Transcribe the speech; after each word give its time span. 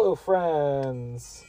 Hello, 0.00 0.14
friends! 0.14 1.44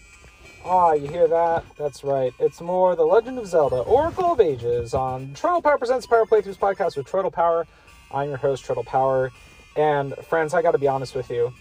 Ah, 0.65 0.93
you 0.93 1.07
hear 1.07 1.27
that? 1.27 1.63
That's 1.77 2.03
right. 2.03 2.33
It's 2.39 2.61
more 2.61 2.95
The 2.95 3.05
Legend 3.05 3.37
of 3.37 3.45
Zelda 3.45 3.81
Oracle 3.81 4.31
of 4.31 4.39
Ages 4.41 4.95
on 4.95 5.35
Turtle 5.35 5.61
Power 5.61 5.77
Presents 5.77 6.07
Power 6.07 6.25
Playthroughs 6.25 6.57
podcast 6.57 6.97
with 6.97 7.05
Turtle 7.05 7.29
Power. 7.29 7.67
I'm 8.11 8.29
your 8.29 8.39
host, 8.39 8.65
Turtle 8.65 8.83
Power. 8.83 9.31
And, 9.75 10.15
friends, 10.27 10.55
I 10.55 10.63
gotta 10.63 10.79
be 10.79 10.87
honest 10.87 11.13
with 11.13 11.29
you. 11.29 11.53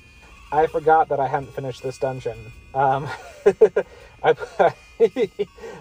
I 0.51 0.67
forgot 0.67 1.11
that 1.11 1.21
I 1.21 1.29
hadn't 1.29 1.53
finished 1.53 1.83
this 1.83 1.99
dungeon. 1.99 2.39
Um, 2.73 3.07
I, 4.25 4.35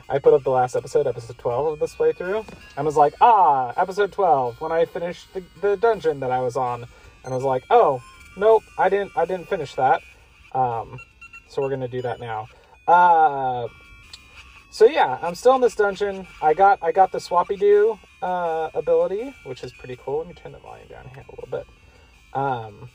I 0.09 0.19
put 0.19 0.33
up 0.33 0.43
the 0.43 0.51
last 0.51 0.75
episode, 0.75 1.07
episode 1.07 1.37
12 1.37 1.67
of 1.67 1.79
this 1.79 1.95
playthrough, 1.95 2.45
and 2.75 2.85
was 2.85 2.97
like, 2.97 3.13
ah, 3.21 3.71
episode 3.77 4.11
12, 4.11 4.59
when 4.59 4.73
I 4.73 4.83
finished 4.83 5.33
the, 5.33 5.41
the 5.61 5.77
dungeon 5.77 6.19
that 6.19 6.31
I 6.31 6.41
was 6.41 6.57
on. 6.57 6.85
And 7.23 7.33
I 7.33 7.35
was 7.37 7.45
like, 7.45 7.63
oh, 7.69 8.03
nope, 8.35 8.63
I 8.77 8.89
didn't, 8.89 9.13
I 9.15 9.23
didn't 9.23 9.47
finish 9.47 9.73
that. 9.75 10.01
Um, 10.57 10.99
so 11.47 11.61
we're 11.61 11.69
gonna 11.69 11.87
do 11.87 12.01
that 12.01 12.19
now. 12.19 12.47
Uh, 12.87 13.67
so 14.71 14.85
yeah, 14.85 15.19
I'm 15.21 15.35
still 15.35 15.53
in 15.55 15.61
this 15.61 15.75
dungeon. 15.75 16.25
I 16.41 16.53
got 16.53 16.79
I 16.81 16.91
got 16.91 17.11
the 17.11 17.19
Swappy 17.19 17.59
Doo 17.59 17.99
uh, 18.23 18.69
ability, 18.73 19.35
which 19.45 19.63
is 19.63 19.71
pretty 19.73 19.97
cool. 19.97 20.19
Let 20.19 20.27
me 20.27 20.33
turn 20.33 20.53
the 20.53 20.59
volume 20.59 20.87
down 20.87 21.07
here 21.09 21.23
a 21.27 21.31
little 21.31 21.49
bit. 21.49 21.67
Um, 22.33 22.89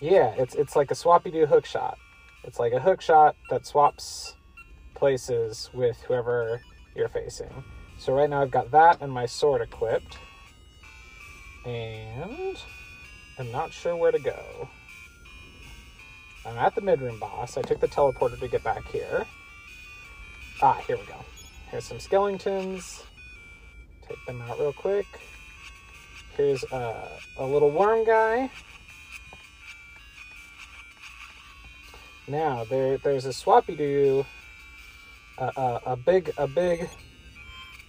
yeah, 0.00 0.34
it's 0.36 0.54
it's 0.54 0.76
like 0.76 0.90
a 0.90 0.94
Swappy 0.94 1.32
Doo 1.32 1.46
hook 1.46 1.64
shot. 1.64 1.96
It's 2.44 2.58
like 2.58 2.74
a 2.74 2.80
hook 2.80 3.00
shot 3.00 3.36
that 3.48 3.66
swaps 3.66 4.34
places 4.94 5.70
with 5.72 5.96
whoever 6.06 6.60
you're 6.94 7.08
facing. 7.08 7.64
So 7.96 8.12
right 8.12 8.28
now 8.28 8.42
I've 8.42 8.50
got 8.50 8.70
that 8.72 9.00
and 9.00 9.10
my 9.10 9.24
sword 9.24 9.62
equipped, 9.62 10.18
and 11.64 12.56
I'm 13.38 13.50
not 13.50 13.72
sure 13.72 13.96
where 13.96 14.12
to 14.12 14.18
go. 14.18 14.68
I'm 16.46 16.58
at 16.58 16.74
the 16.74 16.82
midroom 16.82 17.18
boss. 17.18 17.56
I 17.56 17.62
took 17.62 17.80
the 17.80 17.88
teleporter 17.88 18.38
to 18.38 18.48
get 18.48 18.62
back 18.62 18.86
here. 18.90 19.26
Ah, 20.62 20.80
here 20.86 20.96
we 20.96 21.04
go. 21.06 21.16
Here's 21.70 21.84
some 21.84 21.98
skeletons. 21.98 23.02
Take 24.06 24.24
them 24.26 24.42
out 24.42 24.58
real 24.58 24.72
quick. 24.72 25.06
Here's 26.36 26.62
a, 26.64 27.08
a 27.38 27.46
little 27.46 27.70
worm 27.70 28.04
guy. 28.04 28.50
Now 32.28 32.64
there, 32.64 32.98
there's 32.98 33.26
a 33.26 33.32
swappy 33.32 33.76
doo, 33.76 34.24
a, 35.38 35.44
a, 35.56 35.80
a 35.86 35.96
big, 35.96 36.32
a 36.38 36.46
big, 36.46 36.88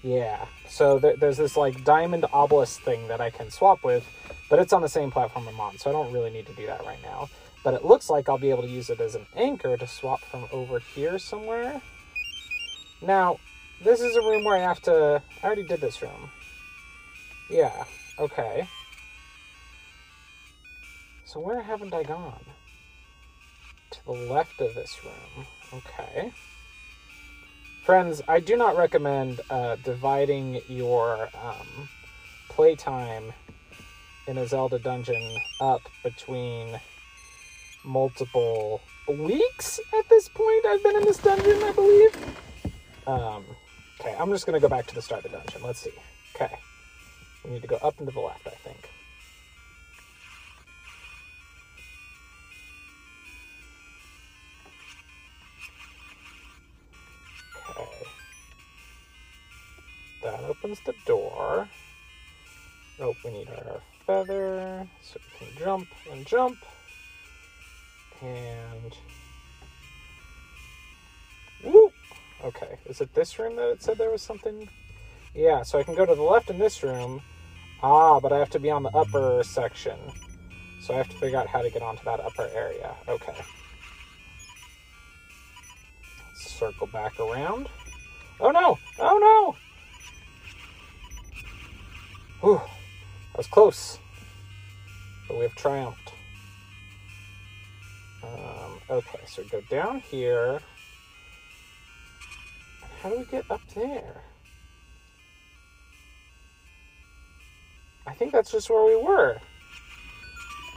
yeah. 0.03 0.45
So 0.67 0.99
there, 0.99 1.15
there's 1.15 1.37
this 1.37 1.55
like 1.55 1.83
diamond 1.83 2.25
obelisk 2.33 2.81
thing 2.81 3.07
that 3.07 3.21
I 3.21 3.29
can 3.29 3.49
swap 3.49 3.83
with, 3.83 4.05
but 4.49 4.59
it's 4.59 4.73
on 4.73 4.81
the 4.81 4.89
same 4.89 5.09
platform 5.09 5.47
I'm 5.47 5.59
on, 5.59 5.77
so 5.77 5.89
I 5.89 5.93
don't 5.93 6.11
really 6.11 6.31
need 6.31 6.47
to 6.47 6.53
do 6.53 6.65
that 6.65 6.85
right 6.85 7.01
now 7.01 7.29
but 7.65 7.73
it 7.73 7.83
looks 7.83 8.11
like 8.11 8.29
I'll 8.29 8.37
be 8.37 8.51
able 8.51 8.61
to 8.61 8.69
use 8.69 8.91
it 8.91 9.01
as 9.01 9.15
an 9.15 9.25
anchor 9.35 9.75
to 9.75 9.87
swap 9.87 10.21
from 10.21 10.45
over 10.51 10.77
here 10.77 11.17
somewhere. 11.17 11.81
Now, 13.01 13.39
this 13.83 14.01
is 14.01 14.15
a 14.15 14.21
room 14.21 14.43
where 14.43 14.55
I 14.55 14.61
have 14.61 14.79
to... 14.83 15.19
I 15.41 15.45
already 15.45 15.63
did 15.63 15.81
this 15.81 15.99
room. 15.99 16.29
Yeah, 17.49 17.85
okay. 18.19 18.67
So 21.25 21.39
where 21.39 21.59
haven't 21.59 21.91
I 21.95 22.03
gone? 22.03 22.45
To 23.93 24.05
the 24.05 24.11
left 24.11 24.61
of 24.61 24.75
this 24.75 24.95
room. 25.03 25.47
Okay. 25.73 26.31
Friends, 27.83 28.21
I 28.27 28.41
do 28.41 28.57
not 28.57 28.77
recommend 28.77 29.41
uh, 29.49 29.77
dividing 29.77 30.61
your 30.67 31.29
um, 31.33 31.89
playtime 32.47 33.33
in 34.27 34.37
a 34.37 34.45
Zelda 34.45 34.77
dungeon 34.77 35.39
up 35.59 35.81
between 36.03 36.79
multiple 37.85 38.81
weeks 39.07 39.79
at 39.97 40.09
this 40.09 40.27
point. 40.29 40.65
I've 40.65 40.83
been 40.83 40.95
in 40.95 41.03
this 41.03 41.17
dungeon, 41.17 41.63
I 41.63 41.71
believe. 41.71 42.15
Um, 43.07 43.45
okay, 43.99 44.15
I'm 44.19 44.31
just 44.31 44.45
gonna 44.45 44.59
go 44.59 44.67
back 44.69 44.87
to 44.87 44.95
the 44.95 45.01
start 45.01 45.25
of 45.25 45.31
the 45.31 45.37
dungeon. 45.37 45.61
Let's 45.63 45.79
see. 45.79 45.93
Okay, 46.35 46.57
we 47.43 47.51
need 47.51 47.61
to 47.61 47.67
go 47.67 47.77
up 47.77 47.97
and 47.99 48.07
to 48.07 48.13
the 48.13 48.19
left, 48.19 48.47
I 48.47 48.51
think. 48.51 48.89
Okay. 57.69 58.07
That 60.23 60.43
opens 60.43 60.79
the 60.85 60.93
door. 61.05 61.67
Oh, 62.99 63.13
we 63.23 63.31
need 63.31 63.49
our 63.49 63.81
feather 64.05 64.87
so 65.01 65.19
we 65.41 65.47
can 65.47 65.57
jump 65.57 65.87
and 66.11 66.25
jump 66.25 66.57
and 68.21 68.95
woo. 71.63 71.91
Okay, 72.43 72.77
is 72.85 73.01
it 73.01 73.13
this 73.13 73.39
room 73.39 73.55
that 73.55 73.69
it 73.69 73.83
said 73.83 73.97
there 73.97 74.11
was 74.11 74.21
something? 74.21 74.69
Yeah, 75.33 75.63
so 75.63 75.79
I 75.79 75.83
can 75.83 75.95
go 75.95 76.05
to 76.05 76.15
the 76.15 76.21
left 76.21 76.49
in 76.49 76.59
this 76.59 76.83
room. 76.83 77.21
Ah, 77.81 78.19
but 78.19 78.31
I 78.31 78.39
have 78.39 78.49
to 78.51 78.59
be 78.59 78.71
on 78.71 78.83
the 78.83 78.89
upper 78.89 79.41
section. 79.43 79.97
So 80.81 80.93
I 80.93 80.97
have 80.97 81.09
to 81.09 81.15
figure 81.17 81.37
out 81.37 81.47
how 81.47 81.61
to 81.61 81.69
get 81.69 81.81
onto 81.81 82.03
that 82.03 82.19
upper 82.19 82.49
area. 82.53 82.95
Okay. 83.07 83.35
Circle 86.35 86.87
back 86.87 87.19
around. 87.19 87.67
Oh 88.39 88.51
no! 88.51 88.77
Oh 88.99 89.17
no! 89.17 89.55
Whew. 92.41 92.61
That 93.31 93.37
was 93.37 93.47
close. 93.47 93.99
But 95.27 95.37
we 95.37 95.43
have 95.43 95.55
triumphed. 95.55 96.14
Okay, 98.89 99.19
so 99.25 99.43
go 99.51 99.61
down 99.61 99.99
here. 99.99 100.59
How 103.01 103.09
do 103.09 103.17
we 103.17 103.25
get 103.25 103.49
up 103.49 103.61
there? 103.73 104.21
I 108.05 108.13
think 108.13 108.31
that's 108.31 108.51
just 108.51 108.69
where 108.69 108.85
we 108.85 108.95
were. 108.95 109.37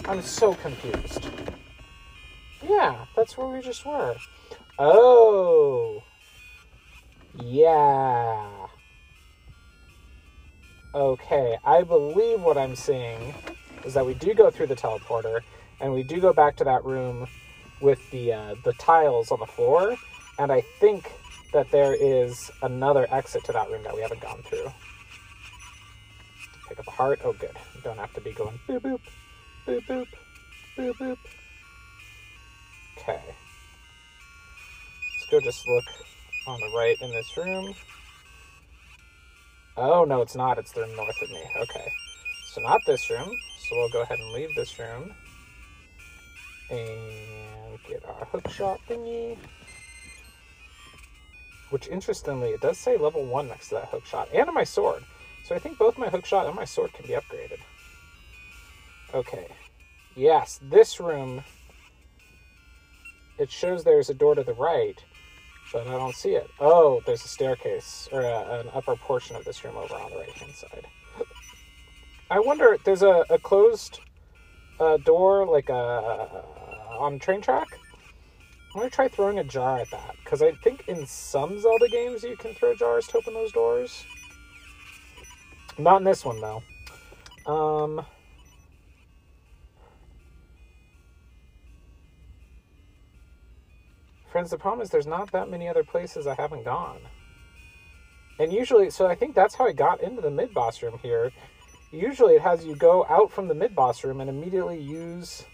I'm 0.06 0.22
so 0.22 0.54
confused. 0.54 1.28
Yeah, 2.66 3.04
that's 3.14 3.36
where 3.36 3.48
we 3.48 3.60
just 3.60 3.84
were. 3.84 4.16
Oh. 4.78 6.02
Yeah. 7.36 8.66
Okay, 10.94 11.58
I 11.62 11.82
believe 11.82 12.40
what 12.40 12.56
I'm 12.56 12.74
seeing 12.74 13.34
is 13.84 13.92
that 13.94 14.06
we 14.06 14.14
do 14.14 14.32
go 14.32 14.50
through 14.50 14.68
the 14.68 14.76
teleporter 14.76 15.40
and 15.80 15.92
we 15.92 16.02
do 16.02 16.20
go 16.20 16.32
back 16.32 16.56
to 16.56 16.64
that 16.64 16.84
room 16.84 17.26
with 17.80 18.10
the 18.10 18.32
uh, 18.32 18.54
the 18.64 18.72
tiles 18.74 19.30
on 19.30 19.40
the 19.40 19.46
floor, 19.46 19.96
and 20.38 20.52
I 20.52 20.62
think 20.80 21.10
that 21.52 21.70
there 21.70 21.94
is 21.94 22.50
another 22.62 23.06
exit 23.10 23.44
to 23.44 23.52
that 23.52 23.70
room 23.70 23.82
that 23.84 23.94
we 23.94 24.02
haven't 24.02 24.20
gone 24.20 24.42
through. 24.42 24.70
Pick 26.68 26.78
up 26.78 26.86
a 26.86 26.90
heart. 26.90 27.20
Oh, 27.24 27.32
good. 27.32 27.56
don't 27.82 27.98
have 27.98 28.12
to 28.14 28.20
be 28.20 28.32
going 28.32 28.58
boop 28.68 28.80
boop, 28.80 29.00
boop 29.66 29.86
boop, 29.86 30.06
boop 30.76 30.94
boop. 30.94 31.18
Okay. 32.98 33.20
Let's 33.24 35.30
go 35.30 35.40
just 35.40 35.66
look 35.66 35.84
on 36.46 36.60
the 36.60 36.76
right 36.76 36.96
in 37.00 37.10
this 37.10 37.36
room. 37.36 37.74
Oh, 39.76 40.04
no, 40.04 40.22
it's 40.22 40.34
not. 40.34 40.58
It's 40.58 40.72
the 40.72 40.86
north 40.86 41.22
of 41.22 41.30
me. 41.30 41.42
Okay. 41.60 41.88
So 42.52 42.60
not 42.60 42.80
this 42.86 43.08
room. 43.08 43.30
So 43.68 43.76
we'll 43.76 43.90
go 43.90 44.02
ahead 44.02 44.18
and 44.18 44.32
leave 44.32 44.54
this 44.54 44.78
room 44.78 45.14
and 46.70 47.57
get 47.88 48.04
our 48.04 48.24
hook 48.26 48.48
shot 48.50 48.80
thingy. 48.88 49.36
Which, 51.70 51.88
interestingly, 51.88 52.50
it 52.50 52.60
does 52.60 52.78
say 52.78 52.96
level 52.96 53.24
1 53.26 53.48
next 53.48 53.68
to 53.68 53.74
that 53.76 53.88
hook 53.88 54.06
shot, 54.06 54.28
and 54.32 54.50
my 54.52 54.64
sword. 54.64 55.04
So 55.44 55.54
I 55.54 55.58
think 55.58 55.78
both 55.78 55.98
my 55.98 56.08
hook 56.08 56.24
shot 56.24 56.46
and 56.46 56.54
my 56.54 56.64
sword 56.64 56.92
can 56.92 57.06
be 57.06 57.12
upgraded. 57.12 57.58
Okay. 59.14 59.48
Yes, 60.14 60.58
this 60.62 61.00
room, 61.00 61.42
it 63.38 63.50
shows 63.50 63.84
there's 63.84 64.10
a 64.10 64.14
door 64.14 64.34
to 64.34 64.42
the 64.42 64.54
right, 64.54 65.02
but 65.72 65.86
I 65.86 65.92
don't 65.92 66.14
see 66.14 66.30
it. 66.30 66.48
Oh, 66.60 67.02
there's 67.06 67.24
a 67.24 67.28
staircase, 67.28 68.08
or 68.12 68.20
a, 68.22 68.60
an 68.60 68.68
upper 68.74 68.96
portion 68.96 69.36
of 69.36 69.44
this 69.44 69.64
room 69.64 69.76
over 69.76 69.94
on 69.94 70.10
the 70.10 70.18
right-hand 70.18 70.52
side. 70.54 70.86
I 72.30 72.40
wonder, 72.40 72.76
there's 72.84 73.02
a, 73.02 73.24
a 73.30 73.38
closed 73.38 74.00
uh, 74.80 74.96
door, 74.98 75.46
like 75.46 75.68
a 75.68 76.44
on 76.98 77.18
train 77.18 77.40
track. 77.40 77.68
I'm 78.74 78.80
gonna 78.80 78.90
try 78.90 79.08
throwing 79.08 79.38
a 79.38 79.44
jar 79.44 79.78
at 79.78 79.90
that 79.90 80.16
because 80.22 80.42
I 80.42 80.52
think 80.52 80.84
in 80.88 81.06
some 81.06 81.58
Zelda 81.60 81.88
games 81.88 82.22
you 82.22 82.36
can 82.36 82.54
throw 82.54 82.74
jars 82.74 83.06
to 83.08 83.18
open 83.18 83.34
those 83.34 83.52
doors. 83.52 84.04
Not 85.78 85.98
in 85.98 86.04
this 86.04 86.24
one 86.24 86.40
though. 86.40 86.62
Um. 87.50 88.04
Friends, 94.30 94.50
the 94.50 94.58
problem 94.58 94.82
is 94.82 94.90
there's 94.90 95.06
not 95.06 95.32
that 95.32 95.48
many 95.48 95.66
other 95.66 95.82
places 95.82 96.26
I 96.26 96.34
haven't 96.34 96.64
gone. 96.64 97.00
And 98.38 98.52
usually, 98.52 98.90
so 98.90 99.06
I 99.06 99.14
think 99.14 99.34
that's 99.34 99.54
how 99.54 99.66
I 99.66 99.72
got 99.72 100.02
into 100.02 100.20
the 100.20 100.30
mid 100.30 100.52
boss 100.52 100.82
room 100.82 100.98
here. 101.02 101.32
Usually, 101.90 102.34
it 102.34 102.42
has 102.42 102.64
you 102.64 102.76
go 102.76 103.06
out 103.08 103.32
from 103.32 103.48
the 103.48 103.54
mid 103.54 103.74
boss 103.74 104.04
room 104.04 104.20
and 104.20 104.28
immediately 104.28 104.78
use 104.78 105.44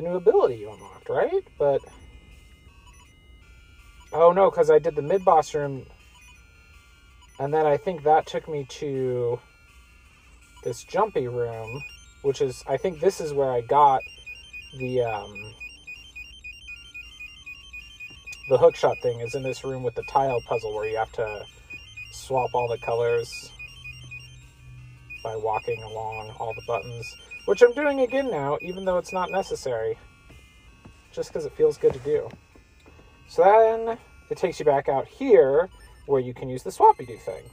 the 0.00 0.08
new 0.08 0.16
ability 0.16 0.56
you 0.56 0.70
unlocked, 0.70 1.08
right? 1.08 1.42
But 1.58 1.80
oh 4.12 4.30
no, 4.32 4.48
because 4.48 4.70
I 4.70 4.78
did 4.78 4.94
the 4.94 5.02
mid 5.02 5.24
boss 5.24 5.54
room, 5.54 5.86
and 7.40 7.52
then 7.52 7.66
I 7.66 7.76
think 7.76 8.04
that 8.04 8.26
took 8.26 8.48
me 8.48 8.64
to 8.78 9.40
this 10.62 10.84
jumpy 10.84 11.26
room, 11.26 11.82
which 12.22 12.40
is 12.40 12.62
I 12.68 12.76
think 12.76 13.00
this 13.00 13.20
is 13.20 13.32
where 13.32 13.50
I 13.50 13.60
got 13.62 14.02
the 14.78 15.02
um 15.02 15.34
the 18.48 18.58
hookshot 18.58 19.02
thing 19.02 19.18
is 19.20 19.34
in 19.34 19.42
this 19.42 19.64
room 19.64 19.82
with 19.82 19.96
the 19.96 20.04
tile 20.04 20.40
puzzle 20.42 20.74
where 20.74 20.88
you 20.88 20.96
have 20.96 21.12
to 21.12 21.44
swap 22.12 22.54
all 22.54 22.68
the 22.68 22.78
colors 22.78 23.50
by 25.22 25.36
walking 25.36 25.82
along 25.82 26.34
all 26.38 26.54
the 26.54 26.62
buttons, 26.66 27.16
which 27.46 27.62
I'm 27.62 27.72
doing 27.72 28.00
again 28.00 28.30
now, 28.30 28.58
even 28.60 28.84
though 28.84 28.98
it's 28.98 29.12
not 29.12 29.30
necessary, 29.30 29.98
just 31.12 31.30
because 31.30 31.44
it 31.46 31.56
feels 31.56 31.76
good 31.76 31.92
to 31.92 31.98
do. 32.00 32.28
So 33.28 33.42
then 33.42 33.98
it 34.30 34.38
takes 34.38 34.58
you 34.58 34.64
back 34.64 34.88
out 34.88 35.06
here 35.06 35.68
where 36.06 36.20
you 36.20 36.34
can 36.34 36.48
use 36.48 36.62
the 36.62 36.70
swappy 36.70 37.06
do 37.06 37.16
thing. 37.16 37.44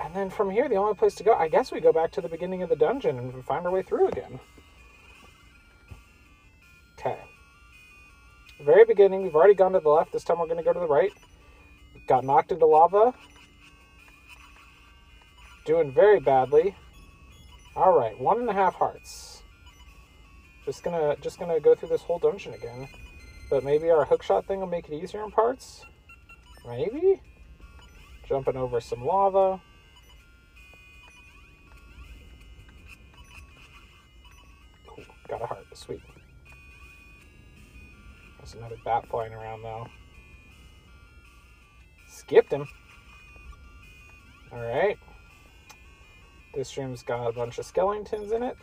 And 0.00 0.14
then 0.14 0.30
from 0.30 0.50
here, 0.50 0.68
the 0.68 0.76
only 0.76 0.94
place 0.94 1.14
to 1.16 1.24
go, 1.24 1.34
I 1.34 1.48
guess 1.48 1.70
we 1.70 1.80
go 1.80 1.92
back 1.92 2.10
to 2.12 2.20
the 2.20 2.28
beginning 2.28 2.62
of 2.62 2.68
the 2.68 2.76
dungeon 2.76 3.18
and 3.18 3.44
find 3.44 3.64
our 3.64 3.72
way 3.72 3.82
through 3.82 4.08
again. 4.08 4.40
Okay. 6.98 7.18
Very 8.60 8.84
beginning, 8.84 9.22
we've 9.22 9.34
already 9.34 9.54
gone 9.54 9.72
to 9.72 9.80
the 9.80 9.88
left. 9.88 10.12
This 10.12 10.24
time 10.24 10.38
we're 10.38 10.46
going 10.46 10.58
to 10.58 10.64
go 10.64 10.72
to 10.72 10.80
the 10.80 10.86
right. 10.86 11.12
Got 12.06 12.24
knocked 12.24 12.52
into 12.52 12.66
lava. 12.66 13.14
Doing 15.64 15.92
very 15.92 16.18
badly. 16.18 16.74
All 17.76 17.96
right, 17.96 18.18
one 18.18 18.40
and 18.40 18.50
a 18.50 18.52
half 18.52 18.74
hearts. 18.74 19.42
Just 20.64 20.82
gonna 20.82 21.16
just 21.20 21.38
gonna 21.38 21.60
go 21.60 21.74
through 21.74 21.88
this 21.88 22.02
whole 22.02 22.18
dungeon 22.18 22.54
again. 22.54 22.88
But 23.50 23.64
maybe 23.64 23.90
our 23.90 24.06
hookshot 24.06 24.46
thing 24.46 24.60
will 24.60 24.66
make 24.66 24.88
it 24.88 24.94
easier 24.94 25.24
in 25.24 25.30
parts. 25.30 25.84
Maybe. 26.66 27.20
Jumping 28.28 28.56
over 28.56 28.80
some 28.80 29.04
lava. 29.04 29.60
Cool. 34.86 35.04
Got 35.28 35.42
a 35.42 35.46
heart. 35.46 35.66
Sweet. 35.74 36.00
There's 38.38 38.54
another 38.54 38.76
bat 38.84 39.06
flying 39.08 39.32
around 39.32 39.62
though. 39.62 39.86
Skipped 42.08 42.52
him. 42.52 42.66
Alright. 44.52 44.98
This 46.54 46.76
room's 46.76 47.02
got 47.02 47.26
a 47.26 47.32
bunch 47.32 47.58
of 47.58 47.64
skeletons 47.64 48.30
in 48.30 48.42
it. 48.42 48.56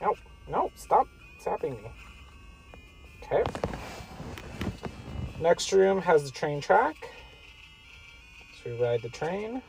Nope. 0.00 0.18
Nope. 0.48 0.72
Stop 0.76 1.08
zapping 1.44 1.82
me. 1.82 1.90
Okay. 3.22 3.42
Next 5.40 5.72
room 5.72 6.00
has 6.00 6.24
the 6.24 6.30
train 6.30 6.60
track. 6.60 6.94
So 8.62 8.70
we 8.70 8.82
ride 8.82 9.02
the 9.02 9.08
train. 9.08 9.62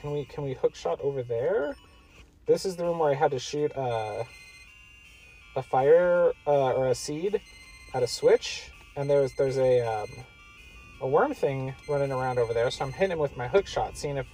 Can 0.00 0.12
we 0.12 0.24
can 0.24 0.44
we 0.44 0.54
hook 0.54 0.74
shot 0.74 1.00
over 1.02 1.22
there? 1.22 1.76
This 2.46 2.64
is 2.64 2.76
the 2.76 2.84
room 2.84 2.98
where 2.98 3.10
I 3.10 3.14
had 3.14 3.30
to 3.32 3.38
shoot 3.38 3.72
a 3.76 4.24
a 5.56 5.62
fire 5.62 6.32
uh, 6.46 6.72
or 6.72 6.88
a 6.88 6.94
seed 6.94 7.40
at 7.94 8.02
a 8.02 8.06
switch, 8.06 8.70
and 8.96 9.08
there's 9.08 9.32
there's 9.34 9.56
a 9.56 9.80
um, 9.80 10.08
a 11.00 11.08
worm 11.08 11.32
thing 11.32 11.74
running 11.88 12.12
around 12.12 12.38
over 12.38 12.52
there. 12.52 12.70
So 12.70 12.84
I'm 12.84 12.92
hitting 12.92 13.12
him 13.12 13.18
with 13.18 13.36
my 13.36 13.48
hook 13.48 13.66
shot, 13.66 13.96
seeing 13.96 14.16
if 14.16 14.26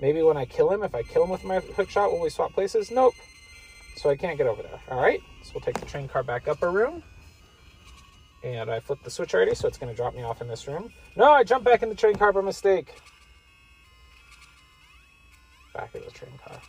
maybe 0.00 0.22
when 0.22 0.36
I 0.36 0.44
kill 0.44 0.70
him, 0.70 0.82
if 0.82 0.94
I 0.94 1.02
kill 1.02 1.24
him 1.24 1.30
with 1.30 1.42
my 1.42 1.60
hook 1.60 1.90
shot, 1.90 2.12
will 2.12 2.20
we 2.20 2.30
swap 2.30 2.52
places? 2.52 2.90
Nope. 2.90 3.14
So 3.96 4.10
I 4.10 4.16
can't 4.16 4.36
get 4.36 4.46
over 4.46 4.62
there. 4.62 4.78
All 4.90 5.00
right. 5.00 5.20
So 5.42 5.52
we'll 5.54 5.62
take 5.62 5.80
the 5.80 5.86
train 5.86 6.06
car 6.06 6.22
back 6.22 6.46
up 6.46 6.62
a 6.62 6.68
room. 6.68 7.02
And 8.44 8.70
I 8.70 8.78
flipped 8.80 9.02
the 9.02 9.10
switch 9.10 9.34
already, 9.34 9.54
so 9.54 9.66
it's 9.66 9.78
going 9.78 9.90
to 9.90 9.96
drop 9.96 10.14
me 10.14 10.22
off 10.22 10.40
in 10.40 10.46
this 10.46 10.68
room. 10.68 10.90
No, 11.16 11.32
I 11.32 11.42
jumped 11.42 11.64
back 11.64 11.82
in 11.82 11.88
the 11.88 11.94
train 11.94 12.14
car 12.14 12.32
by 12.32 12.42
mistake. 12.42 12.94
Back 15.74 15.94
of 15.94 16.04
the 16.04 16.10
train 16.10 16.32
car. 16.46 16.60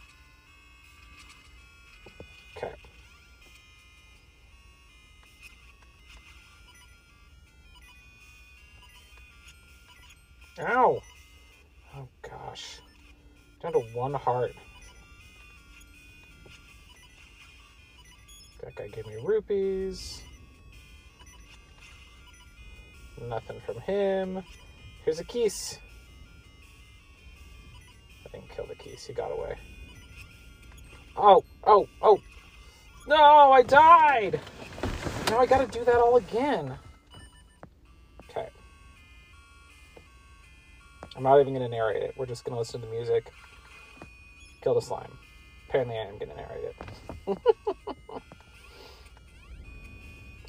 Ow! 10.59 11.01
Oh 11.95 12.07
gosh. 12.21 12.79
Down 13.61 13.73
to 13.73 13.79
one 13.93 14.13
heart. 14.13 14.53
That 18.63 18.75
guy 18.75 18.87
gave 18.87 19.05
me 19.05 19.15
rupees. 19.23 20.21
Nothing 23.21 23.61
from 23.65 23.79
him. 23.81 24.43
Here's 25.05 25.19
a 25.19 25.23
Keese. 25.23 25.77
I 28.25 28.29
didn't 28.31 28.49
kill 28.49 28.65
the 28.65 28.75
Keese. 28.75 29.05
He 29.05 29.13
got 29.13 29.31
away. 29.31 29.57
Oh, 31.15 31.43
oh, 31.63 31.87
oh. 32.01 32.19
No, 33.07 33.51
I 33.51 33.63
died. 33.63 34.39
Now 35.29 35.39
I 35.39 35.45
gotta 35.45 35.67
do 35.67 35.83
that 35.85 35.95
all 35.95 36.17
again. 36.17 36.77
I'm 41.17 41.23
not 41.23 41.41
even 41.41 41.51
gonna 41.53 41.67
narrate 41.67 42.03
it. 42.03 42.13
We're 42.15 42.27
just 42.27 42.45
gonna 42.45 42.59
listen 42.59 42.79
to 42.79 42.85
the 42.85 42.93
music. 42.93 43.31
Kill 44.61 44.75
the 44.75 44.81
slime. 44.81 45.11
Apparently 45.67 45.97
I 45.97 46.03
am 46.03 46.19
gonna 46.19 46.35
narrate 46.35 46.75
it. 47.27 47.37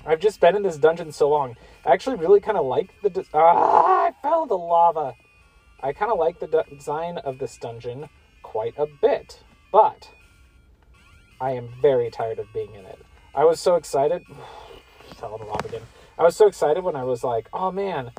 I've 0.06 0.20
just 0.20 0.40
been 0.40 0.54
in 0.54 0.62
this 0.62 0.76
dungeon 0.76 1.10
so 1.10 1.30
long. 1.30 1.56
I 1.86 1.92
actually 1.92 2.16
really 2.16 2.40
kind 2.40 2.58
of 2.58 2.66
like 2.66 2.90
the 3.02 3.24
ah, 3.32 4.08
I 4.08 4.12
fell 4.20 4.44
the 4.44 4.58
lava. 4.58 5.14
I 5.82 5.94
kind 5.94 6.12
of 6.12 6.18
like 6.18 6.38
the 6.38 6.46
de- 6.46 6.76
design 6.76 7.16
of 7.18 7.38
this 7.38 7.56
dungeon 7.56 8.10
quite 8.42 8.75
a 8.76 8.87
bit, 9.00 9.42
but 9.72 10.10
I 11.40 11.52
am 11.52 11.70
very 11.80 12.10
tired 12.10 12.38
of 12.38 12.52
being 12.52 12.75
in 12.75 12.84
it. 12.84 12.98
I 13.34 13.44
was 13.44 13.58
so 13.58 13.76
excited. 13.76 14.22
fell 15.16 15.34
in 15.34 15.40
the 15.40 15.46
lava 15.46 15.66
again. 15.66 15.82
I 16.18 16.25
was 16.25 16.37
so 16.37 16.46
excited 16.46 16.84
when 16.84 16.94
I 16.94 17.04
was 17.04 17.25
like, 17.25 17.48
"Oh 17.54 17.72
man, 17.72 18.12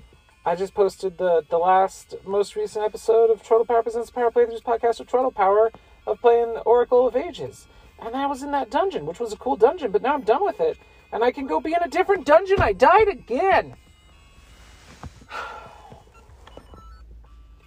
I 0.46 0.56
just 0.56 0.74
posted 0.74 1.18
the 1.18 1.44
the 1.50 1.58
last 1.58 2.16
most 2.26 2.56
recent 2.56 2.86
episode 2.86 3.30
of 3.30 3.44
Turtle 3.44 3.66
Power 3.66 3.84
Presents 3.84 4.10
Power 4.10 4.32
Playthroughs 4.32 4.64
podcast 4.64 5.00
with 5.00 5.10
Turtle 5.10 5.32
Power 5.32 5.72
of 6.08 6.20
playing 6.22 6.58
Oracle 6.66 7.08
of 7.08 7.16
Ages." 7.16 7.68
And 8.02 8.16
I 8.16 8.28
was 8.28 8.44
in 8.44 8.52
that 8.52 8.72
dungeon, 8.72 9.06
which 9.06 9.20
was 9.20 9.34
a 9.34 9.38
cool 9.38 9.58
dungeon, 9.58 9.92
but 9.92 10.02
now 10.02 10.14
I'm 10.14 10.22
done 10.22 10.44
with 10.46 10.62
it 10.62 10.78
and 11.12 11.24
I 11.24 11.32
can 11.32 11.48
go 11.48 11.60
be 11.60 11.74
in 11.74 11.82
a 11.84 11.88
different 11.88 12.26
dungeon. 12.26 12.62
I 12.62 12.74
died 12.74 13.08
again. 13.08 13.76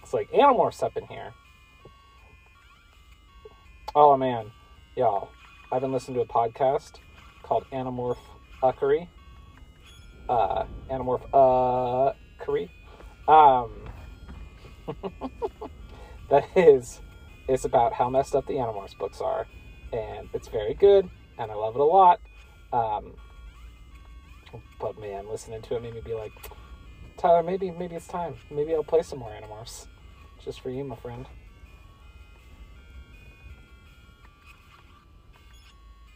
It's 0.01 0.13
like 0.13 0.29
Animorphs 0.31 0.83
up 0.83 0.95
in 0.95 1.07
here. 1.07 1.33
Oh 3.95 4.15
man, 4.17 4.51
y'all, 4.95 5.29
I've 5.71 5.81
been 5.81 5.91
listening 5.91 6.15
to 6.15 6.21
a 6.21 6.27
podcast 6.27 6.99
called 7.41 7.65
Animorph 7.71 8.17
Uckery. 8.61 9.07
Uh, 10.29 10.65
Animorph 10.91 11.23
uh 11.33 12.13
curry. 12.43 12.69
Um, 13.27 13.71
that 16.29 16.45
is, 16.55 17.01
it's 17.47 17.65
about 17.65 17.93
how 17.93 18.09
messed 18.09 18.35
up 18.35 18.45
the 18.47 18.53
Animorphs 18.53 18.97
books 18.97 19.21
are, 19.21 19.47
and 19.91 20.29
it's 20.33 20.47
very 20.47 20.73
good, 20.73 21.09
and 21.37 21.51
I 21.51 21.55
love 21.55 21.75
it 21.75 21.81
a 21.81 21.85
lot. 21.85 22.19
Um, 22.71 23.13
but 24.79 24.99
man, 24.99 25.27
listening 25.29 25.61
to 25.63 25.75
it 25.75 25.81
made 25.81 25.93
me 25.93 26.01
be 26.01 26.13
like, 26.13 26.31
Tyler, 27.17 27.43
maybe 27.43 27.71
maybe 27.71 27.95
it's 27.95 28.07
time. 28.07 28.35
Maybe 28.51 28.73
I'll 28.73 28.83
play 28.83 29.01
some 29.01 29.19
more 29.19 29.31
Animorphs. 29.31 29.87
Just 30.43 30.61
for 30.61 30.69
you, 30.69 30.83
my 30.83 30.95
friend. 30.97 31.25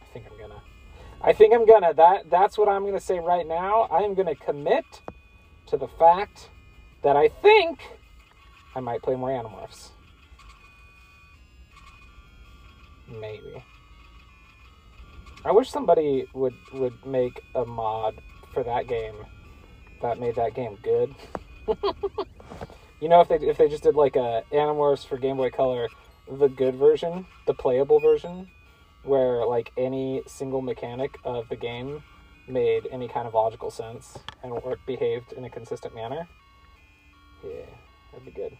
I 0.02 0.04
think 0.12 0.26
I'm 0.30 0.38
gonna. 0.38 0.62
I 1.22 1.32
think 1.32 1.54
I'm 1.54 1.64
gonna. 1.66 1.94
That 1.94 2.28
that's 2.28 2.58
what 2.58 2.68
I'm 2.68 2.84
gonna 2.84 3.00
say 3.00 3.18
right 3.18 3.46
now. 3.46 3.82
I 3.90 4.00
am 4.00 4.14
gonna 4.14 4.34
commit 4.34 4.84
to 5.68 5.76
the 5.76 5.88
fact 5.88 6.50
that 7.02 7.16
I 7.16 7.28
think 7.28 7.80
I 8.74 8.80
might 8.80 9.02
play 9.02 9.16
more 9.16 9.30
Animorphs. 9.30 9.90
Maybe. 13.08 13.64
I 15.44 15.52
wish 15.52 15.70
somebody 15.70 16.26
would 16.34 16.54
would 16.72 17.06
make 17.06 17.40
a 17.54 17.64
mod 17.64 18.20
for 18.52 18.62
that 18.64 18.86
game 18.86 19.14
that 20.02 20.18
made 20.18 20.34
that 20.36 20.54
game 20.54 20.76
good. 20.82 21.14
you 23.00 23.08
know, 23.08 23.20
if 23.20 23.28
they 23.28 23.36
if 23.36 23.56
they 23.56 23.68
just 23.68 23.82
did 23.82 23.94
like 23.94 24.16
a 24.16 24.42
Animorphs 24.52 25.06
for 25.06 25.16
Game 25.16 25.36
Boy 25.36 25.50
Color, 25.50 25.88
the 26.30 26.48
good 26.48 26.74
version, 26.74 27.26
the 27.46 27.54
playable 27.54 28.00
version, 28.00 28.48
where 29.04 29.46
like 29.46 29.72
any 29.76 30.22
single 30.26 30.60
mechanic 30.60 31.16
of 31.24 31.48
the 31.48 31.56
game 31.56 32.02
made 32.48 32.88
any 32.90 33.08
kind 33.08 33.26
of 33.26 33.34
logical 33.34 33.70
sense 33.70 34.18
and 34.42 34.52
behaved 34.86 35.32
in 35.32 35.44
a 35.44 35.50
consistent 35.50 35.94
manner, 35.94 36.26
yeah, 37.44 37.66
that'd 38.12 38.24
be 38.24 38.32
good. 38.32 38.56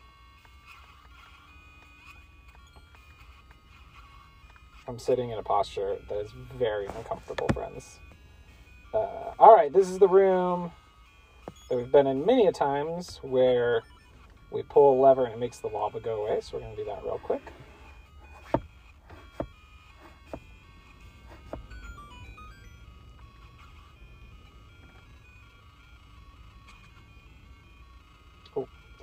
I'm 4.87 4.99
sitting 4.99 5.30
in 5.30 5.38
a 5.38 5.42
posture 5.42 5.99
that 6.09 6.18
is 6.18 6.30
very 6.59 6.87
uncomfortable, 6.87 7.47
friends. 7.52 7.99
Uh, 8.95 9.33
all 9.38 9.54
right, 9.54 9.71
this 9.71 9.88
is 9.90 9.99
the 9.99 10.09
room 10.09 10.73
that 11.68 11.76
we've 11.76 11.92
been 11.92 12.07
in 12.07 12.25
many 12.25 12.47
a 12.47 12.52
times 12.52 13.21
where 13.23 13.83
we 14.50 14.62
pull 14.62 14.99
a 14.99 15.02
lever 15.02 15.26
and 15.26 15.35
it 15.35 15.38
makes 15.38 15.59
the 15.59 15.66
lava 15.66 16.00
go 16.00 16.25
away. 16.25 16.40
So 16.40 16.57
we're 16.57 16.64
going 16.64 16.76
to 16.76 16.85
do 16.85 16.88
that 16.90 17.02
real 17.02 17.21
quick. 17.23 17.42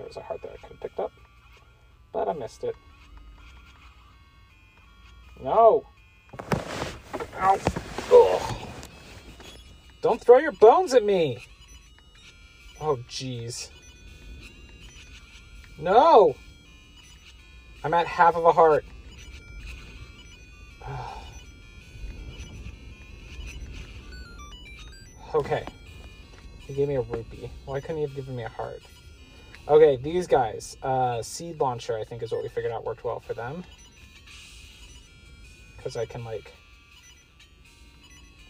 There 0.05 0.09
was 0.09 0.17
a 0.17 0.21
heart 0.21 0.41
that 0.43 0.51
I 0.51 0.57
could 0.57 0.69
have 0.69 0.79
picked 0.79 0.99
up, 0.99 1.11
but 2.13 2.27
I 2.27 2.33
missed 2.33 2.63
it. 2.63 2.75
No. 5.41 5.83
Ow. 7.39 7.59
Ugh. 8.13 8.55
Don't 10.03 10.21
throw 10.21 10.37
your 10.37 10.51
bones 10.51 10.93
at 10.93 11.03
me. 11.03 11.39
Oh, 12.79 12.97
jeez. 13.09 13.71
No! 15.79 16.35
I'm 17.83 17.95
at 17.95 18.05
half 18.05 18.35
of 18.35 18.45
a 18.45 18.51
heart. 18.51 18.85
okay. 25.33 25.65
He 26.67 26.75
gave 26.75 26.89
me 26.89 26.95
a 26.95 27.01
rupee. 27.01 27.49
Why 27.65 27.79
couldn't 27.79 27.97
he 27.97 28.03
have 28.03 28.15
given 28.15 28.35
me 28.35 28.43
a 28.43 28.49
heart? 28.49 28.83
Okay, 29.67 29.95
these 29.95 30.27
guys. 30.27 30.77
Uh, 30.83 31.23
seed 31.23 31.59
launcher, 31.59 31.97
I 31.97 32.03
think, 32.03 32.21
is 32.21 32.31
what 32.31 32.43
we 32.43 32.49
figured 32.49 32.71
out 32.71 32.85
worked 32.85 33.03
well 33.03 33.19
for 33.19 33.33
them. 33.33 33.63
Because 35.75 35.97
I 35.97 36.05
can, 36.05 36.23
like, 36.23 36.53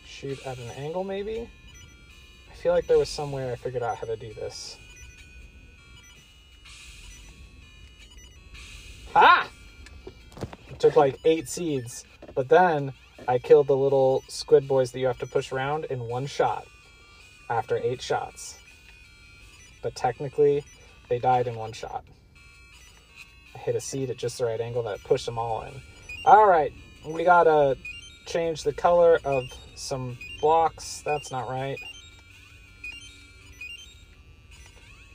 shoot 0.06 0.46
at 0.46 0.58
an 0.58 0.72
angle, 0.72 1.06
maybe? 1.06 1.50
I 2.52 2.56
feel 2.56 2.74
like 2.74 2.88
there 2.88 2.98
was 2.98 3.08
somewhere 3.08 3.54
I 3.54 3.56
figured 3.56 3.84
out 3.84 3.96
how 3.96 4.08
to 4.08 4.18
do 4.18 4.34
this. 4.34 4.78
Ha! 9.14 9.50
It 10.70 10.80
took 10.80 10.98
like 10.98 11.18
eight 11.24 11.48
seeds, 11.48 12.04
but 12.34 12.50
then 12.50 12.92
I 13.30 13.40
killed 13.40 13.68
the 13.68 13.78
little 13.78 14.24
squid 14.28 14.68
boys 14.68 14.92
that 14.92 15.00
you 15.00 15.08
have 15.08 15.20
to 15.20 15.28
push 15.28 15.54
around 15.54 15.86
in 15.86 16.02
one 16.02 16.26
shot 16.26 16.66
after 17.50 17.78
eight 17.78 18.02
shots. 18.02 18.60
But 19.82 19.96
technically, 19.96 20.66
they 21.10 21.20
died 21.20 21.48
in 21.48 21.56
one 21.56 21.72
shot. 21.72 22.04
I 23.54 23.58
hit 23.60 23.76
a 23.76 23.82
seed 23.82 24.10
at 24.10 24.18
just 24.18 24.38
the 24.38 24.46
right 24.46 24.60
angle 24.60 24.84
that 24.84 25.04
pushed 25.04 25.26
them 25.26 25.38
all 25.38 25.62
in. 25.64 25.74
All 26.26 26.48
right, 26.48 26.72
we 27.06 27.24
gotta 27.24 27.78
change 28.26 28.64
the 28.64 28.74
color 28.74 29.20
of 29.24 29.44
some 29.76 30.18
blocks. 30.42 31.02
That's 31.06 31.32
not 31.32 31.50
right. 31.50 31.78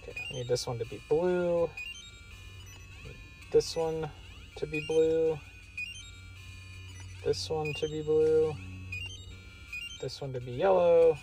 Okay, 0.03 0.19
I 0.19 0.35
need 0.35 0.49
this 0.49 0.67
one 0.67 0.79
to 0.79 0.85
be 0.87 1.01
blue 1.09 1.69
this 3.51 3.75
one 3.75 4.09
to 4.57 4.67
be 4.67 4.85
blue, 4.87 5.37
this 7.25 7.51
one 7.51 7.73
to 7.75 7.89
be 7.89 8.03
blue, 8.03 8.55
this 10.01 10.21
one 10.21 10.33
to 10.33 10.41
be 10.41 10.53
yellow, 10.53 11.17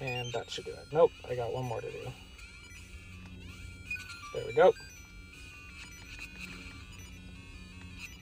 and 0.00 0.30
that 0.34 0.50
should 0.50 0.66
do 0.66 0.72
it. 0.72 0.86
Nope, 0.92 1.10
I 1.28 1.34
got 1.34 1.52
one 1.52 1.64
more 1.64 1.80
to 1.80 1.90
do. 1.90 2.12
There 4.38 4.46
we 4.46 4.52
go. 4.52 4.72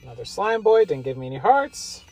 Another 0.01 0.25
slime 0.25 0.63
boy, 0.63 0.83
didn't 0.85 1.03
give 1.03 1.15
me 1.15 1.27
any 1.27 1.37
hearts. 1.37 2.03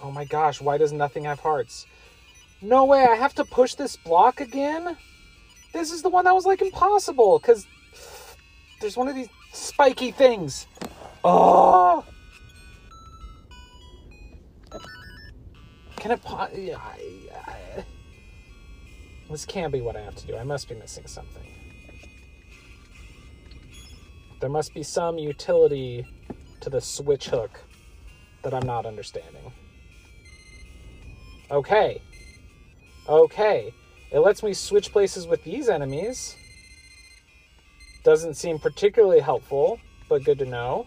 Oh 0.00 0.12
my 0.12 0.24
gosh, 0.24 0.60
why 0.60 0.78
does 0.78 0.92
nothing 0.92 1.24
have 1.24 1.40
hearts? 1.40 1.86
No 2.62 2.84
way, 2.84 3.04
I 3.04 3.16
have 3.16 3.34
to 3.34 3.44
push 3.44 3.74
this 3.74 3.96
block 3.96 4.40
again? 4.40 4.96
This 5.72 5.90
is 5.90 6.02
the 6.02 6.08
one 6.08 6.24
that 6.26 6.34
was 6.34 6.46
like 6.46 6.62
impossible 6.62 7.40
because 7.40 7.66
there's 8.80 8.96
one 8.96 9.08
of 9.08 9.16
these 9.16 9.28
spiky 9.52 10.12
things. 10.12 10.68
Oh. 11.24 12.04
Can 15.96 16.12
it? 16.12 16.20
Yeah, 16.54 16.76
I, 16.76 17.23
this 19.34 19.44
can't 19.44 19.72
be 19.72 19.80
what 19.80 19.96
I 19.96 20.00
have 20.00 20.14
to 20.14 20.26
do. 20.28 20.36
I 20.36 20.44
must 20.44 20.68
be 20.68 20.76
missing 20.76 21.08
something. 21.08 21.42
There 24.38 24.48
must 24.48 24.72
be 24.72 24.84
some 24.84 25.18
utility 25.18 26.06
to 26.60 26.70
the 26.70 26.80
switch 26.80 27.26
hook 27.26 27.60
that 28.44 28.54
I'm 28.54 28.64
not 28.64 28.86
understanding. 28.86 29.50
Okay. 31.50 32.00
Okay. 33.08 33.74
It 34.12 34.20
lets 34.20 34.44
me 34.44 34.54
switch 34.54 34.92
places 34.92 35.26
with 35.26 35.42
these 35.42 35.68
enemies. 35.68 36.36
Doesn't 38.04 38.34
seem 38.34 38.60
particularly 38.60 39.18
helpful, 39.18 39.80
but 40.08 40.22
good 40.22 40.38
to 40.38 40.44
know. 40.44 40.86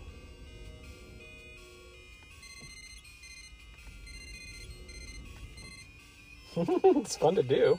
it's 6.55 7.17
fun 7.17 7.35
to 7.35 7.43
do. 7.43 7.77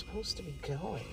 Supposed 0.00 0.38
to 0.38 0.42
be 0.42 0.54
going? 0.66 1.04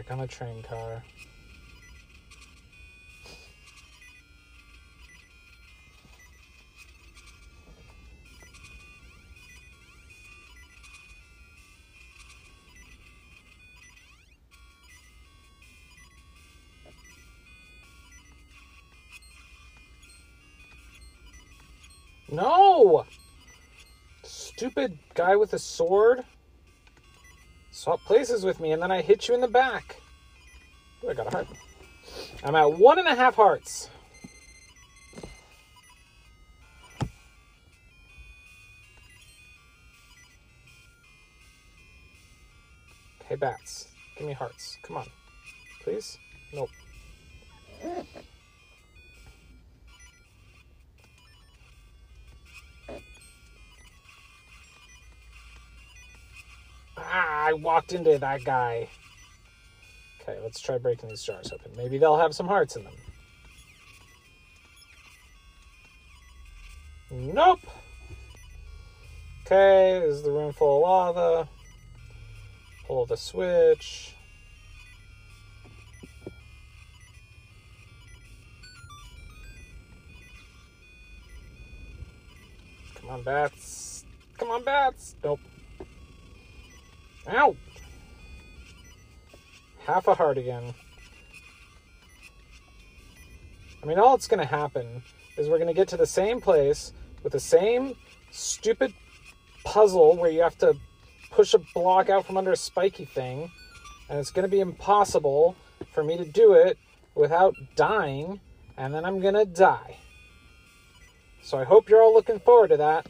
Back 0.00 0.12
on 0.12 0.20
a 0.20 0.26
train 0.26 0.62
car. 0.62 1.02
No! 22.32 23.04
Stupid 24.22 24.98
guy 25.12 25.36
with 25.36 25.52
a 25.52 25.58
sword. 25.58 26.24
Swap 27.80 28.04
places 28.04 28.44
with 28.44 28.60
me, 28.60 28.72
and 28.72 28.82
then 28.82 28.90
I 28.90 29.00
hit 29.00 29.26
you 29.26 29.34
in 29.34 29.40
the 29.40 29.48
back. 29.48 30.02
Ooh, 31.02 31.08
I 31.08 31.14
got 31.14 31.28
a 31.28 31.30
heart. 31.30 31.46
I'm 32.44 32.54
at 32.54 32.78
one 32.78 32.98
and 32.98 33.08
a 33.08 33.14
half 33.14 33.36
hearts. 33.36 33.88
Hey, 43.26 43.36
bats. 43.36 43.88
Give 44.18 44.26
me 44.26 44.34
hearts. 44.34 44.76
Come 44.82 44.98
on. 44.98 45.06
Please? 45.82 46.18
Nope. 46.52 46.68
I 57.50 57.52
walked 57.54 57.92
into 57.92 58.16
that 58.16 58.44
guy. 58.44 58.88
Okay, 60.22 60.38
let's 60.40 60.60
try 60.60 60.78
breaking 60.78 61.08
these 61.08 61.24
jars 61.24 61.50
open. 61.50 61.72
Maybe 61.76 61.98
they'll 61.98 62.16
have 62.16 62.32
some 62.32 62.46
hearts 62.46 62.76
in 62.76 62.84
them. 62.84 62.94
Nope. 67.10 67.58
Okay, 69.44 69.98
is 69.98 70.22
the 70.22 70.30
room 70.30 70.52
full 70.52 70.86
of 70.86 71.16
lava. 71.16 71.48
Pull 72.86 73.06
the 73.06 73.16
switch. 73.16 74.14
Come 82.94 83.10
on, 83.10 83.22
bats. 83.24 84.04
Come 84.38 84.50
on, 84.52 84.62
bats. 84.62 85.16
Nope. 85.24 85.40
Ow! 87.30 87.56
Half 89.86 90.08
a 90.08 90.14
heart 90.14 90.36
again. 90.36 90.74
I 93.82 93.86
mean, 93.86 93.98
all 93.98 94.16
that's 94.16 94.26
going 94.26 94.40
to 94.40 94.46
happen 94.46 95.02
is 95.38 95.48
we're 95.48 95.58
going 95.58 95.68
to 95.68 95.74
get 95.74 95.88
to 95.88 95.96
the 95.96 96.06
same 96.06 96.40
place 96.40 96.92
with 97.22 97.32
the 97.32 97.40
same 97.40 97.94
stupid 98.30 98.92
puzzle 99.64 100.16
where 100.16 100.30
you 100.30 100.42
have 100.42 100.58
to 100.58 100.76
push 101.30 101.54
a 101.54 101.60
block 101.74 102.10
out 102.10 102.26
from 102.26 102.36
under 102.36 102.52
a 102.52 102.56
spiky 102.56 103.04
thing, 103.04 103.50
and 104.08 104.18
it's 104.18 104.30
going 104.30 104.42
to 104.42 104.50
be 104.50 104.60
impossible 104.60 105.56
for 105.92 106.02
me 106.02 106.16
to 106.16 106.24
do 106.24 106.54
it 106.54 106.76
without 107.14 107.54
dying, 107.76 108.40
and 108.76 108.92
then 108.92 109.04
I'm 109.04 109.20
going 109.20 109.34
to 109.34 109.44
die. 109.44 109.96
So 111.42 111.58
I 111.58 111.64
hope 111.64 111.88
you're 111.88 112.02
all 112.02 112.12
looking 112.12 112.40
forward 112.40 112.68
to 112.68 112.76
that. 112.78 113.06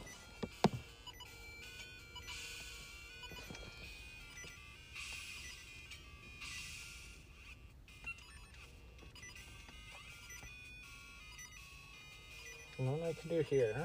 Can 13.21 13.29
do 13.29 13.43
here. 13.43 13.75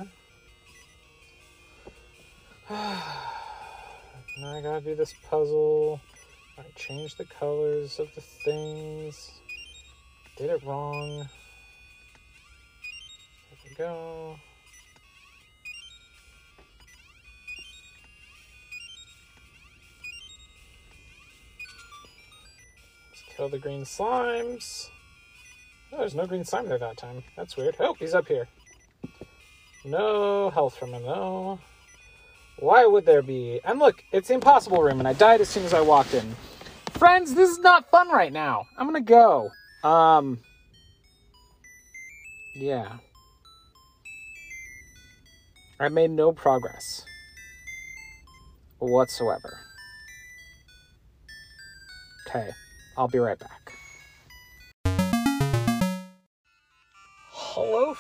now 2.70 2.96
I 4.44 4.62
gotta 4.62 4.80
do 4.80 4.94
this 4.94 5.14
puzzle. 5.28 6.00
I 6.58 6.62
changed 6.74 7.18
the 7.18 7.26
colors 7.26 7.98
of 7.98 8.08
the 8.14 8.22
things. 8.22 9.30
Did 10.38 10.50
it 10.50 10.62
wrong. 10.64 11.28
There 13.50 13.58
we 13.68 13.74
go. 13.76 14.36
Let's 23.10 23.36
kill 23.36 23.48
the 23.50 23.58
green 23.58 23.82
slimes. 23.82 24.88
Oh, 25.92 25.98
there's 25.98 26.14
no 26.14 26.26
green 26.26 26.44
slime 26.44 26.68
there 26.68 26.78
that 26.78 26.96
time. 26.96 27.22
That's 27.36 27.56
weird. 27.56 27.76
Oh, 27.80 27.94
he's 27.98 28.14
up 28.14 28.28
here. 28.28 28.48
No 29.86 30.50
health 30.50 30.76
from 30.76 30.92
him, 30.92 31.04
though. 31.04 31.60
Why 32.58 32.84
would 32.86 33.06
there 33.06 33.22
be? 33.22 33.60
And 33.64 33.78
look, 33.78 34.02
it's 34.12 34.28
the 34.28 34.34
impossible 34.34 34.82
room, 34.82 34.98
and 34.98 35.06
I 35.06 35.12
died 35.12 35.40
as 35.40 35.48
soon 35.48 35.64
as 35.64 35.72
I 35.72 35.80
walked 35.80 36.12
in. 36.14 36.34
Friends, 36.92 37.34
this 37.34 37.50
is 37.50 37.58
not 37.60 37.90
fun 37.90 38.08
right 38.08 38.32
now. 38.32 38.66
I'm 38.76 38.86
gonna 38.86 39.00
go. 39.00 39.50
Um. 39.84 40.40
Yeah. 42.54 42.96
I 45.78 45.88
made 45.90 46.10
no 46.10 46.32
progress 46.32 47.04
whatsoever. 48.78 49.58
Okay, 52.26 52.50
I'll 52.96 53.08
be 53.08 53.18
right 53.18 53.38
back. 53.38 53.75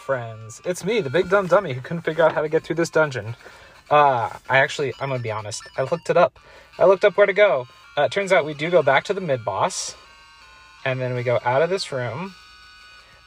Friends. 0.06 0.62
It's 0.64 0.84
me, 0.84 1.00
the 1.00 1.10
big 1.10 1.28
dumb 1.28 1.48
dummy 1.48 1.72
who 1.72 1.80
couldn't 1.80 2.04
figure 2.04 2.22
out 2.22 2.32
how 2.32 2.40
to 2.40 2.48
get 2.48 2.62
through 2.62 2.76
this 2.76 2.90
dungeon. 2.90 3.34
Uh, 3.90 4.30
I 4.48 4.58
actually, 4.58 4.94
I'm 5.00 5.08
gonna 5.08 5.20
be 5.20 5.32
honest, 5.32 5.68
I 5.76 5.82
looked 5.82 6.08
it 6.08 6.16
up. 6.16 6.38
I 6.78 6.84
looked 6.84 7.04
up 7.04 7.16
where 7.16 7.26
to 7.26 7.32
go. 7.32 7.66
Uh, 7.98 8.02
it 8.02 8.12
turns 8.12 8.30
out 8.30 8.44
we 8.44 8.54
do 8.54 8.70
go 8.70 8.84
back 8.84 9.02
to 9.04 9.14
the 9.14 9.20
mid 9.20 9.44
boss, 9.44 9.96
and 10.84 11.00
then 11.00 11.14
we 11.16 11.24
go 11.24 11.40
out 11.44 11.60
of 11.60 11.70
this 11.70 11.90
room, 11.90 12.36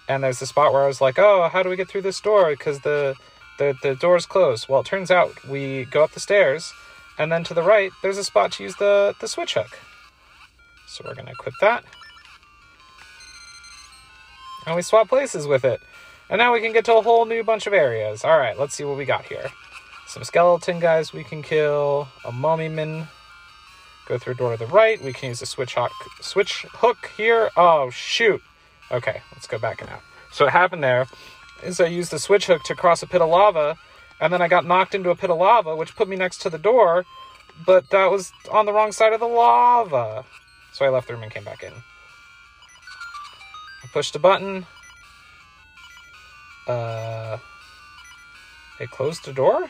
and 0.07 0.23
there's 0.23 0.39
the 0.39 0.45
spot 0.45 0.71
where 0.71 0.85
I 0.85 0.87
was 0.87 1.01
like, 1.01 1.19
oh, 1.19 1.49
how 1.51 1.63
do 1.63 1.69
we 1.69 1.75
get 1.75 1.89
through 1.89 2.03
this 2.03 2.21
door? 2.21 2.51
Because 2.51 2.79
the, 2.79 3.13
the, 3.57 3.75
the 3.83 3.95
door's 3.95 4.25
closed. 4.25 4.69
Well, 4.69 4.79
it 4.79 4.85
turns 4.85 5.11
out 5.11 5.45
we 5.49 5.83
go 5.83 6.05
up 6.05 6.13
the 6.13 6.21
stairs, 6.21 6.71
and 7.17 7.29
then 7.29 7.43
to 7.43 7.53
the 7.53 7.63
right, 7.63 7.91
there's 8.01 8.17
a 8.17 8.23
spot 8.23 8.53
to 8.53 8.63
use 8.63 8.77
the, 8.77 9.15
the 9.19 9.27
switch 9.27 9.55
hook. 9.55 9.77
So 10.87 11.03
we're 11.05 11.15
gonna 11.15 11.31
equip 11.31 11.55
that. 11.59 11.83
And 14.65 14.77
we 14.77 14.81
swap 14.81 15.09
places 15.09 15.45
with 15.45 15.65
it. 15.65 15.81
And 16.29 16.37
now 16.37 16.53
we 16.53 16.61
can 16.61 16.73
get 16.73 16.85
to 16.85 16.95
a 16.95 17.01
whole 17.01 17.25
new 17.25 17.43
bunch 17.43 17.65
of 17.65 17.73
areas. 17.73 18.23
All 18.23 18.37
right, 18.37 18.57
let's 18.57 18.75
see 18.75 18.83
what 18.83 18.97
we 18.97 19.05
got 19.05 19.25
here. 19.25 19.49
Some 20.07 20.23
skeleton 20.23 20.79
guys 20.79 21.13
we 21.13 21.23
can 21.23 21.41
kill, 21.41 22.07
a 22.23 22.31
mummy. 22.31 22.69
Go 24.07 24.17
through 24.17 24.35
door 24.35 24.51
to 24.51 24.57
the 24.57 24.65
right. 24.65 25.01
We 25.03 25.13
can 25.13 25.29
use 25.29 25.39
the 25.39 25.45
switch 25.45 25.75
hook, 25.75 25.91
switch 26.21 26.65
hook 26.69 27.11
here. 27.15 27.49
Oh, 27.55 27.91
shoot. 27.91 28.41
Okay, 28.91 29.21
let's 29.33 29.45
go 29.45 29.59
back 29.59 29.81
and 29.81 29.89
out. 29.91 30.01
So 30.31 30.45
what 30.45 30.53
happened 30.53 30.83
there 30.83 31.07
is 31.63 31.79
I 31.79 31.85
used 31.85 32.11
the 32.11 32.19
switch 32.19 32.47
hook 32.47 32.63
to 32.63 32.75
cross 32.75 33.03
a 33.03 33.07
pit 33.07 33.21
of 33.21 33.29
lava, 33.29 33.77
and 34.19 34.33
then 34.33 34.41
I 34.41 34.47
got 34.47 34.65
knocked 34.65 34.95
into 34.95 35.11
a 35.11 35.15
pit 35.15 35.29
of 35.29 35.37
lava, 35.37 35.75
which 35.75 35.95
put 35.95 36.07
me 36.07 36.15
next 36.15 36.39
to 36.39 36.49
the 36.49 36.57
door, 36.57 37.05
but 37.65 37.89
that 37.91 38.09
was 38.09 38.31
on 38.51 38.65
the 38.65 38.73
wrong 38.73 38.91
side 38.91 39.13
of 39.13 39.19
the 39.19 39.27
lava. 39.27 40.25
So 40.73 40.85
I 40.85 40.89
left 40.89 41.07
the 41.07 41.13
room 41.13 41.23
and 41.23 41.31
came 41.31 41.43
back 41.43 41.61
in. 41.61 41.71
I 41.71 43.87
pushed 43.93 44.15
a 44.15 44.19
button, 44.19 44.65
uh, 46.69 47.38
it 48.79 48.89
closed 48.91 49.25
the 49.25 49.34
door? 49.34 49.69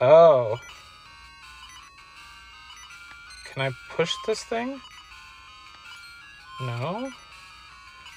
Oh. 0.00 0.58
Can 3.52 3.62
I 3.62 3.70
push 3.90 4.12
this 4.26 4.42
thing? 4.44 4.80
No. 6.60 7.10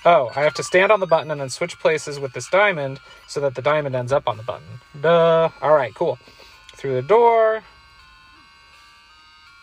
Oh, 0.03 0.31
I 0.35 0.41
have 0.41 0.55
to 0.55 0.63
stand 0.63 0.91
on 0.91 0.99
the 0.99 1.05
button 1.05 1.29
and 1.29 1.39
then 1.39 1.49
switch 1.49 1.79
places 1.79 2.19
with 2.19 2.33
this 2.33 2.49
diamond 2.49 2.99
so 3.27 3.39
that 3.41 3.53
the 3.53 3.61
diamond 3.61 3.95
ends 3.95 4.11
up 4.11 4.27
on 4.27 4.37
the 4.37 4.43
button. 4.43 4.81
Duh. 4.99 5.49
All 5.61 5.75
right, 5.75 5.93
cool. 5.93 6.17
Through 6.75 6.95
the 6.95 7.07
door. 7.07 7.63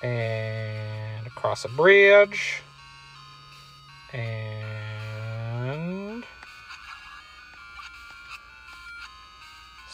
And 0.02 1.26
across 1.26 1.64
a 1.64 1.68
bridge. 1.68 2.62
And 4.12 4.47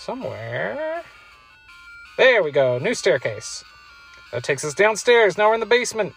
somewhere. 0.05 1.03
There 2.19 2.43
we 2.43 2.53
go. 2.53 2.79
New 2.79 2.95
staircase. 2.95 3.65
That 4.33 4.45
takes 4.45 4.65
us 4.65 4.75
downstairs. 4.75 5.39
Now 5.39 5.49
we're 5.49 5.55
in 5.55 5.61
the 5.61 5.67
basement. 5.67 6.13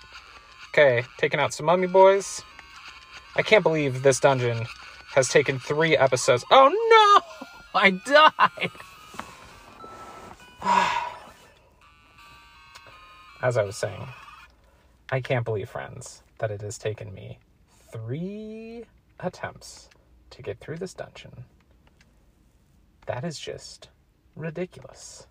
Okay, 0.69 1.05
taking 1.17 1.39
out 1.39 1.53
some 1.53 1.67
mummy 1.67 1.87
boys. 1.87 2.43
I 3.35 3.41
can't 3.43 3.63
believe 3.63 4.03
this 4.03 4.19
dungeon 4.19 4.65
has 5.13 5.29
taken 5.29 5.57
three 5.57 5.95
episodes. 5.95 6.43
Oh 6.51 6.67
no! 6.67 7.21
I 7.79 7.91
died! 7.91 8.71
As 13.41 13.55
I 13.55 13.63
was 13.63 13.77
saying, 13.77 14.05
I 15.11 15.21
can't 15.21 15.45
believe, 15.45 15.69
friends, 15.69 16.23
that 16.39 16.51
it 16.51 16.61
has 16.61 16.77
taken 16.77 17.13
me 17.13 17.39
three 17.91 18.83
attempts 19.19 19.89
to 20.31 20.41
get 20.41 20.59
through 20.59 20.77
this 20.77 20.93
dungeon. 20.93 21.45
That 23.07 23.23
is 23.23 23.39
just 23.39 23.89
ridiculous. 24.35 25.27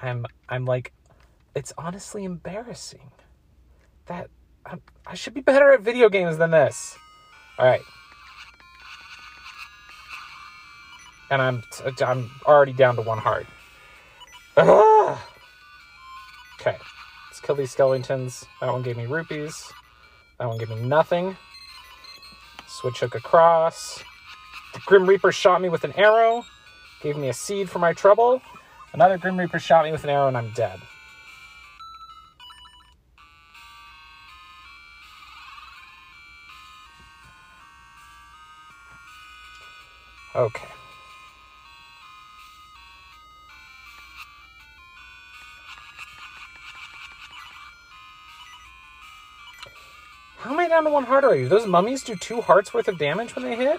I'm 0.00 0.26
I'm 0.48 0.64
like 0.64 0.92
it's 1.54 1.72
honestly 1.76 2.24
embarrassing 2.24 3.10
that 4.06 4.30
I'm, 4.64 4.80
I 5.06 5.14
should 5.14 5.34
be 5.34 5.40
better 5.40 5.72
at 5.72 5.80
video 5.80 6.08
games 6.08 6.36
than 6.38 6.52
this. 6.52 6.96
All 7.58 7.66
right. 7.66 7.80
And 11.30 11.42
I'm 11.42 11.62
I'm 12.00 12.30
already 12.46 12.72
down 12.72 12.96
to 12.96 13.02
one 13.02 13.18
heart. 13.18 13.46
Ugh. 14.56 15.18
Okay. 16.60 16.76
Let's 17.28 17.40
kill 17.40 17.56
these 17.56 17.72
skeletons. 17.72 18.46
That 18.60 18.72
one 18.72 18.82
gave 18.82 18.96
me 18.96 19.06
rupees. 19.06 19.70
That 20.38 20.48
one 20.48 20.58
gave 20.58 20.70
me 20.70 20.80
nothing. 20.82 21.36
Switch 22.68 23.00
hook 23.00 23.16
across. 23.16 24.02
The 24.74 24.80
Grim 24.86 25.06
Reaper 25.06 25.32
shot 25.32 25.60
me 25.60 25.68
with 25.68 25.82
an 25.82 25.92
arrow. 25.96 26.44
Gave 27.02 27.16
me 27.16 27.28
a 27.28 27.32
seed 27.32 27.70
for 27.70 27.78
my 27.78 27.92
trouble. 27.92 28.42
Another 28.92 29.18
Grim 29.18 29.38
Reaper 29.38 29.58
shot 29.58 29.84
me 29.84 29.92
with 29.92 30.04
an 30.04 30.10
arrow 30.10 30.28
and 30.28 30.36
I'm 30.36 30.50
dead. 30.52 30.80
Okay. 40.34 40.68
How 50.38 50.54
many 50.54 50.68
down 50.68 50.84
to 50.84 50.90
one 50.90 51.04
heart 51.04 51.24
are 51.24 51.34
you? 51.34 51.48
Those 51.48 51.66
mummies 51.66 52.04
do 52.04 52.14
two 52.14 52.40
hearts 52.40 52.72
worth 52.72 52.86
of 52.86 52.98
damage 52.98 53.34
when 53.34 53.44
they 53.44 53.56
hit? 53.56 53.78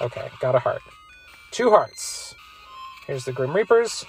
Okay, 0.00 0.28
got 0.38 0.54
a 0.54 0.58
heart. 0.58 0.82
Two 1.50 1.70
hearts. 1.70 2.13
Here's 3.06 3.24
the 3.24 3.32
Grim 3.32 3.54
Reapers. 3.54 4.04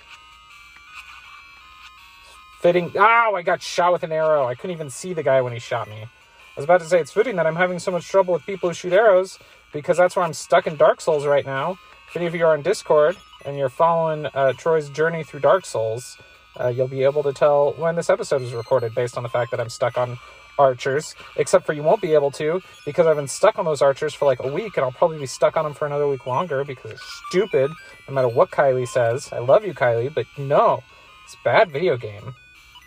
Fitting. 2.61 2.91
Ow! 2.97 3.33
I 3.35 3.41
got 3.41 3.61
shot 3.61 3.91
with 3.91 4.03
an 4.03 4.11
arrow. 4.11 4.45
I 4.45 4.55
couldn't 4.55 4.75
even 4.75 4.89
see 4.89 5.13
the 5.13 5.23
guy 5.23 5.41
when 5.41 5.53
he 5.53 5.59
shot 5.59 5.87
me. 5.89 6.01
I 6.01 6.07
was 6.55 6.63
about 6.63 6.79
to 6.79 6.87
say 6.87 6.99
it's 6.99 7.11
fitting 7.11 7.35
that 7.35 7.45
I'm 7.45 7.57
having 7.57 7.79
so 7.79 7.91
much 7.91 8.07
trouble 8.07 8.33
with 8.33 8.45
people 8.45 8.69
who 8.69 8.73
shoot 8.73 8.93
arrows 8.93 9.37
because 9.73 9.97
that's 9.97 10.15
where 10.15 10.23
I'm 10.23 10.33
stuck 10.33 10.67
in 10.67 10.77
Dark 10.77 11.01
Souls 11.01 11.25
right 11.25 11.45
now. 11.45 11.77
If 12.07 12.15
any 12.15 12.25
of 12.25 12.33
you 12.33 12.45
are 12.45 12.53
on 12.53 12.61
Discord 12.61 13.17
and 13.45 13.57
you're 13.57 13.69
following 13.69 14.27
uh, 14.27 14.53
Troy's 14.53 14.89
journey 14.89 15.23
through 15.23 15.41
Dark 15.41 15.65
Souls, 15.65 16.17
uh, 16.57 16.69
you'll 16.69 16.87
be 16.87 17.03
able 17.03 17.23
to 17.23 17.33
tell 17.33 17.73
when 17.73 17.95
this 17.95 18.09
episode 18.09 18.41
is 18.41 18.53
recorded 18.53 18.95
based 18.95 19.17
on 19.17 19.23
the 19.23 19.29
fact 19.29 19.51
that 19.51 19.59
I'm 19.59 19.69
stuck 19.69 19.97
on 19.97 20.17
archers. 20.57 21.15
Except 21.35 21.65
for 21.65 21.73
you 21.73 21.83
won't 21.83 22.01
be 22.01 22.13
able 22.13 22.31
to 22.31 22.61
because 22.85 23.07
I've 23.07 23.15
been 23.15 23.27
stuck 23.27 23.57
on 23.59 23.65
those 23.65 23.81
archers 23.81 24.13
for 24.13 24.25
like 24.25 24.43
a 24.43 24.51
week, 24.51 24.77
and 24.77 24.85
I'll 24.85 24.91
probably 24.91 25.19
be 25.19 25.25
stuck 25.25 25.57
on 25.57 25.63
them 25.63 25.73
for 25.73 25.85
another 25.85 26.07
week 26.07 26.25
longer 26.25 26.63
because 26.63 26.91
they're 26.91 26.99
stupid. 27.29 27.71
No 28.07 28.13
matter 28.13 28.27
what 28.27 28.51
Kylie 28.51 28.87
says, 28.87 29.29
I 29.31 29.39
love 29.39 29.65
you, 29.65 29.73
Kylie, 29.73 30.13
but 30.13 30.25
no, 30.37 30.83
it's 31.23 31.35
bad 31.43 31.71
video 31.71 31.97
game, 31.97 32.33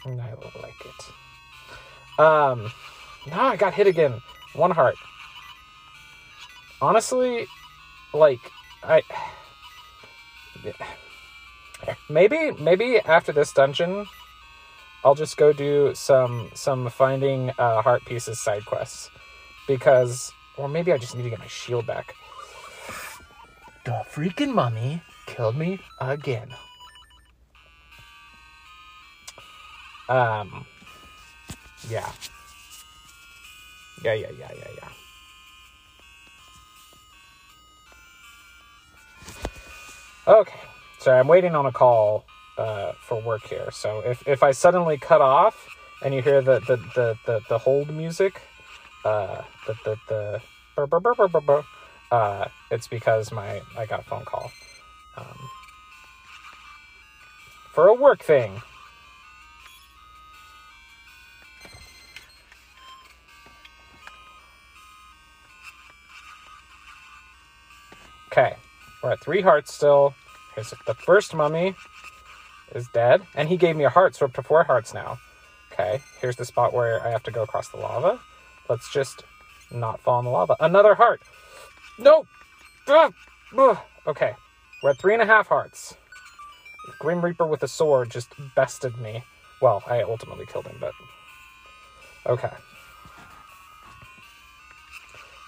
and 0.05 0.21
I 0.21 0.31
like 0.61 0.75
it. 0.85 2.21
Um, 2.21 2.73
no, 3.29 3.41
I 3.41 3.57
got 3.57 3.75
hit 3.75 3.87
again. 3.87 4.21
One 4.55 4.71
heart. 4.71 4.97
Honestly, 6.81 7.47
like 8.13 8.41
I 8.83 9.03
maybe 12.09 12.53
maybe 12.59 12.99
after 13.01 13.33
this 13.33 13.53
dungeon 13.53 14.07
I'll 15.09 15.15
just 15.15 15.39
go 15.39 15.55
do 15.55 15.95
some 15.95 16.51
some 16.53 16.91
finding 16.91 17.49
uh, 17.59 17.81
heart 17.81 18.05
pieces 18.05 18.39
side 18.39 18.67
quests 18.67 19.09
because 19.67 20.31
or 20.59 20.69
maybe 20.69 20.93
I 20.93 20.99
just 20.99 21.17
need 21.17 21.23
to 21.23 21.31
get 21.31 21.39
my 21.39 21.47
shield 21.47 21.87
back. 21.87 22.13
The 23.87 24.05
freaking 24.13 24.53
mummy 24.53 25.01
killed 25.25 25.57
me 25.57 25.81
again. 25.99 26.51
Um 30.11 30.67
yeah. 31.89 32.13
Yeah, 34.05 34.13
yeah, 34.13 34.31
yeah, 34.39 34.51
yeah, 34.59 34.71
yeah. 34.77 34.89
Okay, 40.27 40.61
so 40.99 41.13
I'm 41.13 41.29
waiting 41.29 41.55
on 41.55 41.65
a 41.65 41.73
call 41.73 42.28
uh, 42.59 42.93
for 43.01 43.21
work 43.23 43.47
here. 43.47 43.71
So 43.73 44.01
if, 44.01 44.27
if 44.27 44.43
I 44.43 44.51
suddenly 44.51 44.99
cut 44.99 45.21
off 45.21 45.69
and 46.03 46.15
you 46.15 46.23
hear 46.23 46.43
the 46.43 46.61
the 46.61 46.77
the 46.95 47.19
the, 47.25 47.41
the 47.49 47.59
hold 47.59 47.91
music, 47.95 48.43
uh, 49.05 49.43
the 49.67 49.75
the 49.85 49.97
the 50.09 50.43
uh, 52.11 52.49
it's 52.71 52.89
because 52.89 53.33
my 53.33 53.63
I 53.77 53.87
got 53.87 54.01
a 54.01 54.03
phone 54.05 54.25
call 54.25 54.51
um, 55.17 55.39
for 57.73 57.89
a 57.89 57.95
work 57.95 58.23
thing. 58.23 58.61
Okay, 68.31 68.55
we're 69.03 69.13
at 69.13 69.21
three 69.21 69.41
hearts 69.41 69.73
still. 69.73 70.15
Here's 70.55 70.73
the 70.87 70.95
first 70.95 71.35
mummy 71.35 71.75
is 72.75 72.89
dead, 72.89 73.23
and 73.35 73.49
he 73.49 73.57
gave 73.57 73.77
me 73.77 73.85
a 73.85 73.91
heart, 73.91 74.15
so 74.15 74.27
up 74.27 74.35
to 74.35 74.43
four 74.43 74.65
hearts 74.65 74.95
now. 74.95 75.19
Okay, 75.73 76.01
here's 76.21 76.37
the 76.37 76.45
spot 76.45 76.73
where 76.73 77.05
I 77.07 77.11
have 77.11 77.23
to 77.25 77.31
go 77.31 77.43
across 77.43 77.69
the 77.69 77.77
lava. 77.77 78.21
Let's 78.69 78.93
just 78.93 79.25
not 79.71 80.01
fall 80.01 80.19
in 80.19 80.25
the 80.25 80.31
lava. 80.31 80.57
Another 80.61 80.95
heart. 80.95 81.23
Nope. 81.99 82.27
Ugh. 82.87 83.15
Ugh. 83.57 83.79
Okay, 84.07 84.35
we're 84.83 84.91
at 84.91 84.99
three 84.99 85.13
and 85.13 85.23
a 85.23 85.27
half 85.27 85.47
hearts. 85.49 85.95
Grim 86.99 87.25
Reaper 87.25 87.47
with 87.47 87.63
a 87.63 87.69
sword 87.69 88.11
just 88.11 88.33
bested 88.57 88.97
me. 88.99 89.23
Well, 89.61 89.83
I 89.87 90.03
ultimately 90.03 90.47
killed 90.47 90.67
him, 90.67 90.79
but 90.81 90.93
okay. 92.27 92.51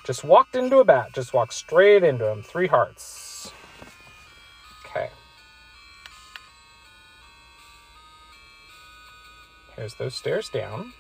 Just 0.05 0.25
walked 0.25 0.57
into 0.57 0.79
a 0.79 0.85
bat. 0.85 1.13
Just 1.13 1.33
walked 1.33 1.55
straight 1.55 2.03
into 2.03 2.29
him. 2.29 2.43
Three 2.43 2.67
hearts. 2.67 3.30
Here's 9.81 9.95
those 9.95 10.15
stairs 10.15 10.51
down. 10.51 10.93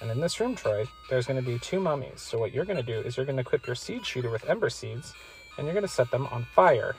And 0.00 0.10
in 0.10 0.20
this 0.20 0.40
room, 0.40 0.56
Troy, 0.56 0.84
there's 1.08 1.28
going 1.28 1.40
to 1.40 1.48
be 1.48 1.60
two 1.60 1.78
mummies. 1.78 2.20
So 2.20 2.36
what 2.36 2.52
you're 2.52 2.64
going 2.64 2.76
to 2.76 2.82
do 2.82 2.98
is 2.98 3.16
you're 3.16 3.24
going 3.24 3.36
to 3.36 3.42
equip 3.42 3.68
your 3.68 3.76
seed 3.76 4.04
shooter 4.04 4.30
with 4.30 4.50
ember 4.50 4.68
seeds, 4.68 5.14
and 5.56 5.64
you're 5.64 5.74
going 5.74 5.86
to 5.86 5.92
set 5.92 6.10
them 6.10 6.26
on 6.32 6.44
fire. 6.56 6.96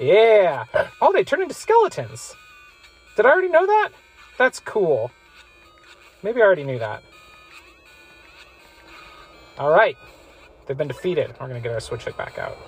Yeah! 0.00 0.64
Oh, 1.00 1.12
they 1.12 1.22
turn 1.22 1.40
into 1.40 1.54
skeletons. 1.54 2.34
Did 3.16 3.26
I 3.26 3.30
already 3.30 3.48
know 3.48 3.64
that? 3.64 3.90
That's 4.38 4.58
cool. 4.58 5.12
Maybe 6.24 6.42
I 6.42 6.44
already 6.44 6.64
knew 6.64 6.80
that. 6.80 7.04
All 9.56 9.70
right. 9.70 9.96
They've 10.66 10.76
been 10.76 10.88
defeated. 10.88 11.32
We're 11.40 11.46
going 11.46 11.62
to 11.62 11.68
get 11.68 11.72
our 11.72 11.80
switch 11.80 12.02
hook 12.02 12.16
back 12.16 12.40
out. 12.40 12.58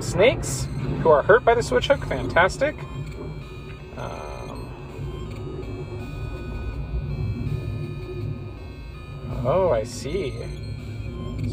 Snakes 0.00 0.68
who 1.02 1.10
are 1.10 1.22
hurt 1.22 1.44
by 1.44 1.54
the 1.54 1.62
switch 1.62 1.88
hook. 1.88 2.04
Fantastic. 2.06 2.76
Um, 3.96 4.70
oh, 9.44 9.70
I 9.70 9.84
see. 9.84 10.32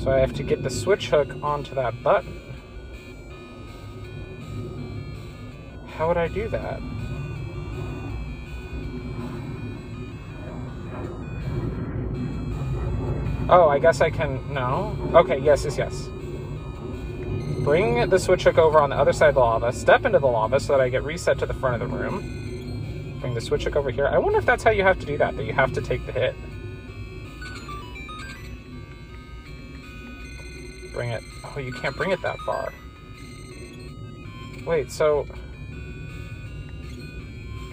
So 0.01 0.11
I 0.11 0.19
have 0.19 0.33
to 0.33 0.43
get 0.43 0.63
the 0.63 0.69
switch 0.69 1.09
hook 1.09 1.35
onto 1.43 1.75
that 1.75 2.01
button. 2.03 2.39
How 5.87 6.07
would 6.07 6.17
I 6.17 6.27
do 6.27 6.47
that? 6.49 6.81
Oh, 13.49 13.67
I 13.67 13.79
guess 13.79 13.99
I 14.01 14.09
can. 14.09 14.39
No? 14.53 14.97
Okay, 15.13 15.37
yes, 15.39 15.65
yes, 15.65 15.77
yes. 15.77 16.09
Bring 17.63 18.09
the 18.09 18.17
switch 18.17 18.43
hook 18.43 18.57
over 18.57 18.79
on 18.79 18.89
the 18.89 18.95
other 18.95 19.13
side 19.13 19.29
of 19.29 19.35
the 19.35 19.41
lava, 19.41 19.71
step 19.71 20.03
into 20.05 20.17
the 20.17 20.27
lava 20.27 20.59
so 20.59 20.73
that 20.73 20.81
I 20.81 20.89
get 20.89 21.03
reset 21.03 21.37
to 21.39 21.45
the 21.45 21.53
front 21.53 21.81
of 21.81 21.89
the 21.89 21.95
room. 21.95 23.17
Bring 23.21 23.35
the 23.35 23.41
switch 23.41 23.65
hook 23.65 23.75
over 23.75 23.91
here. 23.91 24.07
I 24.07 24.17
wonder 24.17 24.39
if 24.39 24.45
that's 24.45 24.63
how 24.63 24.71
you 24.71 24.81
have 24.83 24.99
to 24.99 25.05
do 25.05 25.17
that, 25.19 25.37
that 25.37 25.43
you 25.43 25.53
have 25.53 25.71
to 25.73 25.81
take 25.81 26.03
the 26.07 26.11
hit. 26.11 26.35
Bring 30.91 31.09
it. 31.09 31.23
Oh, 31.43 31.59
you 31.59 31.71
can't 31.71 31.95
bring 31.95 32.09
it 32.09 32.21
that 32.23 32.37
far. 32.39 32.73
Wait, 34.65 34.91
so. 34.91 35.27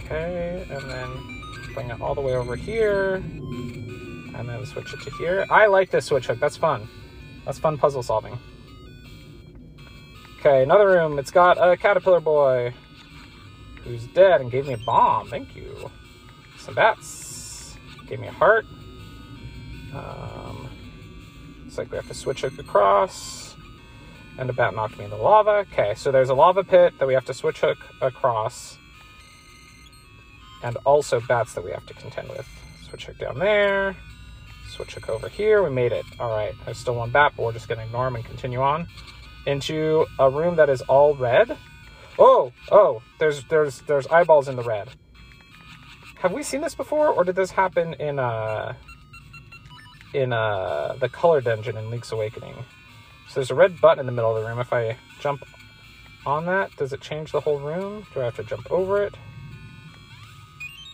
Okay, 0.05 0.67
and 0.71 0.91
then 0.91 1.09
bring 1.75 1.91
it 1.91 2.01
all 2.01 2.15
the 2.15 2.21
way 2.21 2.35
over 2.35 2.57
here 2.57 3.17
and 4.39 4.49
then 4.49 4.67
switch 4.67 4.93
it 4.93 5.01
to 5.01 5.11
here. 5.19 5.47
I 5.51 5.67
like 5.67 5.91
this 5.91 6.07
switch 6.07 6.27
hook. 6.27 6.39
That's 6.41 6.57
fun. 6.57 6.87
That's 7.45 7.59
fun 7.59 7.79
puzzle 7.79 8.03
solving. 8.03 8.39
Okay, 10.49 10.63
another 10.63 10.87
room. 10.87 11.19
It's 11.19 11.31
got 11.31 11.59
a 11.59 11.77
caterpillar 11.77 12.21
boy 12.21 12.73
who's 13.85 14.07
dead 14.07 14.41
and 14.41 14.51
gave 14.51 14.67
me 14.67 14.73
a 14.73 14.79
bomb. 14.79 15.29
Thank 15.29 15.55
you. 15.55 15.91
Some 16.57 16.75
bats. 16.75 17.77
Gave 18.07 18.19
me 18.19 18.29
a 18.29 18.33
heart. 18.33 18.65
Um, 19.93 20.71
looks 21.65 21.77
like 21.77 21.91
we 21.91 21.99
have 21.99 22.09
to 22.09 22.15
switch 22.15 22.41
hook 22.41 22.59
across. 22.59 23.57
And 24.39 24.49
a 24.49 24.55
bat 24.55 24.75
knocked 24.75 24.97
me 24.97 25.05
in 25.05 25.11
the 25.11 25.17
lava. 25.17 25.67
Okay, 25.71 25.93
so 25.95 26.11
there's 26.11 26.31
a 26.31 26.35
lava 26.35 26.65
pit 26.65 26.95
that 26.99 27.07
we 27.07 27.13
have 27.13 27.27
to 27.27 27.35
switch 27.35 27.61
hook 27.61 27.77
across. 28.01 28.79
And 30.63 30.79
also 30.87 31.21
bats 31.21 31.53
that 31.53 31.63
we 31.63 31.73
have 31.73 31.85
to 31.85 31.93
contend 31.93 32.31
with. 32.31 32.49
Switch 32.89 33.05
hook 33.05 33.19
down 33.19 33.39
there. 33.39 33.95
Switch 34.71 34.95
hook 34.95 35.11
over 35.11 35.29
here. 35.29 35.63
We 35.63 35.69
made 35.69 35.93
it. 35.93 36.07
All 36.19 36.31
right. 36.31 36.55
There's 36.65 36.79
still 36.79 36.95
one 36.95 37.11
bat, 37.11 37.35
but 37.37 37.43
we're 37.43 37.53
just 37.53 37.69
going 37.69 37.81
to 37.81 37.85
ignore 37.85 38.07
him 38.07 38.17
and 38.17 38.25
continue 38.25 38.63
on 38.63 38.89
into 39.49 40.07
a 40.19 40.29
room 40.31 40.57
that 40.57 40.69
is 40.69 40.83
all 40.83 41.15
red. 41.15 41.57
Oh, 42.19 42.53
oh, 42.71 43.03
there's 43.19 43.45
there's 43.45 43.81
there's 43.83 44.07
eyeballs 44.09 44.47
in 44.47 44.57
the 44.57 44.63
red. 44.63 44.91
Have 46.17 46.33
we 46.33 46.43
seen 46.43 46.61
this 46.61 46.75
before, 46.75 47.09
or 47.09 47.25
did 47.25 47.35
this 47.35 47.51
happen 47.51 47.95
in 47.95 48.19
uh 48.19 48.75
in 50.13 50.33
uh 50.33 50.97
the 51.01 51.09
color 51.09 51.41
dungeon 51.41 51.77
in 51.77 51.91
Link's 51.91 52.13
Awakening? 52.13 52.55
So 53.29 53.35
there's 53.37 53.51
a 53.51 53.55
red 53.55 53.81
button 53.81 54.01
in 54.01 54.07
the 54.07 54.13
middle 54.13 54.37
of 54.37 54.43
the 54.43 54.49
room. 54.49 54.59
If 54.59 54.73
I 54.73 54.97
jump 55.21 55.43
on 56.27 56.45
that, 56.47 56.77
does 56.77 56.93
it 56.93 57.01
change 57.01 57.33
the 57.33 57.41
whole 57.41 57.59
room? 57.59 58.07
Do 58.13 58.21
I 58.21 58.25
have 58.25 58.37
to 58.37 58.45
jump 58.45 58.71
over 58.71 59.03
it? 59.03 59.15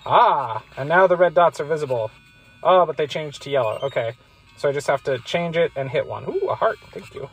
Ah, 0.06 0.62
and 0.76 0.88
now 0.88 1.06
the 1.06 1.16
red 1.16 1.34
dots 1.34 1.58
are 1.60 1.64
visible. 1.64 2.10
Oh, 2.62 2.86
but 2.86 2.96
they 2.96 3.06
changed 3.06 3.42
to 3.42 3.50
yellow. 3.50 3.78
Okay. 3.82 4.12
So 4.56 4.68
I 4.68 4.72
just 4.72 4.86
have 4.86 5.02
to 5.04 5.18
change 5.18 5.56
it 5.56 5.72
and 5.74 5.90
hit 5.90 6.06
one. 6.06 6.24
Ooh, 6.28 6.48
a 6.48 6.54
heart. 6.54 6.78
Thank 6.92 7.14
you. 7.14 7.28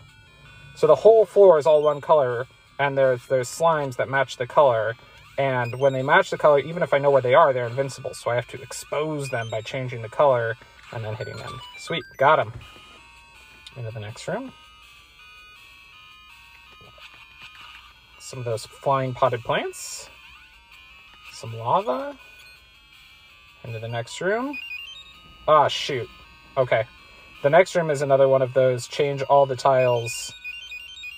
So 0.75 0.87
the 0.87 0.95
whole 0.95 1.25
floor 1.25 1.59
is 1.59 1.65
all 1.65 1.83
one 1.83 2.01
color, 2.01 2.47
and 2.79 2.97
there's 2.97 3.25
there's 3.27 3.49
slimes 3.49 3.97
that 3.97 4.09
match 4.09 4.37
the 4.37 4.47
color. 4.47 4.95
And 5.37 5.79
when 5.79 5.93
they 5.93 6.03
match 6.03 6.29
the 6.29 6.37
color, 6.37 6.59
even 6.59 6.83
if 6.83 6.93
I 6.93 6.97
know 6.97 7.09
where 7.09 7.21
they 7.21 7.33
are, 7.33 7.53
they're 7.53 7.67
invincible. 7.67 8.13
So 8.13 8.29
I 8.29 8.35
have 8.35 8.47
to 8.49 8.61
expose 8.61 9.29
them 9.29 9.49
by 9.49 9.61
changing 9.61 10.01
the 10.01 10.09
color 10.09 10.55
and 10.91 11.03
then 11.03 11.15
hitting 11.15 11.37
them. 11.37 11.59
Sweet, 11.79 12.03
got 12.17 12.35
them. 12.35 12.53
Into 13.77 13.91
the 13.91 13.99
next 13.99 14.27
room. 14.27 14.51
Some 18.19 18.39
of 18.39 18.45
those 18.45 18.65
flying 18.65 19.13
potted 19.13 19.41
plants. 19.41 20.09
Some 21.33 21.57
lava. 21.57 22.17
Into 23.63 23.79
the 23.79 23.87
next 23.87 24.19
room. 24.21 24.57
Ah, 25.47 25.67
shoot. 25.67 26.09
Okay. 26.57 26.83
The 27.41 27.49
next 27.49 27.73
room 27.75 27.89
is 27.89 28.01
another 28.01 28.27
one 28.27 28.41
of 28.41 28.53
those 28.53 28.87
change 28.87 29.21
all 29.23 29.45
the 29.45 29.55
tiles 29.55 30.33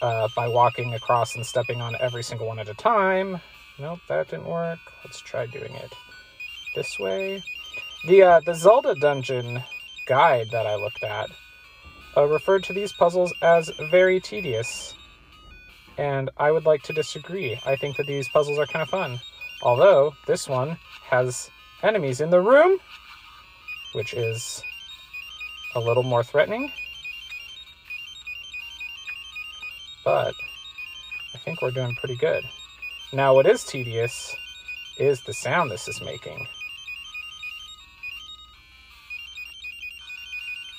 uh, 0.03 0.27
by 0.35 0.47
walking 0.47 0.93
across 0.93 1.35
and 1.35 1.45
stepping 1.45 1.81
on 1.81 1.95
every 1.99 2.21
single 2.21 2.45
one 2.45 2.59
at 2.59 2.67
a 2.67 2.73
time. 2.73 3.39
Nope, 3.79 3.99
that 4.09 4.29
didn't 4.29 4.45
work. 4.45 4.77
Let's 5.03 5.21
try 5.21 5.47
doing 5.47 5.73
it 5.73 5.93
this 6.75 6.99
way. 6.99 7.41
The 8.05 8.23
uh, 8.23 8.41
the 8.45 8.53
Zelda 8.53 8.95
dungeon 8.95 9.63
guide 10.07 10.47
that 10.51 10.67
I 10.67 10.75
looked 10.75 11.03
at 11.03 11.29
uh, 12.17 12.25
referred 12.25 12.63
to 12.65 12.73
these 12.73 12.91
puzzles 12.91 13.33
as 13.41 13.71
very 13.89 14.19
tedious, 14.19 14.93
and 15.97 16.29
I 16.37 16.51
would 16.51 16.65
like 16.65 16.83
to 16.83 16.93
disagree. 16.93 17.57
I 17.65 17.77
think 17.77 17.95
that 17.95 18.05
these 18.05 18.27
puzzles 18.29 18.59
are 18.59 18.67
kind 18.67 18.83
of 18.83 18.89
fun. 18.89 19.19
Although 19.63 20.13
this 20.27 20.49
one 20.49 20.77
has 21.05 21.49
enemies 21.81 22.19
in 22.19 22.29
the 22.29 22.41
room, 22.41 22.77
which 23.93 24.13
is 24.13 24.61
a 25.75 25.79
little 25.79 26.03
more 26.03 26.23
threatening. 26.23 26.71
But 30.03 30.33
I 31.33 31.37
think 31.39 31.61
we're 31.61 31.71
doing 31.71 31.95
pretty 31.95 32.17
good. 32.17 32.43
Now, 33.11 33.33
what 33.33 33.45
is 33.45 33.63
tedious 33.63 34.35
is 34.97 35.21
the 35.21 35.33
sound 35.33 35.71
this 35.71 35.87
is 35.87 36.01
making. 36.01 36.47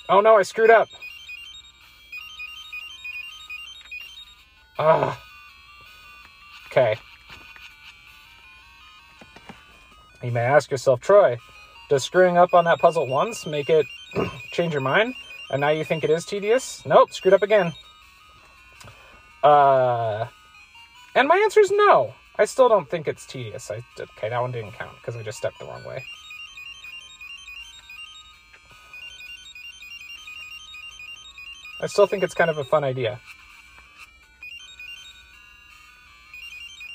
Oh 0.07 0.21
no, 0.21 0.35
I 0.37 0.43
screwed 0.43 0.69
up. 0.69 0.87
Ah. 4.77 5.19
Okay. 6.67 6.97
You 10.21 10.31
may 10.31 10.41
ask 10.41 10.69
yourself, 10.69 10.99
Troy, 10.99 11.37
does 11.89 12.03
screwing 12.03 12.37
up 12.37 12.53
on 12.53 12.65
that 12.65 12.79
puzzle 12.79 13.07
once 13.07 13.45
make 13.45 13.69
it 13.69 13.85
change 14.51 14.73
your 14.73 14.81
mind? 14.81 15.15
And 15.51 15.61
now 15.61 15.69
you 15.69 15.85
think 15.85 16.03
it 16.03 16.09
is 16.09 16.25
tedious? 16.25 16.85
Nope, 16.85 17.13
screwed 17.13 17.33
up 17.33 17.43
again. 17.43 17.73
Uh, 19.45 20.25
and 21.13 21.27
my 21.27 21.37
answer 21.37 21.59
is 21.59 21.69
no. 21.69 22.15
I 22.35 22.45
still 22.45 22.67
don't 22.67 22.89
think 22.89 23.07
it's 23.07 23.27
tedious. 23.27 23.69
I 23.69 23.83
okay, 23.99 24.29
that 24.29 24.41
one 24.41 24.51
didn't 24.51 24.71
count 24.71 24.95
because 24.97 25.15
I 25.15 25.21
just 25.21 25.37
stepped 25.37 25.59
the 25.59 25.65
wrong 25.65 25.83
way. 25.85 26.03
I 31.79 31.85
still 31.85 32.07
think 32.07 32.23
it's 32.23 32.33
kind 32.33 32.49
of 32.49 32.57
a 32.57 32.63
fun 32.63 32.83
idea. 32.83 33.19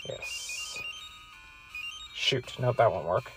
Yes. 0.09 0.79
Shoot, 2.15 2.59
no, 2.59 2.73
that 2.73 2.91
won't 2.91 3.07
work. 3.07 3.31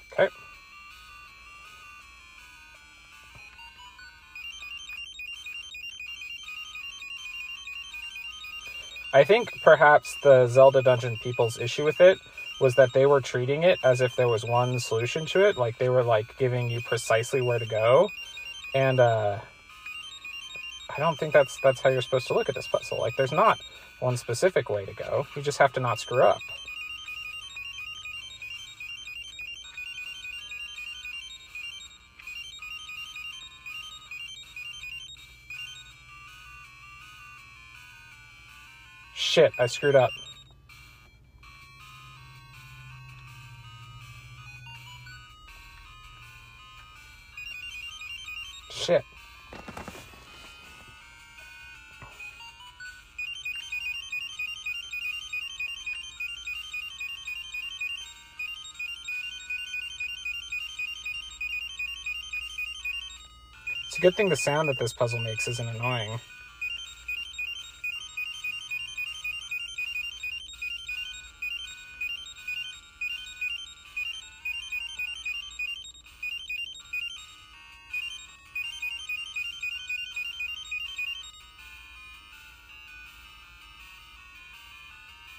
I 9.13 9.23
think 9.23 9.61
perhaps 9.61 10.15
the 10.23 10.47
Zelda 10.47 10.81
Dungeon 10.81 11.17
people's 11.17 11.59
issue 11.59 11.85
with 11.85 12.01
it 12.01 12.17
was 12.59 12.73
that 12.75 12.93
they 12.93 13.05
were 13.05 13.21
treating 13.21 13.61
it 13.63 13.77
as 13.83 14.01
if 14.01 14.15
there 14.15 14.27
was 14.27 14.43
one 14.43 14.79
solution 14.79 15.25
to 15.27 15.47
it. 15.47 15.55
Like 15.55 15.77
they 15.77 15.89
were 15.89 16.03
like 16.03 16.35
giving 16.37 16.69
you 16.69 16.81
precisely 16.81 17.41
where 17.41 17.59
to 17.59 17.65
go. 17.65 18.09
And 18.73 18.99
uh 18.99 19.39
I 20.95 20.99
don't 20.99 21.17
think 21.17 21.33
that's 21.33 21.57
that's 21.63 21.81
how 21.81 21.89
you're 21.89 22.01
supposed 22.01 22.27
to 22.27 22.33
look 22.33 22.49
at 22.49 22.55
this 22.55 22.67
puzzle. 22.67 22.99
Like 22.99 23.15
there's 23.15 23.31
not 23.31 23.59
one 23.99 24.17
specific 24.17 24.69
way 24.69 24.85
to 24.85 24.93
go. 24.93 25.27
You 25.35 25.41
just 25.41 25.59
have 25.59 25.73
to 25.73 25.79
not 25.79 25.99
screw 25.99 26.23
up. 26.23 26.39
Shit, 39.33 39.51
I 39.57 39.65
screwed 39.65 39.95
up. 39.95 40.11
Shit. 48.69 49.03
It's 63.87 63.97
a 63.97 63.99
good 63.99 64.15
thing 64.15 64.29
the 64.29 64.35
sound 64.35 64.69
that 64.69 64.77
this 64.77 64.93
puzzle 64.93 65.19
makes 65.21 65.47
isn't 65.47 65.67
annoying. 65.67 66.19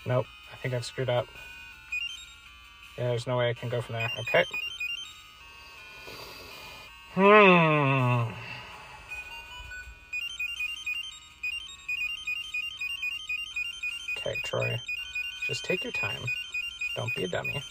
Nope, 0.06 0.26
I 0.52 0.56
think 0.56 0.74
I've 0.74 0.84
screwed 0.84 1.08
up. 1.08 1.26
Yeah, 2.98 3.08
there's 3.08 3.26
no 3.26 3.38
way 3.38 3.50
I 3.50 3.54
can 3.54 3.68
go 3.68 3.80
from 3.80 3.94
there. 3.94 4.10
Okay. 4.20 4.44
Hmm. 7.14 8.32
Okay, 14.16 14.36
Troy. 14.44 14.80
Just 15.46 15.64
take 15.64 15.82
your 15.82 15.92
time. 15.92 16.20
Don't 16.96 17.14
be 17.14 17.24
a 17.24 17.28
dummy. 17.28 17.62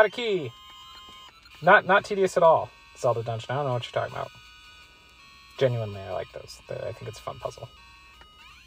Got 0.00 0.06
a 0.06 0.10
key. 0.10 0.50
Not 1.60 1.86
not 1.86 2.06
tedious 2.06 2.38
at 2.38 2.42
all. 2.42 2.70
Zelda 2.96 3.22
Dungeon. 3.22 3.50
I 3.50 3.54
don't 3.56 3.66
know 3.66 3.74
what 3.74 3.84
you're 3.84 4.00
talking 4.00 4.16
about. 4.16 4.30
Genuinely, 5.58 6.00
I 6.00 6.12
like 6.12 6.32
those. 6.32 6.58
I 6.70 6.92
think 6.92 7.08
it's 7.08 7.18
a 7.18 7.22
fun 7.22 7.38
puzzle. 7.38 7.68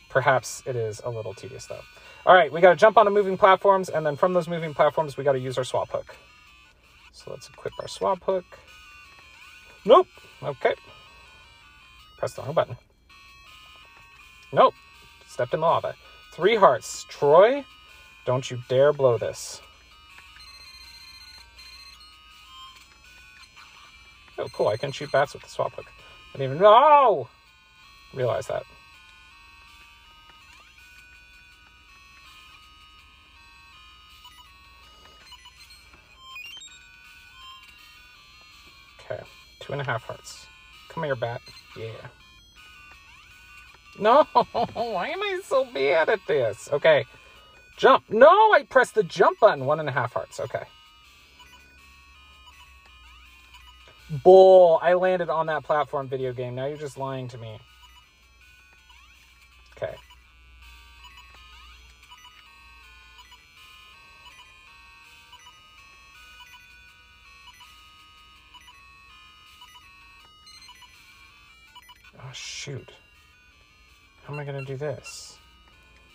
Perhaps 0.10 0.62
it 0.68 0.76
is 0.76 1.02
a 1.04 1.10
little 1.10 1.34
tedious 1.34 1.66
though. 1.66 1.82
All 2.28 2.36
right, 2.36 2.54
we 2.54 2.62
got 2.62 2.70
to 2.70 2.76
jump 2.76 2.98
onto 2.98 3.12
moving 3.12 3.36
platforms, 3.36 3.90
and 3.90 4.06
then 4.06 4.16
from 4.16 4.34
those 4.34 4.48
moving 4.48 4.76
platforms, 4.76 5.18
we 5.18 5.24
got 5.24 5.32
to 5.32 5.40
use 5.40 5.58
our 5.58 5.64
swap 5.64 5.90
hook. 5.90 6.16
So 7.12 7.32
let's 7.32 7.50
equip 7.50 7.74
our 7.80 7.88
swap 7.88 8.24
hook. 8.24 8.46
Nope. 9.86 10.08
Okay. 10.44 10.76
Press 12.20 12.34
the 12.34 12.44
wrong 12.44 12.54
button. 12.54 12.78
Nope. 14.52 14.76
Stepped 15.28 15.54
in 15.56 15.62
the 15.62 15.66
lava. 15.66 15.96
Three 16.34 16.56
hearts. 16.56 17.06
Troy, 17.10 17.66
don't 18.26 18.50
you 18.52 18.60
dare 18.70 18.94
blow 18.94 19.18
this. 19.18 19.62
Oh, 24.38 24.48
cool. 24.54 24.68
I 24.68 24.78
can 24.78 24.92
shoot 24.92 25.12
bats 25.12 25.34
with 25.34 25.44
the 25.44 25.50
swap 25.50 25.74
hook. 25.74 25.86
I 26.34 26.38
didn't 26.38 26.54
even 26.54 26.64
know. 26.64 26.74
Oh! 26.74 27.30
Realize 28.14 28.48
that. 28.48 28.64
Okay. 39.06 39.22
Two 39.60 39.74
and 39.74 39.82
a 39.82 39.86
half 39.86 40.04
hearts. 40.04 40.48
Come 40.90 41.04
here, 41.04 41.16
bat. 41.16 41.42
Yeah. 41.78 41.90
No, 44.00 44.24
why 44.74 45.10
am 45.10 45.22
I 45.22 45.42
so 45.44 45.66
bad 45.66 46.10
at 46.10 46.20
this? 46.28 46.70
Okay. 46.72 47.06
Jump. 47.78 48.04
No, 48.10 48.28
I 48.28 48.66
pressed 48.70 48.96
the 48.96 49.04
jump 49.04 49.40
button. 49.40 49.66
One 49.66 49.80
and 49.80 49.90
a 49.90 49.92
half 49.92 50.14
hearts. 50.14 50.40
Okay. 50.40 50.64
Bull. 54.10 54.80
I 54.82 54.94
landed 54.94 55.30
on 55.30 55.48
that 55.48 55.64
platform 55.64 56.08
video 56.08 56.34
game. 56.34 56.56
Now 56.56 56.66
you're 56.66 56.78
just 56.78 56.98
lying 56.98 57.28
to 57.30 57.38
me. 57.38 57.60
Okay. 59.76 59.96
Oh, 72.20 72.32
shoot. 72.34 72.92
How 74.24 74.34
am 74.34 74.40
I 74.40 74.46
going 74.46 74.60
to 74.60 74.66
do 74.66 74.78
this? 74.78 75.38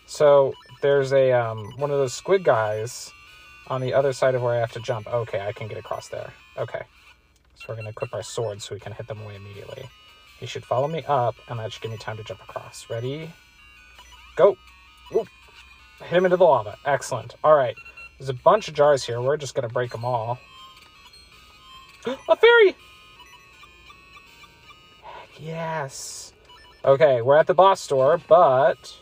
So 0.05 0.53
there's 0.81 1.13
a 1.13 1.31
um, 1.31 1.71
one 1.77 1.91
of 1.91 1.97
those 1.99 2.13
squid 2.13 2.43
guys 2.43 3.11
on 3.67 3.81
the 3.81 3.93
other 3.93 4.11
side 4.13 4.33
of 4.33 4.41
where 4.41 4.55
I 4.55 4.59
have 4.59 4.71
to 4.71 4.79
jump. 4.79 5.07
Okay, 5.07 5.39
I 5.39 5.51
can 5.51 5.67
get 5.67 5.77
across 5.77 6.07
there. 6.07 6.33
Okay. 6.57 6.81
So 7.59 7.65
we're 7.67 7.75
going 7.75 7.85
to 7.85 7.91
equip 7.91 8.13
our 8.13 8.23
swords 8.23 8.63
so 8.63 8.73
we 8.73 8.79
can 8.79 8.93
hit 8.93 9.07
them 9.07 9.21
away 9.21 9.35
immediately. 9.35 9.83
He 10.39 10.45
should 10.45 10.63
follow 10.63 10.87
me 10.87 11.03
up, 11.07 11.35
and 11.49 11.59
that 11.59 11.73
should 11.73 11.81
give 11.81 11.91
me 11.91 11.97
time 11.97 12.15
to 12.15 12.23
jump 12.23 12.41
across. 12.41 12.89
Ready? 12.89 13.29
Go! 14.37 14.57
Hit 15.11 15.27
him 16.09 16.25
into 16.25 16.37
the 16.37 16.45
lava. 16.45 16.77
Excellent. 16.85 17.35
All 17.43 17.55
right. 17.55 17.75
There's 18.17 18.29
a 18.29 18.33
bunch 18.33 18.69
of 18.69 18.73
jars 18.73 19.03
here. 19.03 19.21
We're 19.21 19.35
just 19.35 19.55
going 19.55 19.67
to 19.67 19.73
break 19.73 19.91
them 19.91 20.05
all. 20.05 20.39
a 22.29 22.35
fairy! 22.37 22.75
Yes. 25.37 26.31
Okay, 26.85 27.21
we're 27.21 27.37
at 27.37 27.47
the 27.47 27.53
boss 27.53 27.81
store, 27.81 28.21
but 28.29 28.97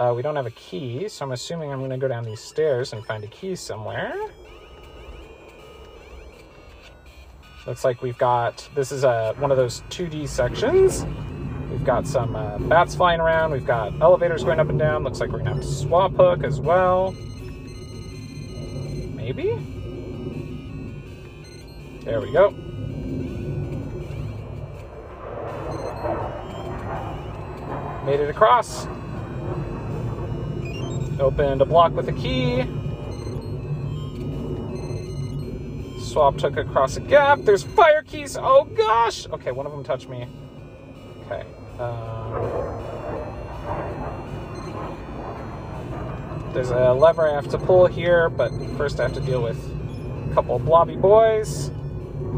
uh, 0.00 0.12
we 0.14 0.22
don't 0.22 0.34
have 0.34 0.46
a 0.46 0.50
key, 0.52 1.08
so 1.08 1.24
I'm 1.24 1.32
assuming 1.32 1.72
I'm 1.72 1.78
going 1.78 1.90
to 1.90 1.98
go 1.98 2.08
down 2.08 2.24
these 2.24 2.40
stairs 2.40 2.92
and 2.92 3.06
find 3.06 3.22
a 3.22 3.28
key 3.28 3.54
somewhere. 3.54 4.14
Looks 7.66 7.84
like 7.84 8.00
we've 8.00 8.16
got, 8.16 8.68
this 8.76 8.92
is 8.92 9.02
a, 9.02 9.34
one 9.38 9.50
of 9.50 9.56
those 9.56 9.82
2D 9.90 10.28
sections. 10.28 11.04
We've 11.68 11.84
got 11.84 12.06
some 12.06 12.36
uh, 12.36 12.58
bats 12.58 12.94
flying 12.94 13.18
around. 13.18 13.50
We've 13.50 13.66
got 13.66 14.00
elevators 14.00 14.44
going 14.44 14.60
up 14.60 14.68
and 14.68 14.78
down. 14.78 15.02
Looks 15.02 15.18
like 15.18 15.30
we're 15.30 15.40
to 15.40 15.46
have 15.46 15.60
to 15.60 15.66
swap 15.66 16.12
hook 16.12 16.44
as 16.44 16.60
well. 16.60 17.10
Maybe? 19.16 19.58
There 22.04 22.20
we 22.20 22.30
go. 22.30 22.50
Made 28.04 28.20
it 28.20 28.30
across. 28.30 28.86
Opened 31.18 31.62
a 31.62 31.64
block 31.64 31.92
with 31.94 32.08
a 32.08 32.12
key. 32.12 32.64
Swap 36.16 36.40
hook 36.40 36.56
across 36.56 36.96
a 36.96 37.00
gap. 37.00 37.40
There's 37.42 37.62
fire 37.62 38.02
Keese. 38.02 38.38
Oh 38.42 38.64
gosh. 38.64 39.28
Okay, 39.28 39.52
one 39.52 39.66
of 39.66 39.72
them 39.72 39.84
touched 39.84 40.08
me. 40.08 40.26
Okay. 41.26 41.44
Um, 41.78 42.32
there's 46.54 46.70
a 46.70 46.94
lever 46.94 47.28
I 47.28 47.34
have 47.34 47.50
to 47.50 47.58
pull 47.58 47.86
here, 47.86 48.30
but 48.30 48.50
first 48.78 48.98
I 48.98 49.02
have 49.02 49.12
to 49.12 49.20
deal 49.20 49.42
with 49.42 49.62
a 50.30 50.32
couple 50.32 50.58
blobby 50.58 50.96
boys. 50.96 51.70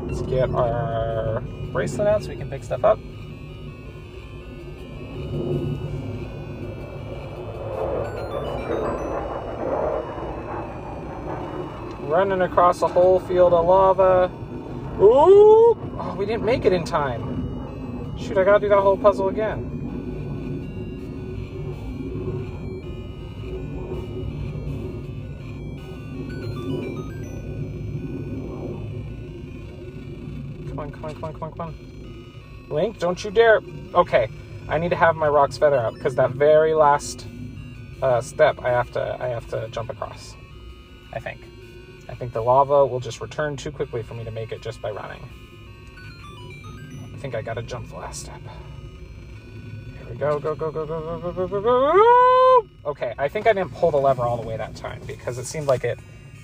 Let's 0.08 0.22
get 0.22 0.50
our 0.50 1.40
bracelet 1.70 2.08
out 2.08 2.24
so 2.24 2.30
we 2.30 2.36
can 2.36 2.50
pick 2.50 2.64
stuff 2.64 2.82
up. 2.82 2.98
Running 12.09 12.40
across 12.40 12.81
a 12.81 12.88
whole 12.88 13.21
field 13.21 13.53
of 13.53 13.66
lava. 13.66 14.33
Ooh! 14.99 15.77
Oh, 16.01 16.16
we 16.18 16.25
didn't 16.25 16.42
make 16.42 16.64
it 16.64 16.73
in 16.73 16.83
time. 16.83 18.16
Shoot, 18.16 18.38
I 18.38 18.44
gotta 18.44 18.61
do 18.61 18.68
that 18.71 18.81
whole 18.81 18.97
puzzle 18.97 19.29
again. 19.29 19.68
Come 30.71 30.79
on, 30.79 30.90
come 30.90 31.05
on, 31.05 31.14
come 31.14 31.25
on, 31.25 31.33
come 31.35 31.42
on, 31.42 31.53
come 31.53 31.61
on. 31.61 31.75
Link, 32.71 32.99
don't 32.99 33.23
you 33.23 33.31
dare. 33.31 33.61
Okay, 33.92 34.31
I 34.66 34.79
need 34.79 34.88
to 34.88 34.97
have 34.97 35.14
my 35.14 35.29
Roc's 35.29 35.59
feather 35.59 35.77
out 35.77 35.92
because 35.92 36.14
that 36.14 36.31
very 36.31 36.73
last 36.73 37.27
uh, 38.01 38.23
step 38.23 38.59
I 38.62 38.71
have 38.71 38.90
to 38.92 39.18
I 39.21 39.29
have 39.29 39.47
to 39.49 39.68
jump 39.68 39.90
across. 39.90 40.35
I 41.12 41.21
think. 41.21 41.40
I 42.09 42.14
think 42.14 42.33
the 42.33 42.42
lava 42.42 42.87
will 42.87 43.01
just 43.01 43.21
return 43.21 43.57
too 43.57 43.71
quickly 43.71 44.03
for 44.03 44.14
me 44.14 44.25
to 44.25 44.31
make 44.31 44.53
it 44.53 44.62
just 44.62 44.81
by 44.81 44.90
running. 44.90 45.23
I 47.14 47.18
think 47.18 47.35
I 47.35 47.42
gotta 47.42 47.62
jump 47.62 47.88
the 47.88 47.97
last 47.97 48.23
step. 48.23 48.40
Here 48.40 50.07
we 50.11 50.16
go, 50.16 50.38
go, 50.38 50.55
go, 50.55 50.71
go, 50.71 50.87
go, 50.87 51.01
go, 51.01 51.21
go, 51.21 51.33
go, 51.33 51.49
go, 51.49 51.61
go. 51.61 52.68
Okay, 52.87 53.14
I 53.18 53.29
think 53.29 53.47
I 53.47 53.53
didn't 53.53 53.75
pull 53.75 53.90
the 53.90 53.99
lever 53.99 54.23
all 54.23 54.37
the 54.37 54.47
way 54.47 54.57
that 54.57 54.75
time 54.75 55.03
because 55.07 55.38
it 55.38 55.44
seemed 55.44 55.66
like 55.66 55.85
it 55.85 55.99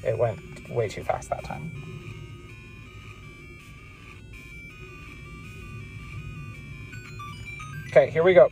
it 0.05 0.19
went 0.19 0.41
way 0.71 0.89
too 0.89 1.03
fast 1.03 1.31
that 1.31 1.45
time. 1.45 1.71
Okay, 7.89 8.11
here 8.11 8.25
we 8.25 8.35
go. 8.35 8.51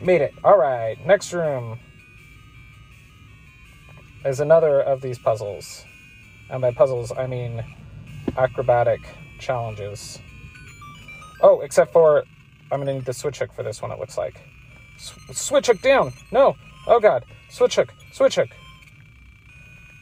Made 0.00 0.20
it. 0.20 0.34
All 0.44 0.58
right, 0.58 0.96
next 1.06 1.32
room 1.32 1.78
is 4.24 4.40
another 4.40 4.80
of 4.80 5.00
these 5.00 5.18
puzzles. 5.18 5.84
And 6.50 6.60
by 6.60 6.72
puzzles, 6.72 7.12
I 7.16 7.26
mean 7.26 7.64
acrobatic 8.36 9.00
challenges. 9.38 10.18
Oh, 11.40 11.60
except 11.60 11.92
for 11.92 12.24
I'm 12.70 12.80
gonna 12.80 12.94
need 12.94 13.04
the 13.04 13.14
switch 13.14 13.38
hook 13.38 13.52
for 13.52 13.62
this 13.62 13.80
one, 13.80 13.90
it 13.90 13.98
looks 13.98 14.18
like. 14.18 14.40
S- 14.96 15.14
switch 15.32 15.68
hook 15.68 15.80
down! 15.80 16.12
No! 16.32 16.56
Oh 16.86 17.00
god! 17.00 17.24
Switch 17.48 17.76
hook! 17.76 17.92
Switch 18.12 18.34
hook! 18.34 18.48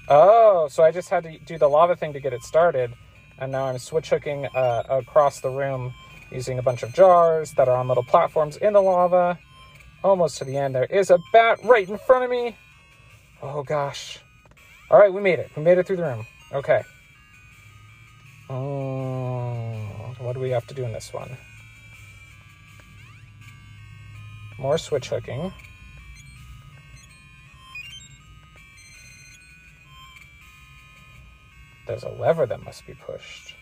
Oh, 0.08 0.68
so 0.70 0.82
I 0.82 0.90
just 0.90 1.08
had 1.08 1.24
to 1.24 1.38
do 1.38 1.58
the 1.58 1.68
lava 1.68 1.96
thing 1.96 2.12
to 2.12 2.20
get 2.20 2.32
it 2.32 2.42
started, 2.42 2.92
and 3.38 3.52
now 3.52 3.64
I'm 3.64 3.78
switch 3.78 4.10
hooking 4.10 4.46
uh, 4.46 4.82
across 4.88 5.40
the 5.40 5.50
room 5.50 5.92
using 6.30 6.58
a 6.58 6.62
bunch 6.62 6.82
of 6.82 6.92
jars 6.92 7.52
that 7.52 7.68
are 7.68 7.76
on 7.76 7.88
little 7.88 8.04
platforms 8.04 8.56
in 8.56 8.72
the 8.72 8.82
lava 8.82 9.38
Almost 10.04 10.36
to 10.38 10.44
the 10.44 10.58
end. 10.58 10.74
There 10.74 10.84
is 10.84 11.10
a 11.10 11.18
bat 11.32 11.58
right 11.64 11.88
in 11.88 11.96
front 11.96 12.24
of 12.24 12.30
me. 12.30 12.54
Oh 13.42 13.62
gosh. 13.62 14.18
All 14.90 14.98
right, 14.98 15.12
we 15.12 15.22
made 15.22 15.38
it. 15.38 15.50
We 15.56 15.62
made 15.62 15.78
it 15.78 15.86
through 15.86 15.96
the 15.96 16.02
room. 16.02 16.26
Okay. 16.52 16.82
Oh, 18.50 20.14
what 20.18 20.34
do 20.34 20.40
we 20.40 20.50
have 20.50 20.66
to 20.66 20.74
do 20.74 20.84
in 20.84 20.92
this 20.92 21.10
one? 21.12 21.38
More 24.58 24.76
switch 24.76 25.08
hooking. 25.08 25.50
There's 31.86 32.02
a 32.02 32.10
lever 32.10 32.44
that 32.44 32.62
must 32.62 32.86
be 32.86 32.92
pushed. 32.94 33.54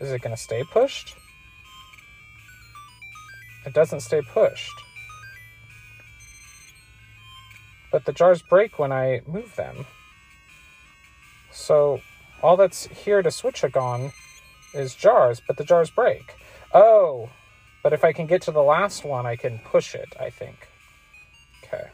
Is 0.00 0.12
it 0.12 0.22
going 0.22 0.34
to 0.34 0.42
stay 0.42 0.64
pushed? 0.64 1.14
It 3.66 3.74
doesn't 3.74 4.00
stay 4.00 4.22
pushed. 4.22 4.72
But 7.92 8.04
the 8.04 8.12
jars 8.12 8.42
break 8.42 8.78
when 8.78 8.92
I 8.92 9.20
move 9.26 9.56
them. 9.56 9.86
So 11.50 12.00
all 12.42 12.56
that's 12.56 12.86
here 12.86 13.22
to 13.22 13.30
switch 13.30 13.60
hook 13.60 13.76
on 13.76 14.12
is 14.74 14.94
jars, 14.94 15.42
but 15.46 15.56
the 15.56 15.64
jars 15.64 15.90
break. 15.90 16.34
Oh, 16.72 17.28
but 17.82 17.92
if 17.92 18.04
I 18.04 18.12
can 18.12 18.26
get 18.26 18.42
to 18.42 18.52
the 18.52 18.62
last 18.62 19.04
one, 19.04 19.26
I 19.26 19.36
can 19.36 19.58
push 19.58 19.94
it, 19.94 20.08
I 20.18 20.30
think. 20.30 20.68
Okay. 21.64 21.88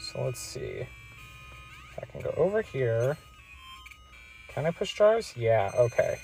So 0.00 0.24
let's 0.24 0.40
see. 0.40 0.86
I 2.00 2.06
can 2.06 2.20
go 2.20 2.32
over 2.36 2.62
here. 2.62 3.16
Can 4.54 4.66
I 4.66 4.70
push 4.70 4.94
jars? 4.94 5.34
Yeah, 5.36 5.70
okay. 5.76 6.18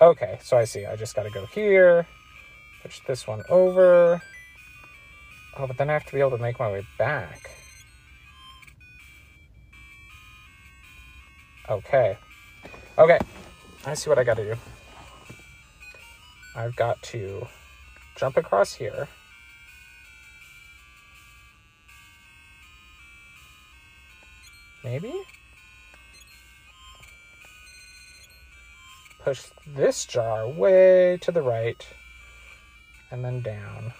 Okay, 0.00 0.38
so 0.42 0.56
I 0.56 0.64
see. 0.64 0.86
I 0.86 0.96
just 0.96 1.14
gotta 1.14 1.30
go 1.30 1.46
here, 1.46 2.06
push 2.82 3.00
this 3.06 3.26
one 3.26 3.42
over. 3.48 4.22
Oh, 5.56 5.66
but 5.66 5.76
then 5.76 5.90
I 5.90 5.92
have 5.92 6.06
to 6.06 6.12
be 6.12 6.20
able 6.20 6.30
to 6.30 6.38
make 6.38 6.58
my 6.58 6.70
way 6.70 6.86
back. 6.98 7.50
Okay. 11.68 12.16
Okay, 12.96 13.18
I 13.84 13.94
see 13.94 14.08
what 14.08 14.18
I 14.18 14.24
gotta 14.24 14.44
do. 14.44 14.56
I've 16.56 16.74
got 16.76 17.00
to 17.02 17.46
jump 18.16 18.36
across 18.36 18.72
here. 18.72 19.08
maybe? 24.88 25.12
Push 29.28 29.50
this 29.76 30.06
jar 30.06 30.48
way 30.48 31.18
to 31.20 31.30
the 31.30 31.42
right 31.42 31.86
and 33.10 33.22
then 33.22 33.42
down. 33.42 33.92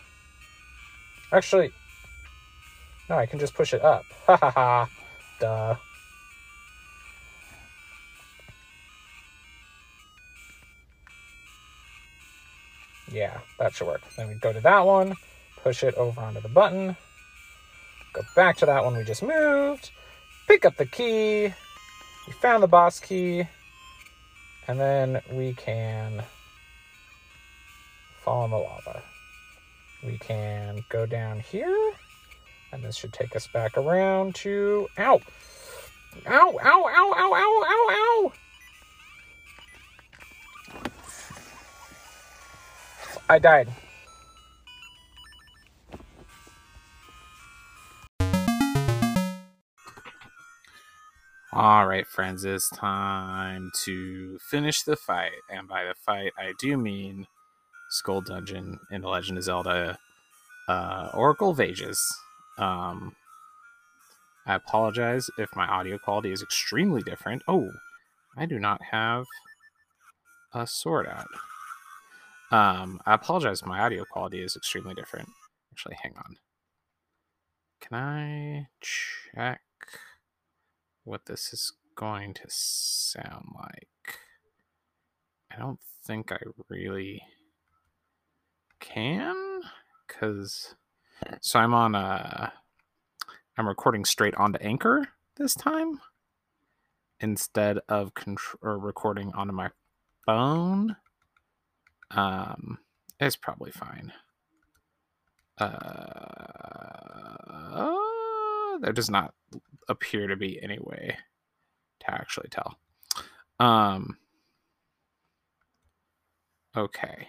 Actually, 1.31 1.71
no, 3.11 3.19
I 3.19 3.27
can 3.27 3.39
just 3.39 3.53
push 3.53 3.75
it 3.75 3.85
up. 3.85 4.07
Ha 4.27 4.39
ha 4.39 4.51
ha. 4.51 4.89
Duh. 5.39 5.77
Yeah, 13.13 13.39
that 13.59 13.75
should 13.75 13.87
work. 13.87 14.01
Then 14.17 14.29
we 14.29 14.35
go 14.37 14.55
to 14.55 14.61
that 14.61 14.87
one, 14.87 15.13
push 15.63 15.83
it 15.83 15.95
over 15.97 16.23
onto 16.23 16.41
the 16.41 16.49
button, 16.49 16.97
go 18.15 18.23
back 18.35 18.57
to 18.59 18.67
that 18.67 18.83
one 18.83 18.97
we 18.97 19.05
just 19.05 19.23
moved, 19.23 19.91
pick 20.47 20.65
up 20.65 20.79
the 20.79 20.87
key, 20.87 21.53
we 22.27 22.33
found 22.41 22.63
the 22.63 22.67
boss 22.67 22.99
key, 22.99 23.47
and 24.69 24.79
then 24.79 25.21
we 25.33 25.55
can 25.55 26.23
fall 28.23 28.45
in 28.45 28.51
the 28.51 28.59
lava. 28.59 29.03
We 30.05 30.19
can 30.19 30.85
go 30.91 31.07
down 31.07 31.41
here, 31.41 31.93
and 32.73 32.85
this 32.85 32.95
should 32.95 33.13
take 33.13 33.35
us 33.35 33.49
back 33.49 33.77
around 33.77 34.35
to. 34.37 34.87
Ow! 34.99 35.21
Ow, 36.27 36.59
ow, 36.63 36.89
ow, 36.89 37.15
ow, 37.17 37.35
ow, 37.35 37.65
ow, 37.67 37.89
ow! 37.91 38.33
I 43.29 43.39
died. 43.39 43.69
All 51.51 51.87
right, 51.87 52.07
friends, 52.07 52.45
it's 52.45 52.69
time 52.69 53.71
to 53.85 54.39
finish 54.51 54.83
the 54.83 54.97
fight. 54.97 55.33
And 55.49 55.67
by 55.67 55.85
the 55.85 55.95
fight, 55.95 56.33
I 56.39 56.53
do 56.61 56.77
mean 56.77 57.27
Skull 57.89 58.21
Dungeon 58.21 58.79
in 58.91 59.01
The 59.01 59.09
Legend 59.09 59.39
of 59.39 59.45
Zelda 59.45 59.99
uh, 60.69 61.09
Oracle 61.15 61.51
of 61.51 61.61
Ages. 61.61 61.99
Um, 62.59 63.17
I 64.47 64.57
apologize 64.57 65.31
if 65.39 65.49
my 65.57 65.67
audio 65.67 65.97
quality 65.97 66.33
is 66.33 66.43
extremely 66.43 67.01
different. 67.01 67.43
Oh, 67.49 67.71
I 68.37 68.45
do 68.45 68.59
not 68.59 68.83
have 68.91 69.25
a 70.53 70.67
sword 70.67 71.07
out. 71.07 71.29
Um, 72.51 73.01
I 73.07 73.15
apologize. 73.15 73.65
My 73.65 73.81
audio 73.81 74.05
quality 74.05 74.43
is 74.43 74.55
extremely 74.55 74.93
different. 74.93 75.31
Actually, 75.73 75.97
hang 76.03 76.13
on. 76.19 76.37
Can 77.81 77.97
I 77.97 78.67
check 78.83 79.63
what 81.09 81.27
this 81.27 81.53
is 81.53 81.73
going 81.97 82.35
to 82.35 82.45
sound 82.49 83.47
like? 83.57 84.19
I 85.51 85.59
don't 85.59 85.81
think 86.05 86.31
I 86.31 86.39
really 86.69 87.23
can, 88.79 89.63
because 90.07 90.75
so 91.41 91.59
I'm 91.59 91.75
on 91.75 91.95
a. 91.95 92.53
I'm 93.57 93.67
recording 93.67 94.05
straight 94.05 94.35
onto 94.37 94.59
Anchor 94.61 95.09
this 95.37 95.55
time 95.55 96.01
instead 97.21 97.79
of 97.89 98.15
contr- 98.15 98.55
or 98.63 98.79
recording 98.79 99.33
onto 99.35 99.53
my 99.53 99.71
phone. 100.27 100.97
Um, 102.13 102.79
it's 103.19 103.35
probably 103.35 103.73
fine. 103.73 104.13
Uh, 105.59 105.69
there 108.81 108.93
does 108.93 109.11
not 109.11 109.35
appear 109.89 110.27
to 110.27 110.37
be 110.37 110.63
any 110.63 110.79
way 110.81 111.17
to 112.01 112.11
actually 112.11 112.49
tell. 112.51 112.77
Um, 113.59 114.19
okay. 116.77 117.29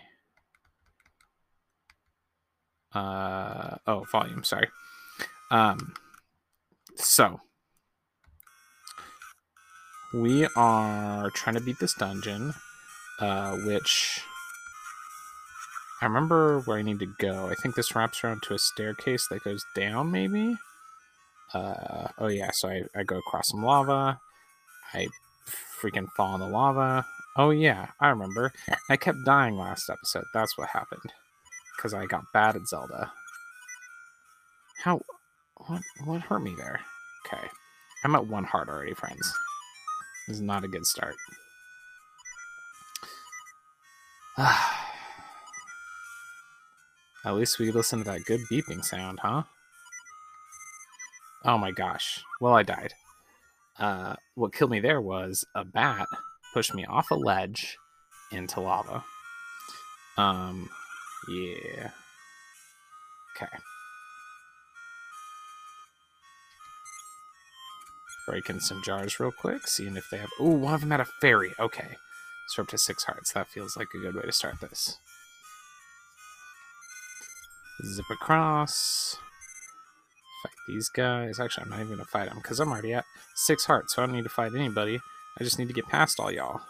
Uh, 2.94 3.78
oh, 3.88 4.06
volume, 4.12 4.44
sorry. 4.44 4.68
Um, 5.52 5.94
so 6.96 7.40
we 10.14 10.48
are 10.56 11.30
trying 11.32 11.56
to 11.56 11.62
beat 11.62 11.80
this 11.80 11.94
dungeon, 11.94 12.54
uh, 13.20 13.56
which 13.58 14.22
I 16.02 16.06
remember 16.06 16.60
where 16.62 16.78
I 16.78 16.82
need 16.82 17.00
to 17.00 17.14
go. 17.20 17.50
I 17.50 17.56
think 17.56 17.76
this 17.76 17.96
wraps 17.96 18.24
around 18.24 18.42
to 18.44 18.54
a 18.54 18.60
staircase 18.60 19.28
that 19.30 19.44
goes 19.44 19.64
down, 19.76 20.12
maybe? 20.12 20.58
Uh, 21.54 22.08
oh, 22.20 22.28
yeah, 22.28 22.52
so 22.54 22.70
I, 22.70 22.84
I 22.96 23.04
go 23.04 23.18
across 23.18 23.50
some 23.50 23.64
lava. 23.64 24.20
I 24.94 25.08
freaking 25.82 26.08
fall 26.16 26.36
in 26.36 26.42
the 26.42 26.48
lava. 26.48 27.06
Oh, 27.38 27.52
yeah, 27.52 27.88
I 28.00 28.10
remember. 28.10 28.52
I 28.90 28.98
kept 28.98 29.26
dying 29.26 29.56
last 29.56 29.90
episode. 29.90 30.26
That's 30.34 30.58
what 30.58 30.70
happened. 30.70 31.14
Because 31.76 31.94
I 31.94 32.06
got 32.06 32.24
bad 32.34 32.56
at 32.56 32.68
Zelda. 32.68 33.12
How? 34.84 35.02
What, 35.68 35.82
what 36.06 36.22
hurt 36.22 36.42
me 36.42 36.54
there? 36.58 36.80
Okay. 37.26 37.48
I'm 38.04 38.16
at 38.16 38.28
one 38.28 38.44
heart 38.46 38.70
already, 38.70 38.94
friends. 38.94 39.34
This 40.28 40.38
is 40.38 40.42
not 40.42 40.64
a 40.64 40.68
good 40.68 40.86
start. 40.86 41.16
At 47.26 47.36
least 47.36 47.60
we 47.60 47.72
listened 47.72 48.06
to 48.06 48.12
that 48.12 48.24
good 48.26 48.40
beeping 48.50 48.84
sound, 48.86 49.20
huh? 49.22 49.44
Oh 51.50 51.58
my 51.58 51.72
gosh. 51.72 52.24
Well, 52.40 52.54
I 52.54 52.62
died. 52.62 52.94
Uh, 53.80 54.16
what 54.36 54.54
killed 54.54 54.70
me 54.70 54.80
there 54.80 55.02
was 55.02 55.46
a 55.56 55.66
bat 55.66 56.06
pushed 56.54 56.76
me 56.76 56.86
off 56.86 57.10
a 57.10 57.16
ledge 57.16 57.76
into 58.32 58.60
lava. 58.60 59.04
Um, 60.16 60.70
yeah. 61.28 61.90
Okay. 63.36 63.52
Breaking 68.28 68.60
some 68.60 68.84
jars 68.84 69.20
real 69.20 69.32
quick, 69.32 69.66
seeing 69.66 69.98
if 69.98 70.08
they 70.12 70.18
have. 70.18 70.30
Oh, 70.40 70.50
one 70.50 70.76
of 70.76 70.82
them 70.82 70.92
had 70.92 71.00
a 71.00 71.06
fairy. 71.20 71.54
Okay. 71.60 71.88
So 72.50 72.62
up 72.62 72.70
to 72.70 72.78
six 72.78 73.06
hearts. 73.06 73.34
That 73.34 73.48
feels 73.48 73.76
like 73.76 73.88
a 73.96 73.98
good 73.98 74.14
way 74.14 74.22
to 74.22 74.32
start 74.32 74.62
this. 74.62 75.00
Zip 77.84 78.06
across. 78.12 79.18
Fight 80.44 80.54
these 80.68 80.90
guys. 80.90 81.40
Actually, 81.40 81.64
I'm 81.64 81.70
not 81.70 81.80
even 81.80 81.88
going 81.96 82.00
to 82.00 82.06
fight 82.06 82.30
them 82.30 82.38
because 82.38 82.60
I'm 82.60 82.72
already 82.72 82.94
at 82.94 83.06
six 83.36 83.66
hearts, 83.66 83.96
so 83.96 84.02
I 84.02 84.06
don't 84.06 84.16
need 84.16 84.24
to 84.24 84.30
fight 84.30 84.54
anybody. 84.56 85.00
I 85.40 85.44
just 85.44 85.60
need 85.60 85.68
to 85.68 85.74
get 85.74 85.88
past 85.88 86.20
all 86.20 86.32
y'all. 86.32 86.62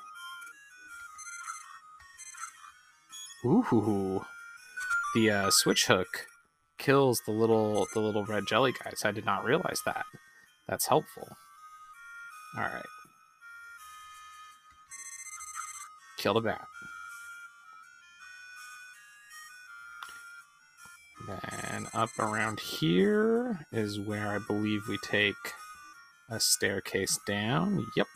Ooh, 3.45 4.21
the 5.15 5.29
uh, 5.31 5.49
switch 5.49 5.85
hook 5.85 6.27
kills 6.77 7.21
the 7.25 7.31
little 7.31 7.87
the 7.93 7.99
little 7.99 8.25
red 8.25 8.47
jelly 8.47 8.73
guys. 8.83 9.01
I 9.05 9.11
did 9.11 9.25
not 9.25 9.45
realize 9.45 9.79
that. 9.85 10.05
That's 10.67 10.87
helpful. 10.87 11.27
All 12.57 12.63
right, 12.63 12.83
kill 16.17 16.33
the 16.33 16.41
bat. 16.41 16.65
Then 21.27 21.87
up 21.93 22.17
around 22.17 22.59
here 22.59 23.65
is 23.71 23.99
where 23.99 24.27
I 24.29 24.39
believe 24.39 24.87
we 24.87 24.97
take 24.97 25.35
a 26.29 26.39
staircase 26.39 27.19
down. 27.27 27.85
Yep. 27.95 28.07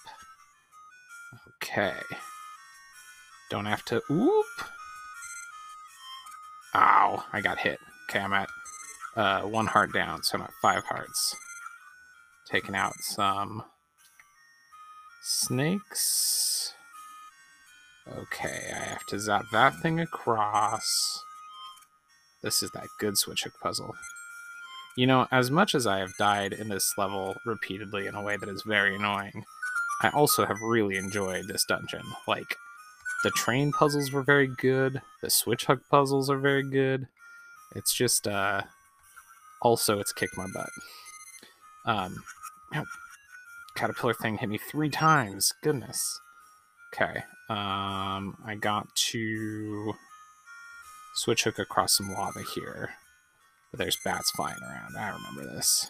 Okay. 1.55 1.93
Don't 3.49 3.65
have 3.65 3.85
to. 3.85 4.01
Oop! 4.09 4.45
Ow, 6.75 7.23
I 7.31 7.41
got 7.41 7.59
hit. 7.59 7.79
Okay, 8.09 8.19
I'm 8.19 8.33
at 8.33 8.49
uh, 9.15 9.41
one 9.41 9.67
heart 9.67 9.93
down, 9.93 10.23
so 10.23 10.37
I'm 10.37 10.43
at 10.43 10.53
five 10.61 10.83
hearts. 10.85 11.35
Taking 12.49 12.75
out 12.75 12.95
some 12.99 13.63
snakes. 15.21 16.73
Okay, 18.07 18.71
I 18.73 18.79
have 18.85 19.05
to 19.07 19.19
zap 19.19 19.45
that 19.51 19.79
thing 19.81 19.99
across. 19.99 21.23
This 22.43 22.61
is 22.61 22.71
that 22.71 22.87
good 22.99 23.17
switch 23.17 23.43
hook 23.43 23.53
puzzle. 23.61 23.95
You 24.95 25.07
know, 25.07 25.27
as 25.31 25.49
much 25.49 25.73
as 25.73 25.87
I 25.87 25.99
have 25.99 26.15
died 26.17 26.53
in 26.53 26.69
this 26.69 26.93
level 26.97 27.35
repeatedly 27.45 28.05
in 28.05 28.15
a 28.15 28.21
way 28.21 28.37
that 28.37 28.49
is 28.49 28.61
very 28.63 28.95
annoying, 28.95 29.43
I 30.01 30.09
also 30.09 30.45
have 30.45 30.61
really 30.61 30.97
enjoyed 30.97 31.47
this 31.47 31.65
dungeon. 31.65 32.03
Like, 32.27 32.55
the 33.23 33.31
train 33.31 33.71
puzzles 33.71 34.11
were 34.11 34.21
very 34.21 34.47
good, 34.47 35.01
the 35.21 35.29
switch 35.29 35.65
hook 35.65 35.81
puzzles 35.89 36.29
are 36.29 36.37
very 36.37 36.69
good. 36.69 37.07
It's 37.75 37.93
just, 37.93 38.27
uh, 38.27 38.63
also 39.61 39.99
it's 39.99 40.13
kicked 40.13 40.37
my 40.37 40.47
butt. 40.53 40.69
Um, 41.85 42.23
caterpillar 43.75 44.13
thing 44.13 44.37
hit 44.37 44.49
me 44.49 44.57
three 44.57 44.89
times. 44.89 45.53
Goodness. 45.63 46.19
Okay. 46.93 47.23
Um, 47.49 48.37
I 48.45 48.55
got 48.59 48.93
to 48.95 49.93
switch 51.15 51.43
hook 51.43 51.59
across 51.59 51.97
some 51.97 52.11
lava 52.11 52.41
here. 52.55 52.91
But 53.71 53.79
there's 53.79 53.97
bats 54.03 54.31
flying 54.31 54.61
around. 54.61 54.97
I 54.97 55.09
remember 55.09 55.53
this. 55.53 55.89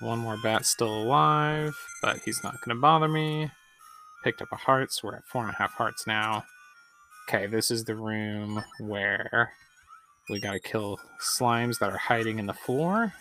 One 0.00 0.20
more 0.20 0.38
bat 0.42 0.64
still 0.64 1.02
alive, 1.02 1.76
but 2.00 2.20
he's 2.24 2.42
not 2.42 2.60
going 2.62 2.74
to 2.74 2.80
bother 2.80 3.08
me. 3.08 3.50
Picked 4.24 4.40
up 4.40 4.52
a 4.52 4.56
heart, 4.56 4.92
so 4.92 5.08
we're 5.08 5.16
at 5.16 5.26
four 5.26 5.42
and 5.42 5.50
a 5.50 5.56
half 5.56 5.72
hearts 5.72 6.06
now. 6.06 6.44
Okay, 7.28 7.46
this 7.46 7.70
is 7.70 7.84
the 7.84 7.94
room 7.94 8.62
where 8.80 9.52
we 10.28 10.40
gotta 10.40 10.58
kill 10.58 10.98
slimes 11.20 11.78
that 11.78 11.90
are 11.90 11.96
hiding 11.96 12.38
in 12.38 12.46
the 12.46 12.52
floor. 12.52 13.12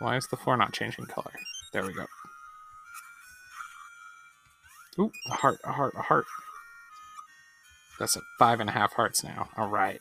Why 0.00 0.16
is 0.16 0.26
the 0.26 0.36
floor 0.36 0.56
not 0.56 0.72
changing 0.72 1.06
color? 1.06 1.32
There 1.74 1.84
we 1.84 1.92
go. 1.92 2.06
Ooh, 5.00 5.10
a 5.26 5.34
heart, 5.34 5.58
a 5.64 5.72
heart, 5.72 5.92
a 5.98 6.02
heart. 6.02 6.24
That's 7.98 8.16
at 8.16 8.22
five 8.38 8.60
and 8.60 8.70
a 8.70 8.72
half 8.72 8.92
hearts 8.92 9.24
now. 9.24 9.48
All 9.56 9.68
right. 9.68 9.98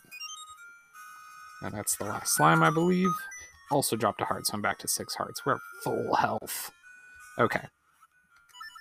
And 1.63 1.73
that's 1.73 1.95
the 1.97 2.05
last 2.05 2.35
slime, 2.35 2.61
I 2.61 2.69
believe. 2.69 3.09
Also 3.71 3.95
dropped 3.95 4.21
a 4.21 4.25
heart, 4.25 4.45
so 4.45 4.53
I'm 4.53 4.61
back 4.61 4.77
to 4.79 4.87
six 4.87 5.15
hearts. 5.15 5.47
We're 5.47 5.57
full 5.83 6.13
health. 6.13 6.69
Okay. 7.39 7.67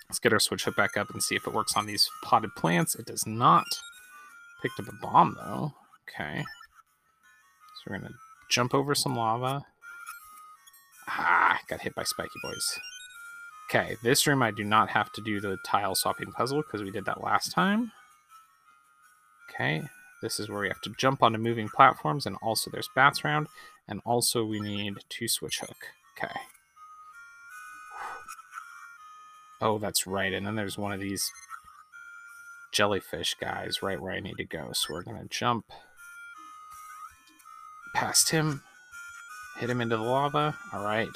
Let's 0.07 0.19
get 0.19 0.31
our 0.31 0.39
switch 0.39 0.65
hook 0.65 0.75
back 0.75 0.95
up 0.95 1.09
and 1.09 1.23
see 1.23 1.35
if 1.35 1.47
it 1.47 1.53
works 1.53 1.75
on 1.75 1.87
these 1.87 2.07
potted 2.23 2.53
plants. 2.55 2.93
It 2.93 3.07
does 3.07 3.25
not. 3.25 3.65
Picked 4.61 4.79
up 4.79 4.87
a 4.87 4.95
bomb, 5.01 5.35
though. 5.43 5.73
Okay. 6.07 6.43
So 6.43 7.89
we're 7.89 7.97
going 7.97 8.11
to 8.11 8.17
jump 8.51 8.75
over 8.75 8.93
some 8.93 9.15
lava. 9.15 9.65
Ah, 11.07 11.59
got 11.67 11.81
hit 11.81 11.95
by 11.95 12.03
spiky 12.03 12.39
boys. 12.43 12.79
Okay, 13.69 13.95
this 14.03 14.27
room 14.27 14.43
I 14.43 14.51
do 14.51 14.63
not 14.63 14.89
have 14.89 15.11
to 15.13 15.21
do 15.21 15.39
the 15.39 15.57
tile 15.65 15.95
swapping 15.95 16.31
puzzle 16.31 16.61
because 16.61 16.83
we 16.83 16.91
did 16.91 17.05
that 17.05 17.23
last 17.23 17.51
time. 17.51 17.91
Okay, 19.49 19.83
this 20.21 20.39
is 20.39 20.49
where 20.49 20.61
we 20.61 20.67
have 20.67 20.81
to 20.81 20.93
jump 20.97 21.23
onto 21.23 21.37
moving 21.37 21.69
platforms, 21.69 22.25
and 22.25 22.35
also 22.41 22.69
there's 22.69 22.89
bats 22.95 23.23
around, 23.23 23.47
and 23.87 24.01
also 24.05 24.43
we 24.45 24.59
need 24.59 24.95
to 25.09 25.27
switch 25.27 25.59
hook. 25.59 25.77
Okay. 26.17 26.39
Oh, 29.61 29.77
that's 29.77 30.05
right, 30.05 30.33
and 30.33 30.45
then 30.45 30.55
there's 30.55 30.77
one 30.77 30.91
of 30.91 30.99
these 30.99 31.31
jellyfish 32.71 33.35
guys 33.39 33.81
right 33.81 34.01
where 34.01 34.13
I 34.13 34.19
need 34.19 34.37
to 34.37 34.43
go, 34.43 34.71
so 34.73 34.93
we're 34.93 35.03
gonna 35.03 35.25
jump 35.29 35.65
past 37.93 38.29
him, 38.31 38.61
hit 39.57 39.69
him 39.69 39.81
into 39.81 39.97
the 39.97 40.03
lava. 40.03 40.55
All 40.71 40.83
right, 40.83 41.09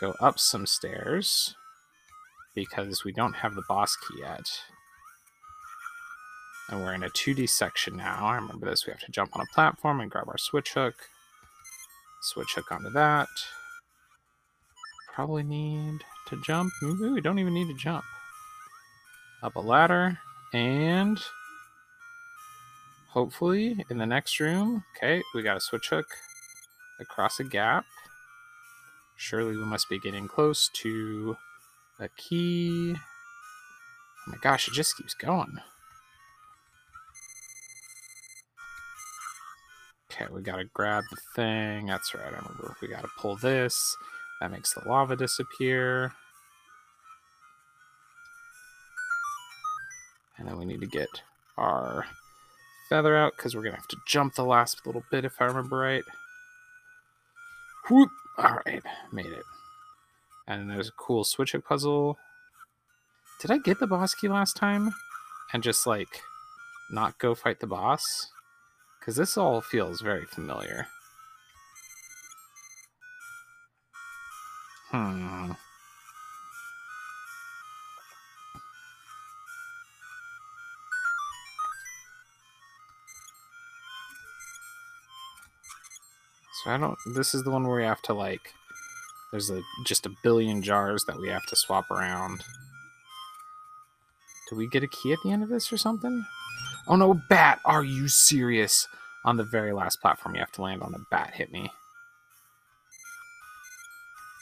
go 0.00 0.14
up 0.20 0.38
some 0.38 0.66
stairs 0.66 1.54
because 2.54 3.04
we 3.04 3.12
don't 3.12 3.34
have 3.34 3.54
the 3.54 3.64
boss 3.68 3.96
key 3.96 4.20
yet. 4.20 4.50
And 6.68 6.80
we're 6.80 6.94
in 6.94 7.04
a 7.04 7.10
2D 7.10 7.48
section 7.48 7.96
now. 7.96 8.26
I 8.26 8.34
remember 8.36 8.66
this. 8.66 8.86
We 8.86 8.90
have 8.92 9.00
to 9.02 9.12
jump 9.12 9.36
on 9.36 9.42
a 9.42 9.54
platform 9.54 10.00
and 10.00 10.10
grab 10.10 10.28
our 10.28 10.38
switch 10.38 10.72
hook. 10.72 10.94
Switch 12.22 12.54
hook 12.54 12.72
onto 12.72 12.90
that. 12.90 13.28
Probably 15.14 15.44
need 15.44 16.00
to 16.28 16.42
jump. 16.42 16.72
Maybe 16.82 17.08
we 17.08 17.20
don't 17.20 17.38
even 17.38 17.54
need 17.54 17.68
to 17.68 17.74
jump. 17.74 18.04
Up 19.42 19.54
a 19.54 19.60
ladder. 19.60 20.18
And 20.52 21.18
hopefully 23.10 23.84
in 23.88 23.98
the 23.98 24.06
next 24.06 24.40
room, 24.40 24.82
okay, 24.96 25.22
we 25.34 25.42
got 25.42 25.56
a 25.56 25.60
switch 25.60 25.88
hook 25.90 26.06
across 27.00 27.40
a 27.40 27.44
gap. 27.44 27.84
Surely 29.16 29.56
we 29.56 29.64
must 29.64 29.88
be 29.88 29.98
getting 29.98 30.28
close 30.28 30.68
to 30.74 31.36
a 31.98 32.08
key. 32.16 32.94
Oh 32.96 34.30
my 34.30 34.36
gosh, 34.42 34.68
it 34.68 34.74
just 34.74 34.96
keeps 34.96 35.14
going. 35.14 35.58
Okay, 40.10 40.26
we 40.32 40.42
gotta 40.42 40.64
grab 40.64 41.04
the 41.10 41.16
thing. 41.34 41.86
That's 41.86 42.14
right, 42.14 42.24
I 42.24 42.36
remember. 42.36 42.76
We 42.80 42.88
gotta 42.88 43.08
pull 43.18 43.36
this. 43.36 43.96
That 44.40 44.50
makes 44.50 44.74
the 44.74 44.86
lava 44.86 45.16
disappear. 45.16 46.12
And 50.38 50.46
then 50.46 50.58
we 50.58 50.64
need 50.64 50.80
to 50.80 50.86
get 50.86 51.08
our 51.56 52.06
feather 52.88 53.16
out 53.16 53.32
because 53.36 53.54
we're 53.54 53.62
gonna 53.62 53.76
have 53.76 53.88
to 53.88 53.96
jump 54.06 54.34
the 54.34 54.44
last 54.44 54.86
little 54.86 55.04
bit 55.10 55.24
if 55.24 55.40
I 55.40 55.46
remember 55.46 55.78
right. 55.78 56.04
Whoop! 57.90 58.10
Alright, 58.38 58.82
made 59.12 59.26
it. 59.26 59.44
And 60.46 60.70
there's 60.70 60.88
a 60.88 60.92
cool 60.92 61.24
switch 61.24 61.52
hook 61.52 61.64
puzzle. 61.66 62.18
Did 63.40 63.50
I 63.50 63.58
get 63.58 63.80
the 63.80 63.86
boss 63.86 64.14
key 64.14 64.28
last 64.28 64.56
time? 64.56 64.94
And 65.52 65.62
just 65.62 65.86
like 65.86 66.20
not 66.90 67.18
go 67.18 67.34
fight 67.34 67.60
the 67.60 67.66
boss? 67.66 68.02
Because 68.98 69.16
this 69.16 69.36
all 69.36 69.60
feels 69.60 70.00
very 70.00 70.24
familiar. 70.24 70.86
Hmm. 74.90 75.52
I 86.66 86.76
don't. 86.76 86.98
This 87.14 87.34
is 87.34 87.44
the 87.44 87.50
one 87.50 87.66
where 87.66 87.78
we 87.78 87.84
have 87.84 88.02
to 88.02 88.14
like 88.14 88.52
there's 89.30 89.50
a 89.50 89.62
just 89.84 90.06
a 90.06 90.14
billion 90.22 90.62
jars 90.62 91.04
that 91.04 91.18
we 91.18 91.28
have 91.28 91.44
to 91.46 91.56
swap 91.56 91.90
around. 91.90 92.44
Do 94.48 94.56
we 94.56 94.68
get 94.68 94.82
a 94.82 94.88
key 94.88 95.12
at 95.12 95.18
the 95.24 95.30
end 95.30 95.42
of 95.42 95.48
this 95.48 95.72
or 95.72 95.76
something? 95.76 96.24
Oh 96.88 96.96
no, 96.96 97.20
bat! 97.28 97.60
Are 97.64 97.84
you 97.84 98.08
serious? 98.08 98.88
On 99.24 99.36
the 99.36 99.44
very 99.44 99.72
last 99.72 100.00
platform, 100.00 100.36
you 100.36 100.40
have 100.40 100.52
to 100.52 100.62
land 100.62 100.82
on 100.82 100.94
a 100.94 100.98
bat. 101.10 101.34
Hit 101.34 101.50
me. 101.50 101.70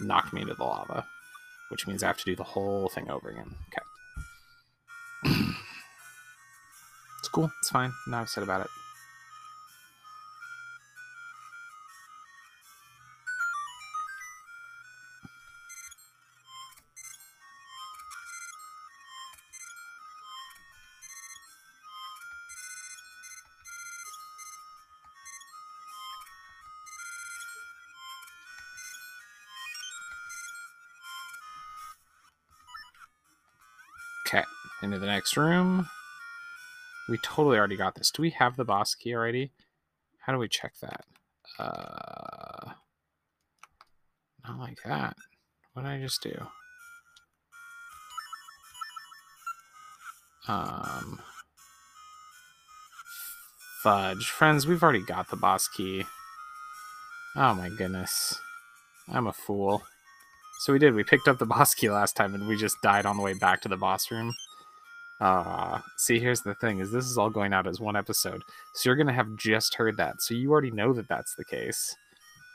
Knocked 0.01 0.35
me 0.35 0.43
into 0.43 0.55
the 0.55 0.63
lava, 0.63 1.07
which 1.71 1.87
means 1.87 2.03
I 2.03 2.09
have 2.09 2.19
to 2.19 2.25
do 2.25 2.37
the 2.37 2.45
whole 2.45 2.91
thing 2.91 3.11
over 3.11 3.31
again. 3.31 3.55
Okay. 5.25 5.35
it's 7.19 7.29
cool. 7.29 7.51
It's 7.61 7.71
fine. 7.71 7.93
I've 8.13 8.29
said 8.29 8.43
about 8.43 8.61
it. 8.61 8.69
Into 34.95 35.05
the 35.05 35.13
next 35.13 35.37
room. 35.37 35.89
We 37.09 37.19
totally 37.19 37.59
already 37.59 37.77
got 37.77 37.97
this. 37.97 38.11
Do 38.11 38.23
we 38.23 38.31
have 38.31 38.57
the 38.57 38.65
boss 38.65 38.95
key 38.95 39.15
already? 39.15 39.51
How 40.21 40.33
do 40.33 40.39
we 40.39 40.49
check 40.49 40.75
that? 40.81 41.05
Uh, 41.59 42.71
not 44.47 44.59
like 44.59 44.79
that. 44.85 45.17
What 45.73 45.83
did 45.83 45.91
I 45.91 46.01
just 46.01 46.23
do? 46.23 46.47
Um, 50.47 51.21
fudge. 53.83 54.27
Friends, 54.27 54.67
we've 54.67 54.83
already 54.83 55.03
got 55.03 55.31
the 55.31 55.37
boss 55.37 55.69
key. 55.69 56.05
Oh 57.37 57.55
my 57.55 57.69
goodness. 57.69 58.39
I'm 59.09 59.27
a 59.27 59.33
fool. 59.33 59.83
So 60.61 60.73
we 60.73 60.79
did. 60.79 60.95
We 60.95 61.05
picked 61.05 61.29
up 61.29 61.39
the 61.39 61.47
boss 61.55 61.75
key 61.75 61.91
last 61.91 62.17
time, 62.17 62.35
and 62.35 62.47
we 62.47 62.57
just 62.57 62.81
died 62.83 63.07
on 63.07 63.17
the 63.17 63.23
way 63.23 63.35
back 63.35 63.61
to 63.63 63.69
the 63.69 63.77
boss 63.77 64.11
room. 64.11 64.33
Uh, 65.21 65.81
see, 65.97 66.19
here's 66.19 66.43
the 66.43 66.55
thing: 66.55 66.79
is 66.79 66.91
this 66.91 67.07
is 67.07 67.19
all 67.19 67.31
going 67.31 67.53
out 67.53 67.67
as 67.67 67.81
one 67.81 67.97
episode, 67.97 68.43
so 68.75 68.89
you're 68.89 68.97
gonna 68.97 69.13
have 69.13 69.37
just 69.37 69.75
heard 69.77 69.97
that, 69.97 70.23
so 70.23 70.35
you 70.35 70.51
already 70.51 70.71
know 70.71 70.93
that 70.93 71.09
that's 71.09 71.35
the 71.35 71.45
case. 71.45 71.97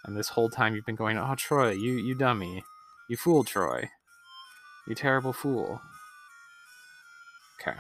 And 0.06 0.16
this 0.16 0.30
whole 0.30 0.50
time 0.50 0.76
you've 0.76 0.86
been 0.86 0.96
going, 0.96 1.18
"Oh, 1.18 1.36
Troy, 1.36 1.72
you 1.72 1.94
you 1.94 2.16
dummy, 2.16 2.64
you 3.08 3.18
fool, 3.18 3.44
Troy, 3.44 3.90
you 4.88 4.96
terrible 4.96 5.34
fool." 5.34 5.82
Okay. 7.62 7.78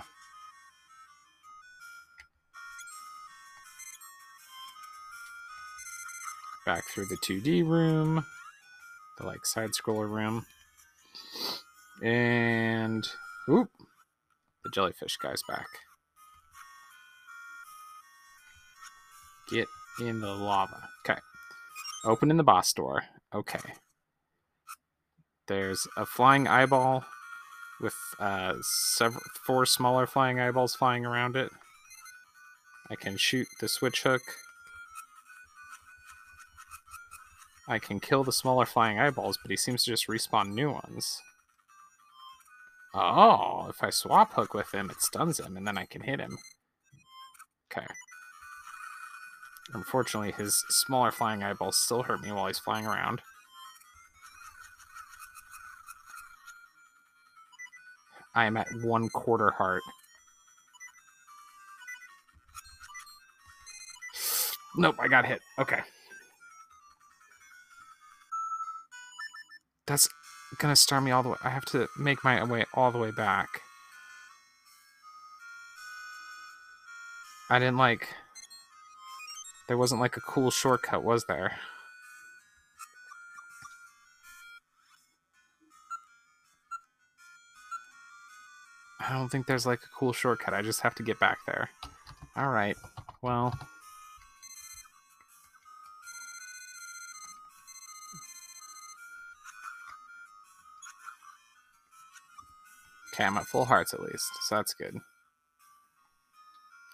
Back 6.65 6.83
through 6.93 7.05
the 7.05 7.17
2D 7.17 7.63
room 7.63 8.25
the 9.19 9.25
like 9.25 9.45
side 9.45 9.71
scroller 9.71 10.09
room. 10.09 10.45
And 12.01 13.07
oop, 13.49 13.69
the 14.69 14.75
jellyfish 14.75 15.17
guy's 15.17 15.41
back. 15.47 15.67
Get 19.51 19.67
in 20.01 20.21
the 20.21 20.33
lava. 20.33 20.87
Okay. 21.05 21.19
Open 22.05 22.29
in 22.31 22.37
the 22.37 22.43
boss 22.43 22.71
door. 22.73 23.03
Okay. 23.33 23.59
There's 25.47 25.87
a 25.97 26.05
flying 26.05 26.47
eyeball 26.47 27.03
with 27.81 27.95
uh, 28.19 28.53
several 28.61 29.23
four 29.45 29.65
smaller 29.65 30.05
flying 30.05 30.39
eyeballs 30.39 30.75
flying 30.75 31.05
around 31.05 31.35
it. 31.35 31.49
I 32.89 32.95
can 32.95 33.17
shoot 33.17 33.47
the 33.59 33.67
switch 33.67 34.03
hook 34.03 34.21
I 37.69 37.77
can 37.77 37.99
kill 37.99 38.23
the 38.23 38.31
smaller 38.31 38.65
flying 38.65 38.99
eyeballs, 38.99 39.37
but 39.39 39.51
he 39.51 39.55
seems 39.55 39.83
to 39.83 39.91
just 39.91 40.07
respawn 40.07 40.53
new 40.53 40.71
ones. 40.71 41.21
Oh, 42.93 43.67
if 43.69 43.83
I 43.83 43.91
swap 43.91 44.33
hook 44.33 44.53
with 44.53 44.73
him, 44.73 44.89
it 44.89 45.01
stuns 45.01 45.39
him, 45.39 45.55
and 45.55 45.67
then 45.67 45.77
I 45.77 45.85
can 45.85 46.01
hit 46.01 46.19
him. 46.19 46.37
Okay. 47.71 47.85
Unfortunately, 49.73 50.31
his 50.31 50.63
smaller 50.69 51.11
flying 51.11 51.43
eyeballs 51.43 51.77
still 51.77 52.03
hurt 52.03 52.21
me 52.21 52.31
while 52.31 52.47
he's 52.47 52.57
flying 52.57 52.87
around. 52.87 53.21
I 58.33 58.45
am 58.45 58.57
at 58.57 58.67
one 58.83 59.09
quarter 59.09 59.51
heart. 59.51 59.83
Nope, 64.77 64.95
I 64.99 65.07
got 65.07 65.25
hit. 65.25 65.41
Okay. 65.59 65.81
That's 69.85 70.07
gonna 70.57 70.75
start 70.75 71.03
me 71.03 71.11
all 71.11 71.23
the 71.23 71.29
way. 71.29 71.37
I 71.43 71.49
have 71.49 71.65
to 71.65 71.87
make 71.97 72.23
my 72.23 72.43
way 72.43 72.65
all 72.73 72.91
the 72.91 72.97
way 72.97 73.11
back. 73.11 73.61
I 77.49 77.59
didn't 77.59 77.77
like. 77.77 78.07
There 79.67 79.77
wasn't 79.77 80.01
like 80.01 80.17
a 80.17 80.21
cool 80.21 80.49
shortcut, 80.49 81.03
was 81.03 81.25
there? 81.25 81.53
I 88.99 89.13
don't 89.13 89.29
think 89.29 89.47
there's 89.47 89.65
like 89.65 89.79
a 89.79 89.95
cool 89.97 90.13
shortcut. 90.13 90.53
I 90.53 90.61
just 90.61 90.81
have 90.81 90.93
to 90.95 91.03
get 91.03 91.19
back 91.19 91.39
there. 91.47 91.69
Alright. 92.37 92.77
Well. 93.21 93.57
Okay, 103.19 103.27
I'm 103.27 103.37
at 103.37 103.47
full 103.47 103.65
hearts 103.65 103.93
at 103.93 103.99
least, 103.99 104.31
so 104.47 104.55
that's 104.55 104.73
good. 104.73 104.97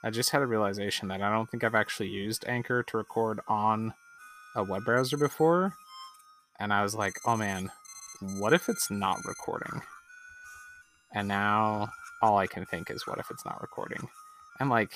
I 0.03 0.09
just 0.09 0.32
had 0.32 0.41
a 0.41 0.47
realization 0.47 1.07
that 1.09 1.21
I 1.21 1.32
don't 1.32 1.51
think 1.51 1.63
I've 1.63 1.76
actually 1.76 2.09
used 2.09 2.45
Anchor 2.47 2.82
to 2.82 2.97
record 2.97 3.41
on 3.47 3.93
a 4.55 4.63
web 4.63 4.86
browser 4.86 5.17
before. 5.17 5.73
And 6.59 6.73
I 6.73 6.82
was 6.82 6.95
like, 6.95 7.19
oh 7.26 7.38
man, 7.38 7.69
what 8.39 8.53
if 8.53 8.69
it's 8.69 8.89
not 8.89 9.23
recording? 9.23 9.84
And 11.13 11.28
now 11.28 11.91
all 12.23 12.39
I 12.39 12.47
can 12.47 12.65
think 12.65 12.89
is, 12.89 13.05
what 13.05 13.19
if 13.19 13.30
it's 13.30 13.45
not 13.45 13.61
recording? 13.61 14.07
And 14.59 14.71
like, 14.71 14.93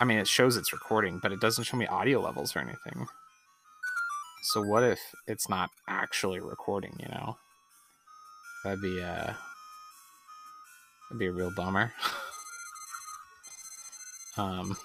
I 0.00 0.06
mean, 0.06 0.16
it 0.16 0.28
shows 0.28 0.56
it's 0.56 0.72
recording, 0.72 1.18
but 1.22 1.32
it 1.32 1.40
doesn't 1.40 1.64
show 1.64 1.76
me 1.76 1.86
audio 1.86 2.22
levels 2.22 2.56
or 2.56 2.60
anything. 2.60 3.08
So 4.44 4.62
what 4.62 4.84
if 4.84 5.00
it's 5.26 5.50
not 5.50 5.68
actually 5.86 6.40
recording, 6.40 6.96
you 6.98 7.08
know? 7.08 7.36
That'd 8.64 8.80
be, 8.80 9.02
uh, 9.02 9.34
that'd 11.08 11.18
be 11.18 11.26
a 11.26 11.32
real 11.32 11.52
bummer. 11.54 11.92
um, 14.36 14.76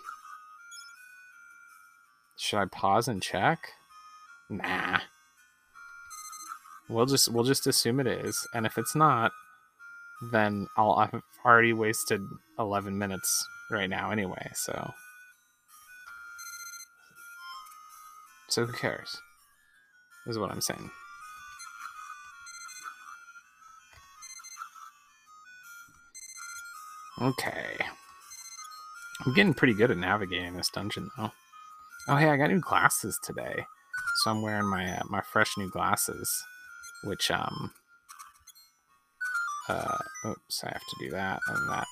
should 2.38 2.59
I 2.59 2.65
pause 2.65 3.07
and 3.07 3.22
check? 3.22 3.59
Nah. 4.49 4.99
We'll 6.89 7.05
just 7.05 7.32
we'll 7.32 7.43
just 7.43 7.67
assume 7.67 7.99
it 7.99 8.07
is, 8.07 8.47
and 8.53 8.65
if 8.65 8.78
it's 8.78 8.95
not, 8.95 9.32
then 10.32 10.67
I'll 10.76 10.93
I've 10.93 11.22
already 11.45 11.72
wasted 11.72 12.22
11 12.57 12.97
minutes 12.97 13.47
right 13.70 13.89
now 13.89 14.09
anyway, 14.09 14.49
so 14.55 14.91
so 18.47 18.65
who 18.65 18.74
cares? 18.74 19.22
Is 20.26 20.39
what 20.39 20.51
I'm 20.51 20.61
saying. 20.61 20.89
Okay. 27.22 27.78
I'm 29.26 29.34
getting 29.34 29.53
pretty 29.53 29.74
good 29.74 29.91
at 29.91 29.97
navigating 29.97 30.55
this 30.55 30.70
dungeon 30.70 31.09
though. 31.17 31.32
Oh 32.07 32.15
hey, 32.15 32.30
I 32.30 32.38
got 32.38 32.49
new 32.49 32.61
glasses 32.61 33.20
today. 33.22 33.65
So 34.22 34.32
I'm 34.32 34.41
wearing 34.41 34.70
my 34.70 34.97
uh, 34.97 35.03
my 35.09 35.22
fresh 35.22 35.57
new 35.57 35.70
glasses, 35.70 36.32
which 37.03 37.30
um 37.30 37.72
uh, 39.67 39.97
oops, 40.26 40.63
I 40.63 40.70
have 40.70 40.82
to 40.82 41.05
do 41.05 41.11
that 41.11 41.39
and 41.47 41.70
that. 41.70 41.88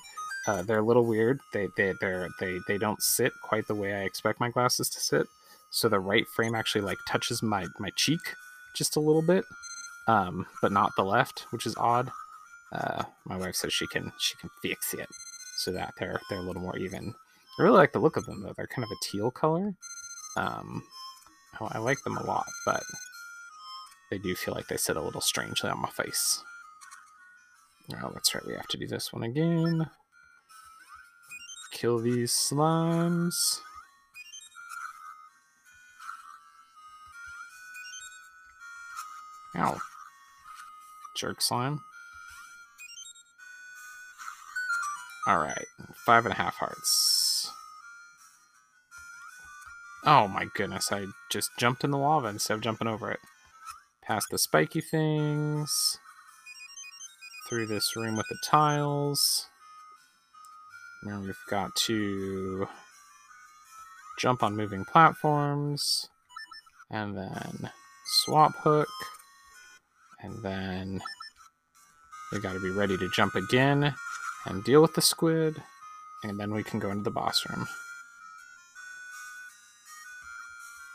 Uh, 0.47 0.61
they're 0.63 0.79
a 0.79 0.85
little 0.85 1.05
weird. 1.05 1.39
They 1.53 1.67
they 1.75 1.93
they're, 1.99 2.29
they 2.39 2.57
they 2.67 2.77
don't 2.77 3.01
sit 3.01 3.33
quite 3.43 3.67
the 3.67 3.75
way 3.75 3.93
I 3.93 4.03
expect 4.03 4.39
my 4.39 4.49
glasses 4.49 4.89
to 4.89 4.99
sit. 4.99 5.27
So 5.69 5.89
the 5.89 5.99
right 5.99 6.25
frame 6.27 6.55
actually 6.55 6.81
like 6.81 6.97
touches 7.07 7.43
my 7.43 7.67
my 7.79 7.89
cheek 7.95 8.21
just 8.73 8.95
a 8.95 9.01
little 9.01 9.21
bit, 9.21 9.43
um, 10.07 10.45
but 10.61 10.71
not 10.71 10.91
the 10.95 11.03
left, 11.03 11.45
which 11.51 11.65
is 11.65 11.75
odd. 11.77 12.11
Uh, 12.71 13.03
my 13.25 13.37
wife 13.37 13.55
says 13.55 13.73
she 13.73 13.87
can 13.87 14.11
she 14.19 14.35
can 14.37 14.49
fix 14.61 14.93
it 14.93 15.07
so 15.57 15.71
that 15.71 15.93
they're 15.99 16.19
they're 16.29 16.39
a 16.39 16.43
little 16.43 16.61
more 16.61 16.77
even. 16.77 17.13
I 17.59 17.63
really 17.63 17.77
like 17.77 17.93
the 17.93 17.99
look 17.99 18.17
of 18.17 18.25
them 18.25 18.43
though. 18.43 18.53
They're 18.55 18.67
kind 18.67 18.83
of 18.83 18.91
a 18.91 19.05
teal 19.05 19.31
color. 19.31 19.73
Um, 20.35 20.83
I 21.59 21.79
like 21.79 21.97
them 22.03 22.17
a 22.17 22.23
lot, 22.23 22.45
but 22.65 22.83
they 24.11 24.17
do 24.19 24.35
feel 24.35 24.53
like 24.53 24.67
they 24.67 24.77
sit 24.77 24.97
a 24.97 25.01
little 25.01 25.21
strangely 25.21 25.69
on 25.69 25.81
my 25.81 25.89
face. 25.89 26.43
Oh, 28.03 28.11
that's 28.13 28.35
right. 28.35 28.45
We 28.45 28.53
have 28.53 28.67
to 28.67 28.77
do 28.77 28.87
this 28.87 29.11
one 29.11 29.23
again. 29.23 29.89
Kill 31.71 31.99
these 31.99 32.31
slimes. 32.31 33.59
Ow. 39.55 39.77
Jerk 41.15 41.41
slime. 41.41 41.81
Alright. 45.27 45.65
Five 46.05 46.25
and 46.25 46.33
a 46.33 46.37
half 46.37 46.55
hearts. 46.55 47.51
Oh 50.05 50.27
my 50.27 50.45
goodness. 50.55 50.91
I 50.91 51.05
just 51.29 51.49
jumped 51.57 51.83
in 51.83 51.91
the 51.91 51.97
lava 51.97 52.27
instead 52.27 52.53
of 52.53 52.61
jumping 52.61 52.87
over 52.87 53.11
it. 53.11 53.19
Past 54.01 54.27
the 54.31 54.37
spiky 54.37 54.79
things 54.79 55.99
through 57.49 57.67
this 57.67 57.95
room 57.95 58.15
with 58.15 58.27
the 58.29 58.37
tiles. 58.45 59.47
Now 61.03 61.21
we've 61.21 61.35
got 61.49 61.75
to 61.87 62.67
jump 64.17 64.43
on 64.43 64.55
moving 64.55 64.83
platforms, 64.83 66.09
and 66.89 67.15
then 67.15 67.69
swap 68.23 68.53
hook, 68.57 68.87
and 70.21 70.41
then 70.43 71.01
we 72.31 72.39
got 72.39 72.53
to 72.53 72.59
be 72.59 72.71
ready 72.71 72.97
to 72.97 73.09
jump 73.15 73.35
again 73.35 73.93
and 74.47 74.63
deal 74.63 74.81
with 74.81 74.93
the 74.93 75.01
squid, 75.01 75.61
and 76.23 76.39
then 76.39 76.53
we 76.53 76.63
can 76.63 76.79
go 76.79 76.89
into 76.89 77.03
the 77.03 77.11
boss 77.11 77.43
room. 77.49 77.67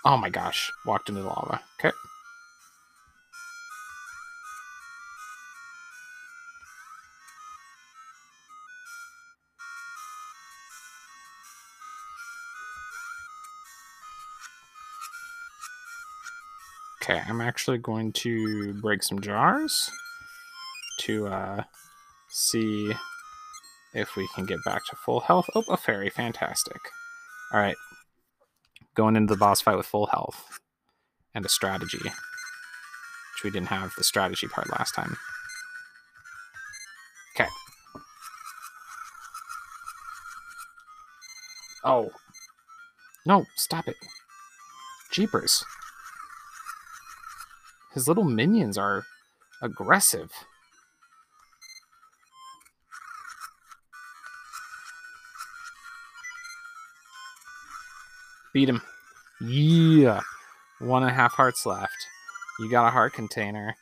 Oh 0.04 0.16
my 0.16 0.30
gosh, 0.30 0.72
walked 0.84 1.08
into 1.08 1.22
the 1.22 1.28
lava. 1.28 1.60
Okay. 1.78 1.92
Okay, 17.02 17.20
I'm 17.28 17.40
actually 17.40 17.78
going 17.78 18.12
to 18.12 18.74
break 18.74 19.02
some 19.02 19.20
jars 19.20 19.90
to 21.00 21.26
uh, 21.26 21.64
see 22.28 22.92
if 23.94 24.16
we 24.16 24.28
can 24.34 24.46
get 24.46 24.64
back 24.64 24.84
to 24.86 24.96
full 24.96 25.20
health. 25.20 25.48
Oh, 25.54 25.64
a 25.68 25.76
fairy, 25.76 26.10
fantastic. 26.10 26.80
All 27.52 27.60
right, 27.60 27.76
going 28.94 29.16
into 29.16 29.34
the 29.34 29.38
boss 29.38 29.60
fight 29.60 29.76
with 29.76 29.86
full 29.86 30.06
health 30.06 30.60
and 31.34 31.44
a 31.44 31.48
strategy, 31.48 31.98
which 31.98 33.44
we 33.44 33.50
didn't 33.50 33.68
have 33.68 33.92
the 33.96 34.04
strategy 34.04 34.46
part 34.48 34.70
last 34.70 34.94
time. 34.94 35.16
Okay. 37.34 37.48
Oh. 41.84 42.10
No, 43.24 43.44
stop 43.56 43.86
it. 43.86 43.96
Jeepers. 45.12 45.64
His 47.94 48.08
little 48.08 48.24
minions 48.24 48.76
are 48.76 49.04
aggressive. 49.60 50.30
Beat 58.52 58.68
him. 58.68 58.82
Yeah. 59.40 60.20
One 60.78 61.02
and 61.02 61.10
a 61.10 61.14
half 61.14 61.32
hearts 61.32 61.64
left. 61.64 62.06
You 62.58 62.70
got 62.70 62.86
a 62.86 62.90
heart 62.90 63.14
container 63.14 63.74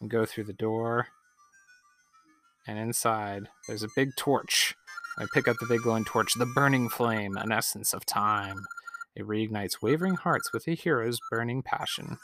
and 0.00 0.10
go 0.10 0.26
through 0.26 0.44
the 0.44 0.52
door. 0.52 1.08
And 2.66 2.78
inside, 2.78 3.48
there's 3.68 3.84
a 3.84 3.88
big 3.94 4.10
torch. 4.16 4.74
I 5.18 5.26
pick 5.32 5.46
up 5.48 5.56
the 5.60 5.66
big 5.66 5.82
glowing 5.82 6.04
torch, 6.04 6.34
the 6.34 6.46
burning 6.46 6.88
flame, 6.88 7.36
an 7.36 7.52
essence 7.52 7.94
of 7.94 8.04
time. 8.04 8.66
It 9.14 9.26
reignites 9.26 9.80
wavering 9.80 10.16
hearts 10.16 10.52
with 10.52 10.66
a 10.66 10.72
hero's 10.72 11.18
burning 11.30 11.62
passion. 11.62 12.18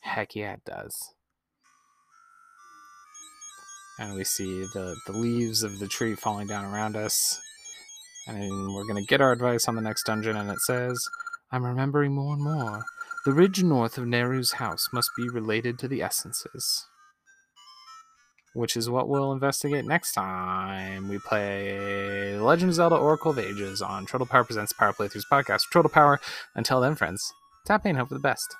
Heck 0.00 0.34
yeah, 0.34 0.54
it 0.54 0.64
does. 0.64 1.12
And 3.98 4.14
we 4.14 4.24
see 4.24 4.62
the, 4.74 4.96
the 5.06 5.12
leaves 5.12 5.62
of 5.62 5.78
the 5.78 5.88
tree 5.88 6.14
falling 6.14 6.46
down 6.46 6.64
around 6.64 6.96
us. 6.96 7.40
And 8.26 8.74
we're 8.74 8.84
going 8.84 9.02
to 9.02 9.08
get 9.08 9.20
our 9.20 9.32
advice 9.32 9.68
on 9.68 9.76
the 9.76 9.80
next 9.80 10.04
dungeon, 10.04 10.36
and 10.36 10.50
it 10.50 10.60
says, 10.60 11.00
I'm 11.52 11.64
remembering 11.64 12.12
more 12.12 12.34
and 12.34 12.42
more. 12.42 12.82
The 13.24 13.32
ridge 13.32 13.62
north 13.62 13.98
of 13.98 14.04
Nayru's 14.04 14.52
house 14.52 14.88
must 14.92 15.10
be 15.16 15.28
related 15.28 15.78
to 15.78 15.88
the 15.88 16.02
essences. 16.02 16.86
Which 18.54 18.76
is 18.76 18.90
what 18.90 19.08
we'll 19.08 19.32
investigate 19.32 19.84
next 19.84 20.12
time 20.12 21.08
we 21.08 21.18
play 21.18 22.38
Legend 22.38 22.70
of 22.70 22.74
Zelda 22.74 22.96
Oracle 22.96 23.30
of 23.32 23.38
Ages 23.38 23.82
on 23.82 24.06
Turtle 24.06 24.26
Power 24.26 24.44
Presents 24.44 24.72
Power 24.72 24.92
Playthroughs 24.92 25.24
podcast. 25.30 25.62
Turtle 25.72 25.90
Power. 25.90 26.20
Until 26.54 26.80
then, 26.80 26.94
friends, 26.94 27.32
tap 27.64 27.84
and 27.84 27.98
hope 27.98 28.08
for 28.08 28.14
the 28.14 28.20
best. 28.20 28.56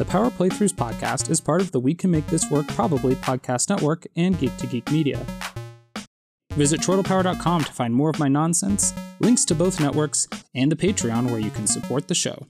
The 0.00 0.06
Power 0.06 0.30
Playthroughs 0.30 0.72
podcast 0.72 1.28
is 1.28 1.42
part 1.42 1.60
of 1.60 1.72
the 1.72 1.78
We 1.78 1.92
Can 1.92 2.10
Make 2.10 2.26
This 2.28 2.50
Work 2.50 2.66
Probably 2.68 3.14
podcast 3.16 3.68
network 3.68 4.06
and 4.16 4.38
Geek 4.38 4.56
to 4.56 4.66
Geek 4.66 4.90
Media. 4.90 5.26
Visit 6.54 6.80
chortlepower.com 6.80 7.64
to 7.64 7.70
find 7.74 7.92
more 7.92 8.08
of 8.08 8.18
my 8.18 8.26
nonsense, 8.26 8.94
links 9.18 9.44
to 9.44 9.54
both 9.54 9.78
networks, 9.78 10.26
and 10.54 10.72
the 10.72 10.76
Patreon 10.76 11.26
where 11.26 11.38
you 11.38 11.50
can 11.50 11.66
support 11.66 12.08
the 12.08 12.14
show. 12.14 12.46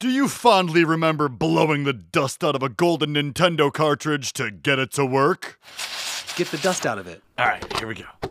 Do 0.00 0.08
you 0.08 0.28
fondly 0.28 0.82
remember 0.82 1.28
blowing 1.28 1.84
the 1.84 1.92
dust 1.92 2.42
out 2.42 2.56
of 2.56 2.62
a 2.62 2.70
golden 2.70 3.16
Nintendo 3.16 3.70
cartridge 3.70 4.32
to 4.32 4.50
get 4.50 4.78
it 4.78 4.92
to 4.92 5.04
work? 5.04 5.60
Get 6.36 6.50
the 6.50 6.58
dust 6.62 6.86
out 6.86 6.96
of 6.96 7.06
it. 7.06 7.22
All 7.36 7.44
right, 7.44 7.78
here 7.78 7.86
we 7.86 7.96
go. 7.96 8.27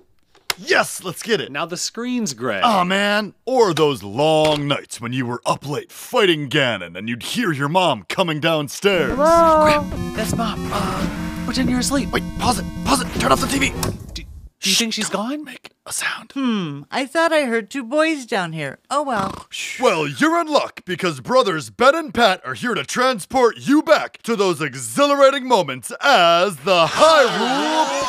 Yes, 0.59 1.03
let's 1.03 1.21
get 1.21 1.39
it. 1.41 1.51
Now 1.51 1.65
the 1.65 1.77
screen's 1.77 2.33
gray. 2.33 2.59
Aw, 2.61 2.83
man. 2.83 3.33
Or 3.45 3.73
those 3.73 4.01
long 4.03 4.67
nights 4.67 4.99
when 4.99 5.13
you 5.13 5.25
were 5.25 5.41
up 5.45 5.67
late 5.67 5.91
fighting 5.91 6.49
Ganon 6.49 6.97
and 6.97 7.07
you'd 7.07 7.23
hear 7.23 7.51
your 7.51 7.69
mom 7.69 8.03
coming 8.09 8.39
downstairs. 8.39 9.11
Hello. 9.15 9.81
That's 10.15 10.35
Mom. 10.35 10.69
Uh, 10.71 11.45
pretend 11.45 11.69
you're 11.69 11.79
asleep. 11.79 12.11
Wait, 12.11 12.23
pause 12.39 12.59
it, 12.59 12.65
pause 12.85 13.01
it, 13.01 13.07
turn 13.19 13.31
off 13.31 13.41
the 13.41 13.47
TV. 13.47 13.71
Do, 14.13 14.23
do 14.59 14.69
you 14.69 14.75
think 14.75 14.93
she's 14.93 15.09
gone? 15.09 15.43
Make 15.43 15.69
a 15.85 15.93
sound. 15.93 16.31
Hmm, 16.33 16.81
I 16.89 17.05
thought 17.05 17.31
I 17.31 17.45
heard 17.45 17.69
two 17.69 17.83
boys 17.83 18.25
down 18.25 18.53
here. 18.53 18.79
Oh 18.89 19.03
well. 19.03 19.45
Well, 19.79 20.07
you're 20.07 20.41
in 20.41 20.47
luck 20.47 20.81
because 20.85 21.21
brothers 21.21 21.69
Ben 21.69 21.93
and 21.93 22.11
Pat 22.13 22.41
are 22.43 22.55
here 22.55 22.73
to 22.73 22.83
transport 22.83 23.57
you 23.59 23.83
back 23.83 24.21
to 24.23 24.35
those 24.35 24.59
exhilarating 24.61 25.47
moments 25.47 25.91
as 26.01 26.57
the 26.57 26.87
Hyrule 26.87 28.01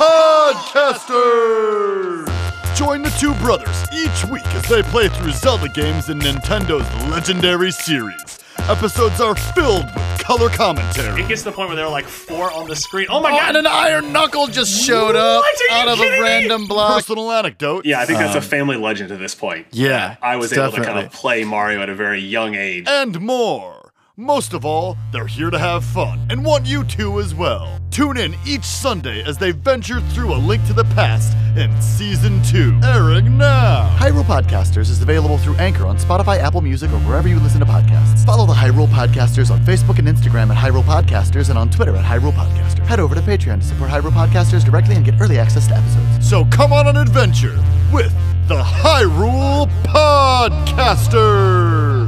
Podcasters. 0.54 2.27
Join 2.78 3.02
the 3.02 3.10
two 3.18 3.34
brothers 3.36 3.84
each 3.92 4.24
week 4.30 4.46
as 4.54 4.62
they 4.68 4.82
play 4.84 5.08
through 5.08 5.32
Zelda 5.32 5.68
games 5.68 6.08
in 6.10 6.18
Nintendo's 6.20 6.86
legendary 7.10 7.72
series. 7.72 8.38
Episodes 8.68 9.20
are 9.20 9.34
filled 9.34 9.84
with 9.84 10.18
color 10.20 10.48
commentary. 10.48 11.22
It 11.22 11.28
gets 11.28 11.42
to 11.42 11.50
the 11.50 11.56
point 11.56 11.70
where 11.70 11.76
there 11.76 11.86
are 11.86 11.90
like 11.90 12.04
four 12.06 12.52
on 12.52 12.68
the 12.68 12.76
screen. 12.76 13.06
Oh 13.10 13.20
my 13.20 13.30
Oh, 13.32 13.36
god! 13.36 13.48
and 13.48 13.56
an 13.58 13.66
iron 13.66 14.12
knuckle 14.12 14.46
just 14.46 14.84
showed 14.86 15.16
up 15.16 15.42
What? 15.42 15.56
Are 15.70 15.74
you 15.76 15.82
out 15.82 15.88
of 15.88 15.98
a 15.98 16.02
kidding 16.02 16.22
me? 16.22 16.28
random 16.28 16.66
block. 16.68 16.94
Personal 16.94 17.32
anecdote. 17.32 17.84
yeah, 17.84 18.00
I 18.00 18.04
think 18.04 18.20
that's 18.20 18.32
Um, 18.36 18.38
a 18.38 18.42
family 18.42 18.76
legend 18.76 19.10
at 19.10 19.18
this 19.18 19.34
point. 19.34 19.66
yeah, 19.72 20.16
I 20.22 20.36
was 20.36 20.52
able 20.52 20.66
to 20.66 20.70
kind 20.76 20.84
definitely. 20.84 21.06
of 21.06 21.12
play 21.12 21.44
Mario 21.44 21.82
at 21.82 21.88
a 21.88 21.94
very 21.96 22.20
young 22.20 22.54
age. 22.54 22.84
and 22.86 23.20
more. 23.20 23.77
Most 24.20 24.52
of 24.52 24.64
all, 24.64 24.96
they're 25.12 25.28
here 25.28 25.48
to 25.48 25.60
have 25.60 25.84
fun 25.84 26.26
and 26.28 26.44
want 26.44 26.66
you 26.66 26.82
to 26.82 27.20
as 27.20 27.36
well. 27.36 27.78
Tune 27.92 28.16
in 28.16 28.34
each 28.44 28.64
Sunday 28.64 29.22
as 29.22 29.38
they 29.38 29.52
venture 29.52 30.00
through 30.00 30.34
a 30.34 30.42
link 30.42 30.66
to 30.66 30.72
the 30.72 30.82
past 30.86 31.36
in 31.56 31.70
season 31.80 32.42
two, 32.42 32.76
airing 32.82 33.38
now. 33.38 33.88
Hyrule 33.96 34.24
Podcasters 34.24 34.90
is 34.90 35.00
available 35.02 35.38
through 35.38 35.54
Anchor 35.58 35.86
on 35.86 35.98
Spotify, 35.98 36.38
Apple 36.38 36.62
Music, 36.62 36.90
or 36.90 36.98
wherever 37.06 37.28
you 37.28 37.38
listen 37.38 37.60
to 37.60 37.66
podcasts. 37.66 38.26
Follow 38.26 38.44
the 38.44 38.52
Hyrule 38.52 38.88
Podcasters 38.88 39.52
on 39.52 39.64
Facebook 39.64 40.00
and 40.00 40.08
Instagram 40.08 40.50
at 40.50 40.56
Hyrule 40.56 40.82
Podcasters 40.82 41.48
and 41.48 41.56
on 41.56 41.70
Twitter 41.70 41.94
at 41.94 42.04
Hyrule 42.04 42.32
Podcaster. 42.32 42.84
Head 42.86 42.98
over 42.98 43.14
to 43.14 43.20
Patreon 43.20 43.60
to 43.60 43.66
support 43.66 43.88
Hyrule 43.88 44.10
Podcasters 44.10 44.64
directly 44.64 44.96
and 44.96 45.04
get 45.04 45.14
early 45.20 45.38
access 45.38 45.68
to 45.68 45.76
episodes. 45.76 46.28
So 46.28 46.44
come 46.46 46.72
on 46.72 46.88
an 46.88 46.96
adventure 46.96 47.56
with 47.92 48.12
the 48.48 48.64
Hyrule 48.64 49.68
Podcasters. 49.84 52.07